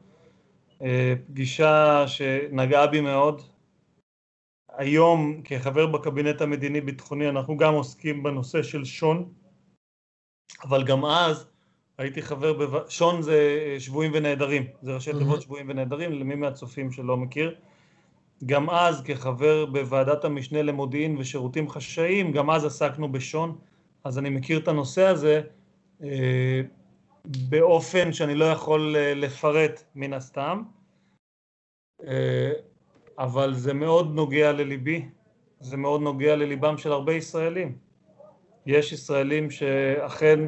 [0.81, 3.41] אה, פגישה שנגעה בי מאוד.
[4.77, 9.33] היום כחבר בקבינט המדיני-ביטחוני אנחנו גם עוסקים בנושא של שון,
[10.63, 11.45] אבל גם אז
[11.97, 12.89] הייתי חבר, בו...
[12.89, 17.55] שון זה שבויים ונעדרים, זה ראשי תיבות שבויים ונעדרים, למי מהצופים שלא מכיר.
[18.45, 23.57] גם אז כחבר בוועדת המשנה למודיעין ושירותים חשאיים, גם אז עסקנו בשון,
[24.03, 25.41] אז אני מכיר את הנושא הזה
[26.03, 26.61] אה,
[27.25, 30.63] באופן שאני לא יכול אה, לפרט מן הסתם,
[32.07, 32.51] אה,
[33.19, 35.05] אבל זה מאוד נוגע לליבי,
[35.59, 37.77] זה מאוד נוגע לליבם של הרבה ישראלים.
[38.65, 40.39] יש ישראלים שאכן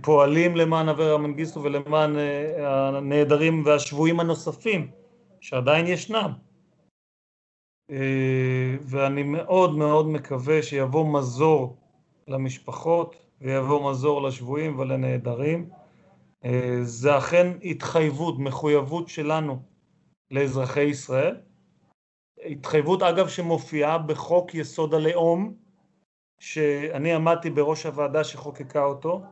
[0.00, 2.16] פועלים למען אברה מנגיסטו ולמען
[2.58, 4.90] הנעדרים והשבויים הנוספים
[5.40, 6.32] שעדיין ישנם.
[8.82, 11.76] ואני מאוד מאוד מקווה שיבוא מזור
[12.28, 15.70] למשפחות ויבוא מזור לשבויים ולנעדרים.
[16.82, 19.62] זה אכן התחייבות, מחויבות שלנו
[20.30, 21.36] לאזרחי ישראל.
[22.44, 25.54] התחייבות אגב שמופיעה בחוק יסוד הלאום,
[26.40, 29.22] שאני עמדתי בראש הוועדה שחוקקה אותו,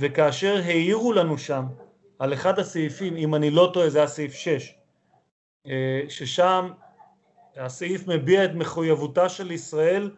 [0.00, 1.64] וכאשר העירו לנו שם
[2.18, 4.74] על אחד הסעיפים, אם אני לא טועה זה היה סעיף 6,
[6.08, 6.70] ששם
[7.56, 10.10] הסעיף מביע את מחויבותה של ישראל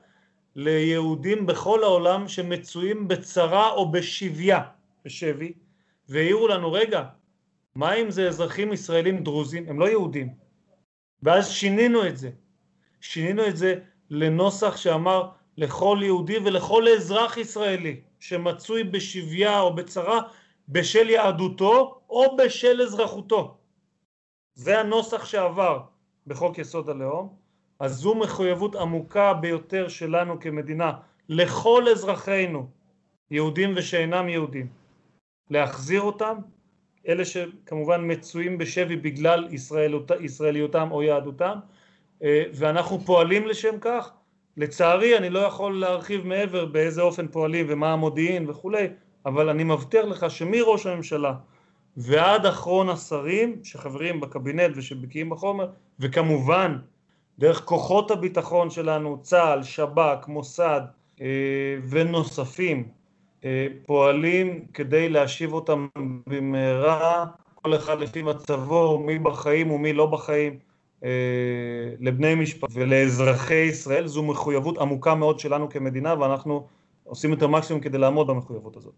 [0.56, 4.60] ליהודים בכל העולם שמצויים בצרה או בשביה,
[5.04, 5.52] בשבי,
[6.08, 7.04] והעירו לנו, רגע,
[7.74, 9.68] מה אם זה אזרחים ישראלים דרוזים?
[9.68, 10.28] הם לא יהודים.
[11.22, 12.30] ואז שינינו את זה.
[13.00, 13.74] שינינו את זה
[14.10, 20.20] לנוסח שאמר לכל יהודי ולכל אזרח ישראלי שמצוי בשביה או בצרה
[20.68, 23.56] בשל יהדותו או בשל אזרחותו.
[24.54, 25.80] זה הנוסח שעבר
[26.26, 27.34] בחוק יסוד הלאום.
[27.80, 30.92] אז זו מחויבות עמוקה ביותר שלנו כמדינה
[31.28, 32.68] לכל אזרחינו,
[33.30, 34.66] יהודים ושאינם יהודים,
[35.50, 36.36] להחזיר אותם,
[37.08, 41.58] אלה שכמובן מצויים בשבי בגלל ישראליות, ישראליותם או יהדותם,
[42.22, 44.10] אה, ואנחנו פועלים לשם כך.
[44.56, 48.88] לצערי אני לא יכול להרחיב מעבר באיזה אופן פועלים ומה המודיעין וכולי,
[49.26, 51.34] אבל אני מבטיח לך שמראש הממשלה
[51.96, 55.68] ועד אחרון השרים שחברים בקבינט ושבקיאים בחומר,
[56.00, 56.78] וכמובן
[57.38, 60.80] דרך כוחות הביטחון שלנו, צה"ל, שב"כ, מוסד
[61.20, 61.26] אה,
[61.88, 62.88] ונוספים
[63.44, 65.86] אה, פועלים כדי להשיב אותם
[66.26, 70.58] במהרה, כל אחד לפי מצבו, מי בחיים ומי לא בחיים,
[71.04, 71.10] אה,
[72.00, 74.06] לבני משפחה ולאזרחי ישראל.
[74.06, 76.66] זו מחויבות עמוקה מאוד שלנו כמדינה ואנחנו
[77.04, 78.94] עושים את המקסימום כדי לעמוד במחויבות הזאת.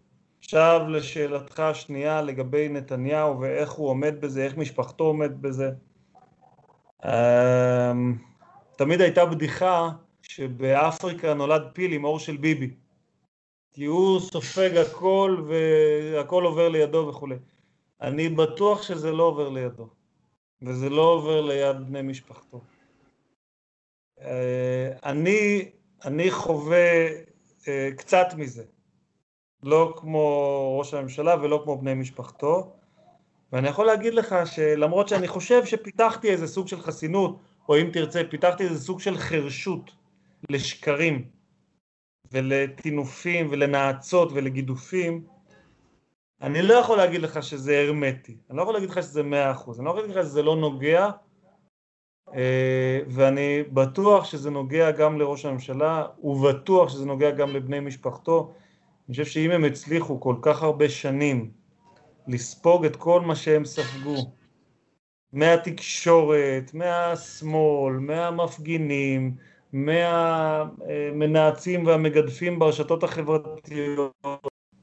[0.49, 5.71] עכשיו לשאלתך השנייה לגבי נתניהו ואיך הוא עומד בזה, איך משפחתו עומד בזה.
[8.75, 9.89] תמיד הייתה בדיחה
[10.21, 12.73] שבאפריקה נולד פיל עם עור של ביבי.
[13.73, 17.35] כי הוא סופג הכל והכל עובר לידו וכולי.
[18.01, 19.89] אני בטוח שזה לא עובר לידו,
[20.61, 22.61] וזה לא עובר ליד בני משפחתו.
[24.21, 25.71] אה, אני,
[26.05, 27.07] אני חווה
[27.67, 28.63] אה, קצת מזה,
[29.63, 32.71] לא כמו ראש הממשלה ולא כמו בני משפחתו,
[33.53, 38.21] ואני יכול להגיד לך שלמרות שאני חושב שפיתחתי איזה סוג של חסינות, או אם תרצה,
[38.29, 39.91] פיתחתי איזה סוג של חרשות
[40.49, 41.25] לשקרים
[42.31, 45.23] ולטינופים ולנאצות ולגידופים,
[46.41, 49.79] אני לא יכול להגיד לך שזה הרמטי, אני לא יכול להגיד לך שזה מאה אחוז,
[49.79, 51.09] אני לא יכול להגיד לך שזה לא נוגע,
[52.33, 58.53] אה, ואני בטוח שזה נוגע גם לראש הממשלה, ובטוח שזה נוגע גם לבני משפחתו.
[59.09, 61.51] אני חושב שאם הם הצליחו כל כך הרבה שנים
[62.27, 64.15] לספוג את כל מה שהם ספגו,
[65.33, 69.35] מהתקשורת, מהשמאל, מהמפגינים,
[69.73, 74.11] מהמנאצים והמגדפים ברשתות החברתיות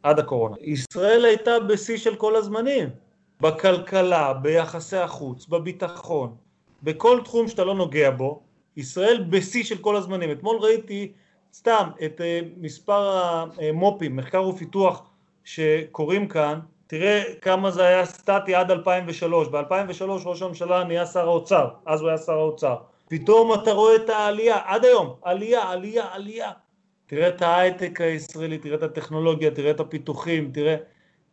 [0.03, 0.57] עד הקורונה.
[0.61, 2.89] ישראל הייתה בשיא של כל הזמנים,
[3.41, 6.37] בכלכלה, ביחסי החוץ, בביטחון,
[6.83, 8.43] בכל תחום שאתה לא נוגע בו,
[8.77, 10.31] ישראל בשיא של כל הזמנים.
[10.31, 11.13] אתמול ראיתי
[11.55, 13.23] סתם את אה, מספר
[13.59, 15.11] המו"פים, מחקר ופיתוח
[15.45, 21.69] שקורים כאן, תראה כמה זה היה סטטי עד 2003, ב-2003 ראש הממשלה נהיה שר האוצר,
[21.87, 22.77] אז הוא היה שר האוצר,
[23.09, 26.53] פתאום אתה רואה את העלייה, עד היום, עלייה, עלייה, עלייה,
[27.07, 30.77] תראה את ההייטק הישראלי, תראה את הטכנולוגיה, תראה את הפיתוחים, תראה,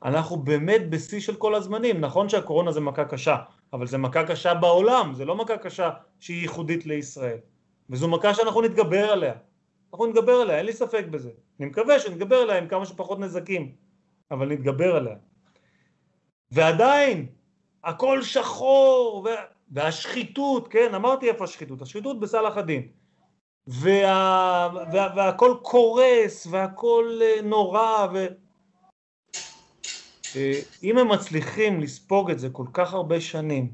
[0.03, 3.35] אנחנו באמת בשיא של כל הזמנים, נכון שהקורונה זה מכה קשה,
[3.73, 7.37] אבל זה מכה קשה בעולם, זה לא מכה קשה שהיא ייחודית לישראל,
[7.89, 9.33] וזו מכה שאנחנו נתגבר עליה,
[9.93, 13.75] אנחנו נתגבר עליה, אין לי ספק בזה, אני מקווה שנתגבר עליה עם כמה שפחות נזקים,
[14.31, 15.15] אבל נתגבר עליה.
[16.51, 17.27] ועדיין
[17.83, 19.27] הכל שחור,
[19.71, 22.87] והשחיתות, כן, אמרתי איפה השחיתות, השחיתות בסלאח א-דין.
[23.67, 28.25] וה, וה, והכל קורס והכל אה, נורא ו...
[30.35, 33.71] אה, אם הם מצליחים לספוג את זה כל כך הרבה שנים,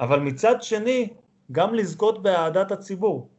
[0.00, 1.08] אבל מצד שני
[1.52, 3.33] גם לזכות באהדת הציבור,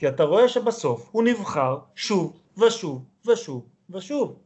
[0.00, 4.42] כי אתה רואה שבסוף הוא נבחר שוב ושוב ושוב ושוב.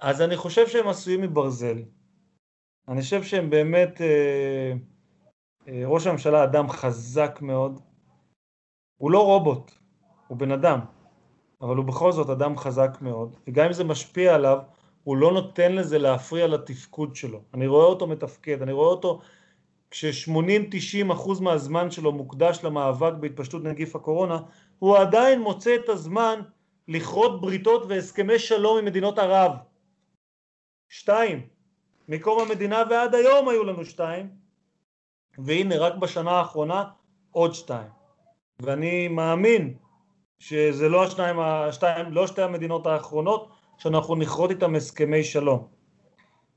[0.00, 1.82] אז אני חושב שהם עשויים מברזל.
[2.88, 4.72] אני חושב שהם באמת, אה,
[5.68, 7.80] אה, ראש הממשלה אדם חזק מאוד.
[8.96, 9.70] הוא לא רובוט,
[10.28, 10.80] הוא בן אדם,
[11.60, 14.58] אבל הוא בכל זאת אדם חזק מאוד, וגם אם זה משפיע עליו,
[15.04, 17.40] הוא לא נותן לזה להפריע לתפקוד שלו.
[17.54, 19.20] אני רואה אותו מתפקד, אני רואה אותו
[19.94, 24.38] כש-80-90 אחוז מהזמן שלו מוקדש למאבק בהתפשטות נגיף הקורונה,
[24.78, 26.40] הוא עדיין מוצא את הזמן
[26.88, 29.52] לכרות בריתות והסכמי שלום עם מדינות ערב.
[30.88, 31.46] שתיים,
[32.08, 34.30] מקום המדינה ועד היום היו לנו שתיים,
[35.38, 36.84] והנה רק בשנה האחרונה
[37.30, 37.88] עוד שתיים.
[38.60, 39.74] ואני מאמין
[40.38, 45.68] שזה לא השניים, השתיים, לא שתי המדינות האחרונות, שאנחנו נכרות איתם הסכמי שלום.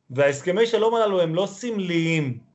[0.10, 2.47] וההסכמי שלום הללו הם לא סמליים,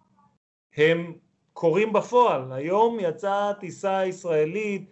[0.77, 1.12] הם
[1.53, 2.53] קורים בפועל.
[2.53, 4.90] היום יצאה טיסה ישראלית,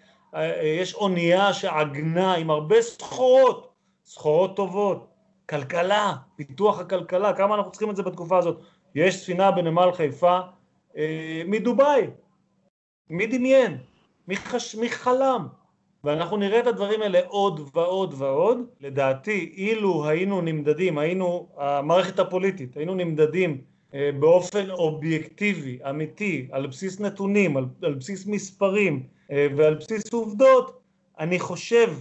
[0.62, 3.72] יש אונייה שעגנה עם הרבה סחורות,
[4.04, 5.06] סחורות טובות,
[5.48, 8.60] כלכלה, פיתוח הכלכלה, כמה אנחנו צריכים את זה בתקופה הזאת.
[8.94, 10.38] יש ספינה בנמל חיפה
[10.96, 12.06] אה, מדובאי,
[13.10, 13.78] מי דמיין?
[14.28, 14.74] מי, חש...
[14.74, 15.46] מי חלם?
[16.04, 18.58] ואנחנו נראה את הדברים האלה עוד ועוד ועוד.
[18.80, 27.00] לדעתי, אילו היינו נמדדים, היינו, המערכת הפוליטית, היינו נמדדים אה, באופן אובייקטיבי, אמיתי, על בסיס
[27.00, 30.80] נתונים, על, על בסיס מספרים אה, ועל בסיס עובדות,
[31.18, 31.92] אני חושב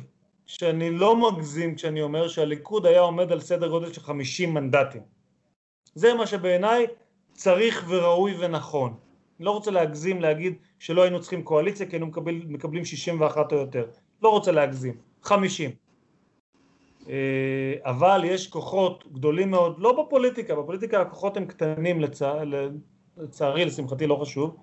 [0.45, 5.01] שאני לא מגזים כשאני אומר שהליכוד היה עומד על סדר גודל של 50 מנדטים.
[5.95, 6.87] זה מה שבעיניי
[7.33, 8.93] צריך וראוי ונכון.
[9.39, 13.57] אני לא רוצה להגזים להגיד שלא היינו צריכים קואליציה כי היינו מקבל, מקבלים 61 או
[13.57, 13.85] יותר.
[14.21, 14.93] לא רוצה להגזים.
[15.23, 15.71] 50.
[17.09, 22.43] אה, אבל יש כוחות גדולים מאוד, לא בפוליטיקה, בפוליטיקה הכוחות הם קטנים לצע...
[23.17, 24.57] לצערי, לשמחתי לא חשוב,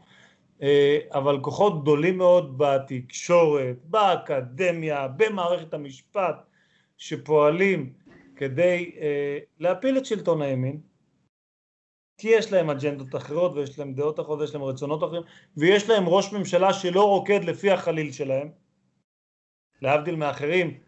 [0.62, 6.36] אה, אבל כוחות גדולים מאוד בתקשורת, באקדמיה, במערכת המשפט,
[6.96, 7.92] שפועלים
[8.36, 10.80] כדי אה, להפיל את שלטון הימין,
[12.18, 15.22] כי יש להם אג'נדות אחרות ויש להם דעות אחרות ויש להם רצונות אחרים
[15.56, 18.48] ויש להם ראש ממשלה שלא רוקד לפי החליל שלהם
[19.82, 20.78] להבדיל מאחרים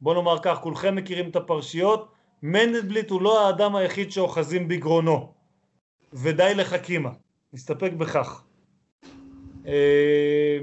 [0.00, 2.12] שבוא נאמר כך כולכם מכירים את הפרשיות
[2.42, 5.32] מנדלבליט הוא לא האדם היחיד שאוחזים בגרונו.
[6.12, 7.10] ודי לחכימה.
[7.52, 8.44] נסתפק בכך.
[9.66, 10.58] אה,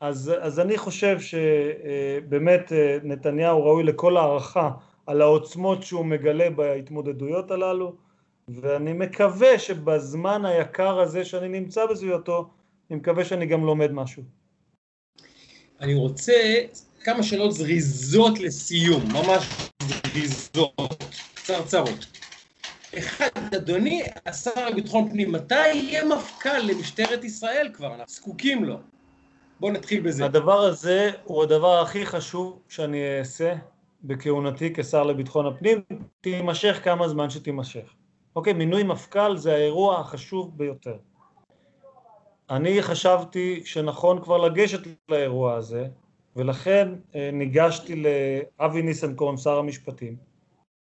[0.00, 4.70] אז, אז אני חושב שבאמת אה, נתניהו ראוי לכל הערכה
[5.06, 7.96] על העוצמות שהוא מגלה בהתמודדויות הללו
[8.48, 12.50] ואני מקווה שבזמן היקר הזה שאני נמצא בסביבתו,
[12.90, 14.22] אני מקווה שאני גם לומד משהו.
[15.80, 16.32] אני רוצה
[17.04, 21.04] כמה שאלות זריזות לסיום, ממש זריזות,
[21.34, 22.06] קצרצרות.
[22.98, 27.94] אחד, אדוני השר לביטחון פנים, מתי יהיה מפכ"ל למשטרת ישראל כבר?
[27.94, 28.78] אנחנו זקוקים לו.
[29.60, 30.24] בואו נתחיל בזה.
[30.24, 33.54] הדבר הזה הוא הדבר הכי חשוב שאני אעשה
[34.04, 35.82] בכהונתי כשר לביטחון הפנים,
[36.20, 37.94] תימשך כמה זמן שתימשך.
[38.36, 40.96] אוקיי, מינוי מפכ"ל זה האירוע החשוב ביותר.
[42.50, 45.86] אני חשבתי שנכון כבר לגשת לאירוע הזה,
[46.38, 50.16] ולכן אה, ניגשתי לאבי ניסנקורן, שר המשפטים,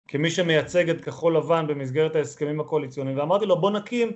[0.08, 4.12] כמי שמייצג את כחול לבן במסגרת ההסכמים הקואליציוניים, ואמרתי לו בוא נקים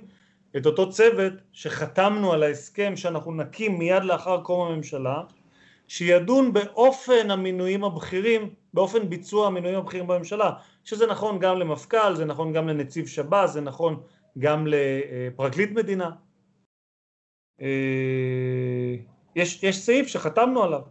[0.57, 5.21] את אותו צוות שחתמנו על ההסכם שאנחנו נקים מיד לאחר קום הממשלה,
[5.87, 10.51] שידון באופן המינויים הבכירים, באופן ביצוע המינויים הבכירים בממשלה,
[10.83, 14.01] שזה נכון גם למפכ"ל, זה נכון גם לנציב שב"ס, זה נכון
[14.39, 16.11] גם לפרקליט מדינה.
[17.61, 18.95] אה,
[19.35, 20.81] יש, יש סעיף שחתמנו עליו.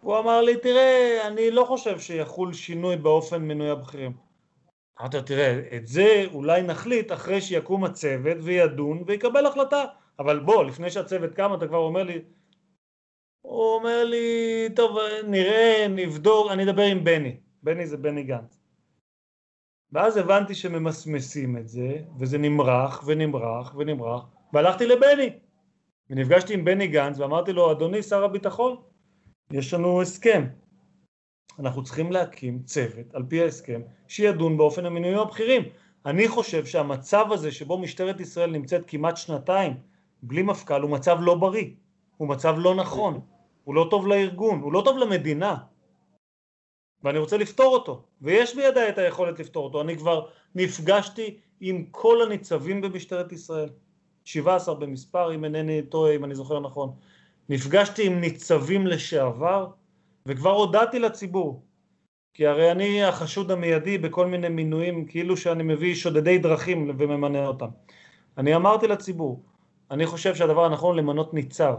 [0.00, 4.12] הוא אמר לי, תראה, אני לא חושב שיחול שינוי באופן מינוי הבכירים.
[5.00, 9.84] אמרתי לו, תראה, את זה אולי נחליט אחרי שיקום הצוות וידון ויקבל החלטה.
[10.18, 12.22] אבל בוא, לפני שהצוות קם, אתה כבר אומר לי,
[13.40, 17.36] הוא אומר לי, טוב, נראה, נבדוק, אני אדבר עם בני.
[17.62, 18.60] בני זה בני גנץ.
[19.92, 25.38] ואז הבנתי שממסמסים את זה, וזה נמרח ונמרח ונמרח, והלכתי לבני.
[26.10, 28.76] ונפגשתי עם בני גנץ ואמרתי לו, אדוני שר הביטחון,
[29.50, 30.46] יש לנו הסכם.
[31.58, 35.62] אנחנו צריכים להקים צוות, על פי ההסכם, שידון באופן המינויים הבכירים.
[36.06, 39.76] אני חושב שהמצב הזה שבו משטרת ישראל נמצאת כמעט שנתיים
[40.22, 41.70] בלי מפכ"ל הוא מצב לא בריא,
[42.16, 43.20] הוא מצב לא נכון,
[43.64, 45.56] הוא לא טוב לארגון, הוא לא טוב למדינה.
[47.04, 49.80] ואני רוצה לפתור אותו, ויש בידיי את היכולת לפתור אותו.
[49.80, 53.68] אני כבר נפגשתי עם כל הניצבים במשטרת ישראל,
[54.24, 56.94] 17 במספר, אם אינני טועה, אם אני זוכר נכון,
[57.50, 59.66] נפגשתי עם ניצבים לשעבר,
[60.26, 61.62] וכבר הודעתי לציבור,
[62.34, 67.68] כי הרי אני החשוד המיידי בכל מיני מינויים, כאילו שאני מביא שודדי דרכים וממנה אותם.
[68.38, 69.42] אני אמרתי לציבור,
[69.90, 71.74] אני חושב שהדבר הנכון למנות ניצב.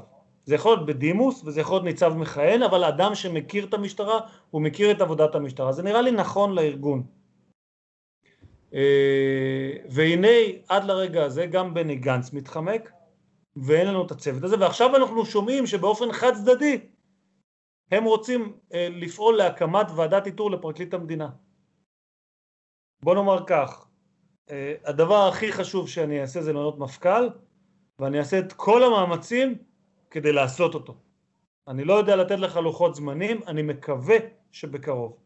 [0.46, 4.20] זה יכול להיות בדימוס וזה יכול להיות ניצב מכהן, אבל אדם שמכיר את המשטרה,
[4.52, 5.72] הוא מכיר את עבודת המשטרה.
[5.72, 7.04] זה נראה לי נכון לארגון.
[8.74, 10.38] אה, והנה
[10.70, 12.92] עד לרגע הזה גם בני גנץ מתחמק
[13.56, 16.80] ואין לנו את הצוות הזה ועכשיו אנחנו שומעים שבאופן חד צדדי
[17.92, 21.30] הם רוצים אה, לפעול להקמת ועדת איתור לפרקליט המדינה.
[23.04, 23.88] בוא נאמר כך,
[24.50, 27.30] אה, הדבר הכי חשוב שאני אעשה זה למנות מפכ"ל
[28.00, 29.56] ואני אעשה את כל המאמצים
[30.12, 30.98] כדי לעשות אותו.
[31.68, 34.18] אני לא יודע לתת לך לוחות זמנים, אני מקווה
[34.52, 35.18] שבקרוב.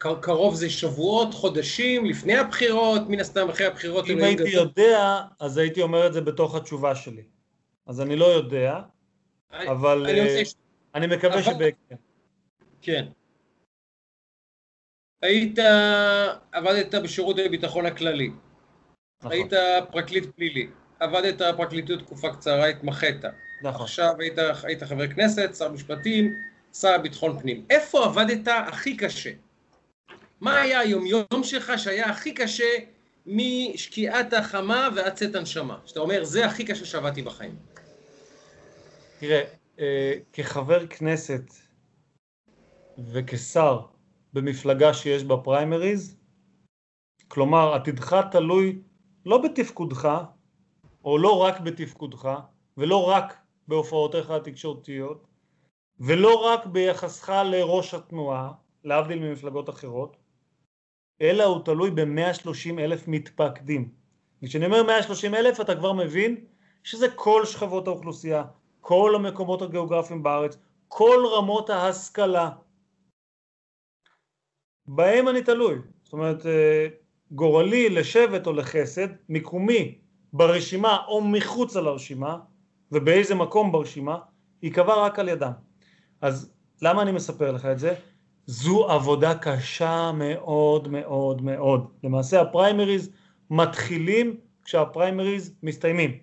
[0.00, 4.10] קרוב זה שבועות, חודשים, לפני הבחירות, מן הסתם אחרי הבחירות.
[4.10, 4.54] אם הייתי גדול.
[4.54, 7.22] יודע, אז הייתי אומר את זה בתוך התשובה שלי.
[7.86, 8.80] אז אני לא יודע,
[9.52, 10.54] אני, אבל אני, uh, ש...
[10.94, 11.42] אני מקווה אבל...
[11.42, 11.96] שבהקדם.
[12.82, 13.06] כן.
[15.22, 15.58] היית,
[16.52, 18.30] עבדת בשירות הביטחון הכללי.
[19.20, 19.32] נכון.
[19.32, 19.52] היית
[19.90, 20.68] פרקליט פלילי.
[21.00, 23.24] עבדת בפרקליטות תקופה קצרה, התמחית.
[23.62, 23.82] נכון.
[23.82, 26.34] עכשיו היית, היית חבר כנסת, שר משפטים,
[26.72, 27.66] שר ביטחון פנים.
[27.70, 29.30] איפה עבדת הכי קשה?
[30.40, 32.78] מה היה היומיום שלך שהיה הכי קשה
[33.26, 35.78] משקיעת החמה ועד צאת הנשמה?
[35.86, 37.56] שאתה אומר, זה הכי קשה שעבדתי בחיים.
[39.18, 39.44] תראה,
[39.78, 41.42] אה, כחבר כנסת
[43.12, 43.80] וכשר
[44.32, 46.16] במפלגה שיש בה פריימריז,
[47.28, 48.82] כלומר עתידך תלוי
[49.26, 50.08] לא בתפקודך,
[51.04, 52.38] או לא רק בתפקודך,
[52.76, 53.36] ולא רק
[53.68, 55.26] בהופעותיך התקשורתיות,
[56.00, 58.52] ולא רק ביחסך לראש התנועה,
[58.84, 60.16] להבדיל ממפלגות אחרות,
[61.20, 63.88] אלא הוא תלוי ב-130 אלף מתפקדים.
[64.42, 66.44] וכשאני אומר 130 אלף אתה כבר מבין
[66.84, 68.44] שזה כל שכבות האוכלוסייה,
[68.80, 72.50] כל המקומות הגיאוגרפיים בארץ, כל רמות ההשכלה.
[74.86, 75.74] בהם אני תלוי.
[76.02, 76.86] זאת אומרת, אה,
[77.30, 79.98] גורלי לשבט או לחסד, מיקומי
[80.32, 82.38] ברשימה או מחוץ לרשימה,
[82.92, 84.18] ובאיזה מקום ברשימה,
[84.62, 85.52] ייקבע רק על ידם.
[86.20, 86.52] אז
[86.82, 87.94] למה אני מספר לך את זה?
[88.46, 91.86] זו עבודה קשה מאוד מאוד מאוד.
[92.04, 93.10] למעשה הפריימריז
[93.50, 96.18] מתחילים כשהפריימריז מסתיימים.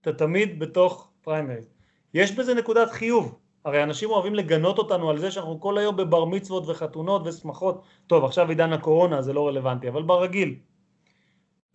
[0.00, 1.68] אתה תמיד בתוך פריימריז.
[2.14, 6.24] יש בזה נקודת חיוב, הרי אנשים אוהבים לגנות אותנו על זה שאנחנו כל היום בבר
[6.24, 7.82] מצוות וחתונות ושמחות.
[8.06, 10.54] טוב, עכשיו עידן הקורונה זה לא רלוונטי, אבל ברגיל.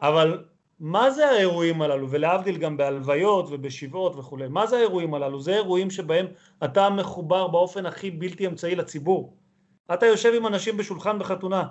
[0.02, 0.44] אבל
[0.80, 5.42] מה זה האירועים הללו, ולהבדיל גם בהלוויות ובשבעות וכולי, מה זה האירועים הללו?
[5.42, 6.26] זה אירועים שבהם
[6.64, 9.34] אתה מחובר באופן הכי בלתי אמצעי לציבור.
[9.94, 11.64] אתה יושב עם אנשים בשולחן בחתונה,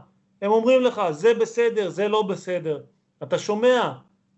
[0.42, 2.82] הם אומרים לך זה בסדר, זה לא בסדר,
[3.22, 3.92] אתה שומע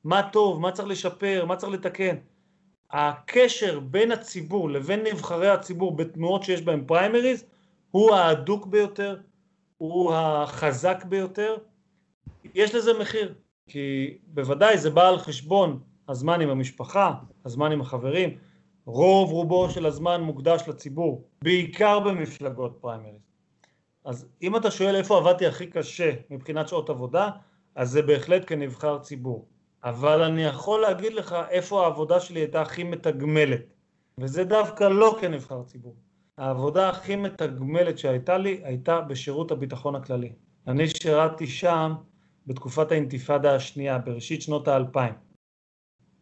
[0.04, 2.16] מה טוב, מה צריך לשפר, מה צריך לתקן.
[2.90, 7.44] הקשר בין הציבור לבין נבחרי הציבור בתנועות שיש בהן פריימריז
[7.90, 9.16] הוא ההדוק ביותר,
[9.78, 11.56] הוא החזק ביותר,
[12.54, 13.34] יש לזה מחיר,
[13.66, 18.38] כי בוודאי זה בא על חשבון הזמן עם המשפחה, הזמן עם החברים,
[18.86, 23.29] רוב רובו של הזמן מוקדש לציבור, בעיקר במפלגות פריימריז.
[24.04, 27.30] אז אם אתה שואל איפה עבדתי הכי קשה מבחינת שעות עבודה,
[27.74, 29.48] אז זה בהחלט כנבחר ציבור.
[29.84, 33.62] אבל אני יכול להגיד לך איפה העבודה שלי הייתה הכי מתגמלת,
[34.18, 35.96] וזה דווקא לא כנבחר ציבור.
[36.38, 40.32] העבודה הכי מתגמלת שהייתה לי הייתה בשירות הביטחון הכללי.
[40.66, 41.92] אני שירתתי שם
[42.46, 45.14] בתקופת האינתיפאדה השנייה, בראשית שנות האלפיים.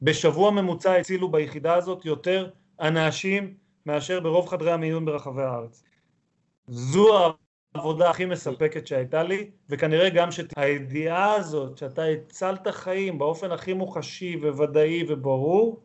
[0.03, 2.51] בשבוע ממוצע הצילו ביחידה הזאת יותר
[2.81, 3.55] אנשים
[3.87, 5.83] מאשר ברוב חדרי המיון ברחבי הארץ.
[6.67, 7.35] זו
[7.79, 14.37] העבודה הכי מספקת שהייתה לי, וכנראה גם שהידיעה הזאת שאתה הצלת חיים באופן הכי מוחשי
[14.37, 15.81] וודאי וברור,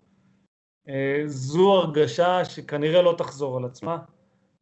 [0.89, 3.97] אה, זו הרגשה שכנראה לא תחזור על עצמה.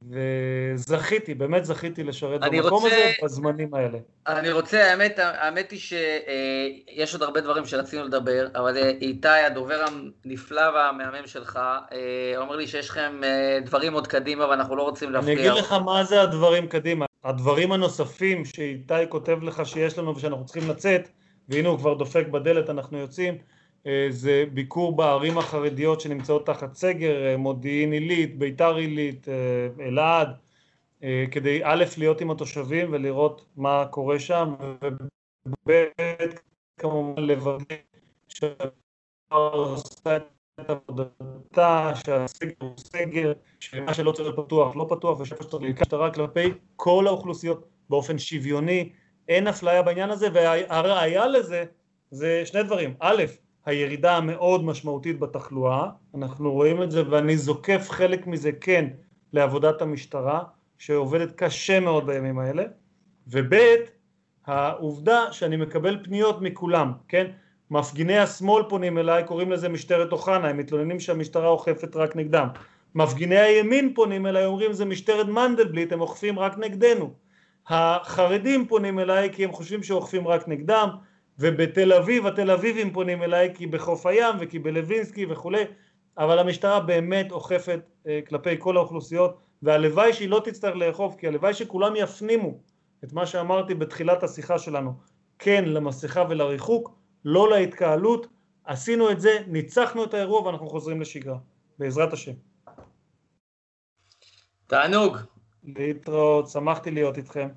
[0.09, 3.97] וזכיתי, באמת זכיתי לשרת במקום רוצה, הזה בזמנים האלה.
[4.27, 9.27] אני רוצה, האמת, האמת היא שיש אה, עוד הרבה דברים שרצינו לדבר, אבל אה, איתי,
[9.27, 9.85] הדובר
[10.25, 11.59] הנפלא והמהמם שלך,
[12.37, 13.21] אומר לי שיש לכם
[13.65, 15.33] דברים עוד קדימה ואנחנו לא רוצים להפריע.
[15.33, 17.05] אני אגיד לך מה זה הדברים קדימה.
[17.23, 21.09] הדברים הנוספים שאיתי כותב לך שיש לנו ושאנחנו צריכים לצאת,
[21.49, 23.37] והנה הוא כבר דופק בדלת, אנחנו יוצאים,
[23.85, 30.29] אה, זה ביקור בערים החרדיות שנמצאות תחת סגר, אה, מודיעין עילית, ביתר עילית, אה, אלעד,
[31.31, 34.53] כדי א', להיות עם התושבים ולראות מה קורה שם,
[35.45, 35.71] וב',
[36.77, 37.75] כמובן לוודא
[38.27, 38.71] שהדבר
[39.29, 40.23] עושה את
[40.67, 46.13] עבודתה, שהסגר הוא סגר, שמה שלא צריך להיות פתוח לא פתוח, ושאיפה שצריך להיקח משטרה
[46.13, 48.89] כלפי כל האוכלוסיות באופן שוויוני,
[49.27, 51.63] אין אפליה בעניין הזה, והראיה לזה
[52.11, 53.23] זה שני דברים, א',
[53.65, 58.87] הירידה המאוד משמעותית בתחלואה, אנחנו רואים את זה ואני זוקף חלק מזה כן
[59.33, 60.43] לעבודת המשטרה
[60.77, 62.63] שעובדת קשה מאוד בימים האלה,
[63.27, 63.55] וב'
[64.45, 67.31] העובדה שאני מקבל פניות מכולם, כן?
[67.71, 72.47] מפגיני השמאל פונים אליי, קוראים לזה משטרת אוחנה, הם מתלוננים שהמשטרה אוכפת רק נגדם.
[72.95, 77.13] מפגיני הימין פונים אליי, אומרים זה משטרת מנדלבליט, הם אוכפים רק נגדנו.
[77.67, 80.89] החרדים פונים אליי כי הם חושבים שאוכפים רק נגדם,
[81.39, 85.63] ובתל אביב התל אביבים פונים אליי כי בחוף הים וכי בלווינסקי וכולי,
[86.17, 91.53] אבל המשטרה באמת אוכפת אה, כלפי כל האוכלוסיות, והלוואי שהיא לא תצטרך לאכוף, כי הלוואי
[91.53, 92.59] שכולם יפנימו
[93.03, 94.93] את מה שאמרתי בתחילת השיחה שלנו,
[95.39, 98.27] כן למסכה ולריחוק, לא להתקהלות,
[98.65, 101.37] עשינו את זה, ניצחנו את האירוע ואנחנו חוזרים לשגרה,
[101.79, 102.33] בעזרת השם.
[104.67, 105.17] תענוג.
[105.63, 107.47] להתראות, שמחתי להיות איתכם,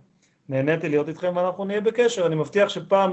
[0.49, 3.13] נהניתי להיות איתכם ואנחנו נהיה בקשר, אני מבטיח שפעם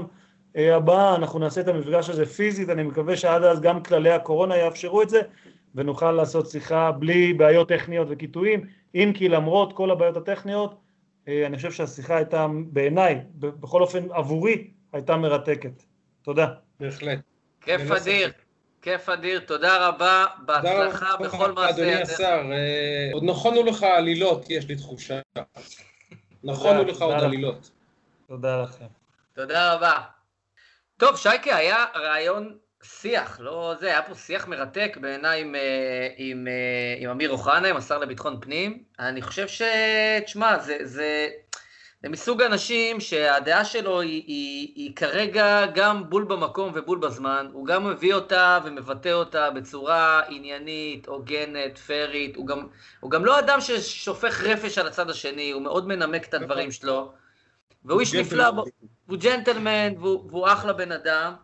[0.56, 4.56] אה, הבאה אנחנו נעשה את המפגש הזה פיזית, אני מקווה שעד אז גם כללי הקורונה
[4.56, 5.20] יאפשרו את זה
[5.74, 10.74] ונוכל לעשות שיחה בלי בעיות טכניות וקיטויים, אם כי למרות כל הבעיות הטכניות,
[11.28, 15.82] אה, אני חושב שהשיחה הייתה בעיניי, בכל אופן עבורי, הייתה מרתקת.
[16.22, 16.46] תודה.
[16.80, 17.18] בהחלט.
[17.60, 18.32] כיף אדיר.
[18.82, 21.70] כיף אדיר, תודה רבה, בהצלחה בכל מעשה.
[21.70, 25.20] אדוני השר, אה, עוד נכונו לך עלילות, יש לי תחושה.
[26.44, 27.70] נכונו לך עוד עלילות.
[28.28, 28.84] תודה לכם.
[29.34, 30.00] תודה רבה.
[30.96, 36.48] טוב, שייקה, היה רעיון שיח, לא זה, היה פה שיח מרתק בעיניי עם, אה, עם,
[36.48, 38.82] אה, עם אמיר אוחנה, עם השר לביטחון פנים.
[38.98, 39.62] אני חושב ש...
[40.24, 41.28] תשמע, זה, זה,
[42.02, 47.66] זה מסוג האנשים שהדעה שלו היא, היא, היא כרגע גם בול במקום ובול בזמן, הוא
[47.66, 52.66] גם מביא אותה ומבטא אותה בצורה עניינית, הוגנת, פיירית, הוא גם,
[53.00, 56.72] הוא גם לא אדם ששופך רפש על הצד השני, הוא מאוד מנמק את הדברים נכון.
[56.72, 57.12] שלו,
[57.84, 58.48] והוא איש נפלא,
[59.06, 61.34] הוא ג'נטלמן והוא, והוא אחלה בן אדם.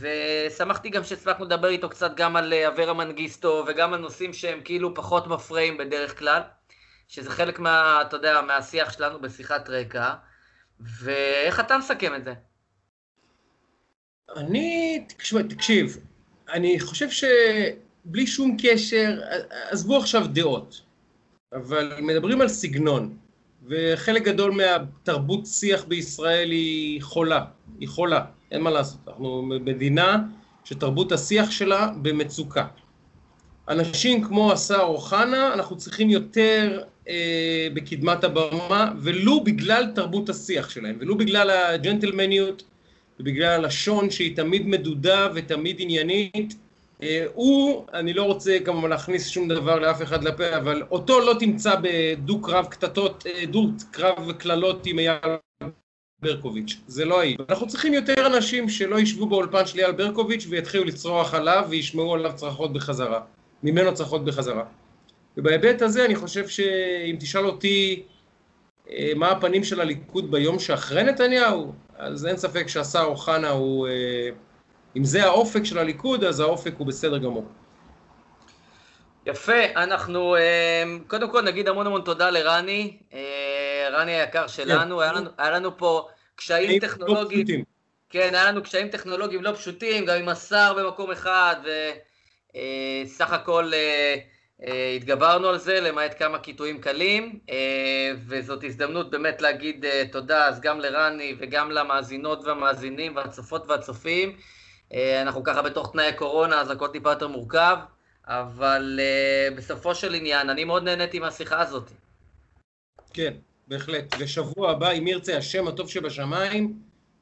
[0.00, 4.60] ושמחתי גם שהצלחנו לדבר איתו קצת גם על אה, אברה מנגיסטו וגם על נושאים שהם
[4.64, 6.40] כאילו פחות מפריעים בדרך כלל.
[7.10, 10.14] שזה חלק מה, אתה יודע, מהשיח שלנו בשיחת רקע,
[10.80, 12.34] ואיך אתה מסכם את זה?
[14.36, 15.98] אני, תקשיב, תקשיב,
[16.48, 19.20] אני חושב שבלי שום קשר,
[19.70, 20.80] עזבו עכשיו דעות,
[21.52, 23.16] אבל מדברים על סגנון,
[23.66, 27.44] וחלק גדול מהתרבות שיח בישראל היא חולה,
[27.80, 30.16] היא חולה, אין מה לעשות, אנחנו מדינה
[30.64, 32.66] שתרבות השיח שלה במצוקה.
[33.68, 40.96] אנשים כמו השר אוחנה, אנחנו צריכים יותר אה, בקדמת הבמה, ולו בגלל תרבות השיח שלהם,
[41.00, 42.62] ולו בגלל הג'נטלמניות
[43.20, 46.54] ובגלל הלשון שהיא תמיד מדודה ותמיד עניינית.
[47.02, 51.34] אה, הוא, אני לא רוצה כמובן להכניס שום דבר לאף אחד לפה, אבל אותו לא
[51.38, 55.18] תמצא בדו-קרב קטטות, אה, דו-קרב קללות עם אייל
[56.22, 57.36] ברקוביץ', זה לא היא.
[57.48, 62.32] אנחנו צריכים יותר אנשים שלא ישבו באולפן של אייל ברקוביץ' ויתחילו לצרוח עליו וישמעו עליו
[62.34, 63.20] צרחות בחזרה,
[63.62, 64.64] ממנו צרחות בחזרה.
[65.40, 68.02] ובהיבט הזה אני חושב שאם תשאל אותי
[68.90, 74.28] אה, מה הפנים של הליכוד ביום שאחרי נתניהו, אז אין ספק שהשר אוחנה הוא, אה,
[74.96, 77.48] אם זה האופק של הליכוד, אז האופק הוא בסדר גמור.
[79.26, 82.98] יפה, אנחנו אה, קודם כל נגיד המון המון תודה לרני,
[83.92, 85.02] רני היקר שלנו, כן.
[85.02, 87.64] היה, לנו, היה לנו פה קשיים לא טכנולוגיים, לא
[88.10, 91.56] כן, היה לנו קשיים טכנולוגיים לא פשוטים, גם עם השר במקום אחד,
[92.54, 93.72] וסך הכל
[94.96, 100.60] התגברנו על זה, למעט כמה קיטויים קלים, אה, וזאת הזדמנות באמת להגיד אה, תודה אז
[100.60, 104.36] גם לרני וגם למאזינות והמאזינים והצופות והצופים.
[105.22, 107.76] אנחנו ככה בתוך תנאי קורונה, אז הכל טיפה יותר מורכב,
[108.26, 109.00] אבל
[109.56, 111.90] בסופו של עניין, אני מאוד נהניתי מהשיחה הזאת.
[113.14, 113.34] כן,
[113.68, 114.14] בהחלט.
[114.18, 116.78] ושבוע הבא, אם ירצה השם הטוב שבשמיים,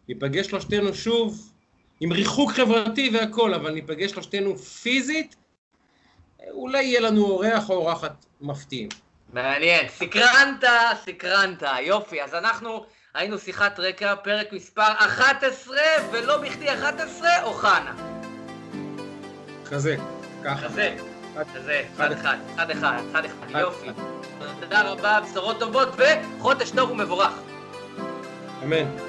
[0.09, 1.53] ניפגש שלושתנו שוב,
[2.01, 5.37] עם ריחוק חברתי והכל, אבל ניפגש שלושתנו פיזית.
[6.51, 8.89] אולי יהיה לנו אורח או אורחת מפתיעים.
[9.33, 10.65] מעניין, סקרנת,
[11.05, 12.23] סקרנת, יופי.
[12.23, 12.85] אז אנחנו
[13.15, 15.77] היינו שיחת רקע, פרק מספר 11,
[16.13, 17.95] ולא בכדי 11, אוחנה.
[19.65, 19.97] חזק,
[20.45, 20.69] ככה.
[20.69, 20.93] חזק,
[21.55, 23.87] חזק, אחד אחד, אחד אחד, אחד אחד, יופי.
[24.61, 27.33] תודה רבה, בשורות טובות וחודש טוב ומבורך.
[28.63, 29.08] אמן.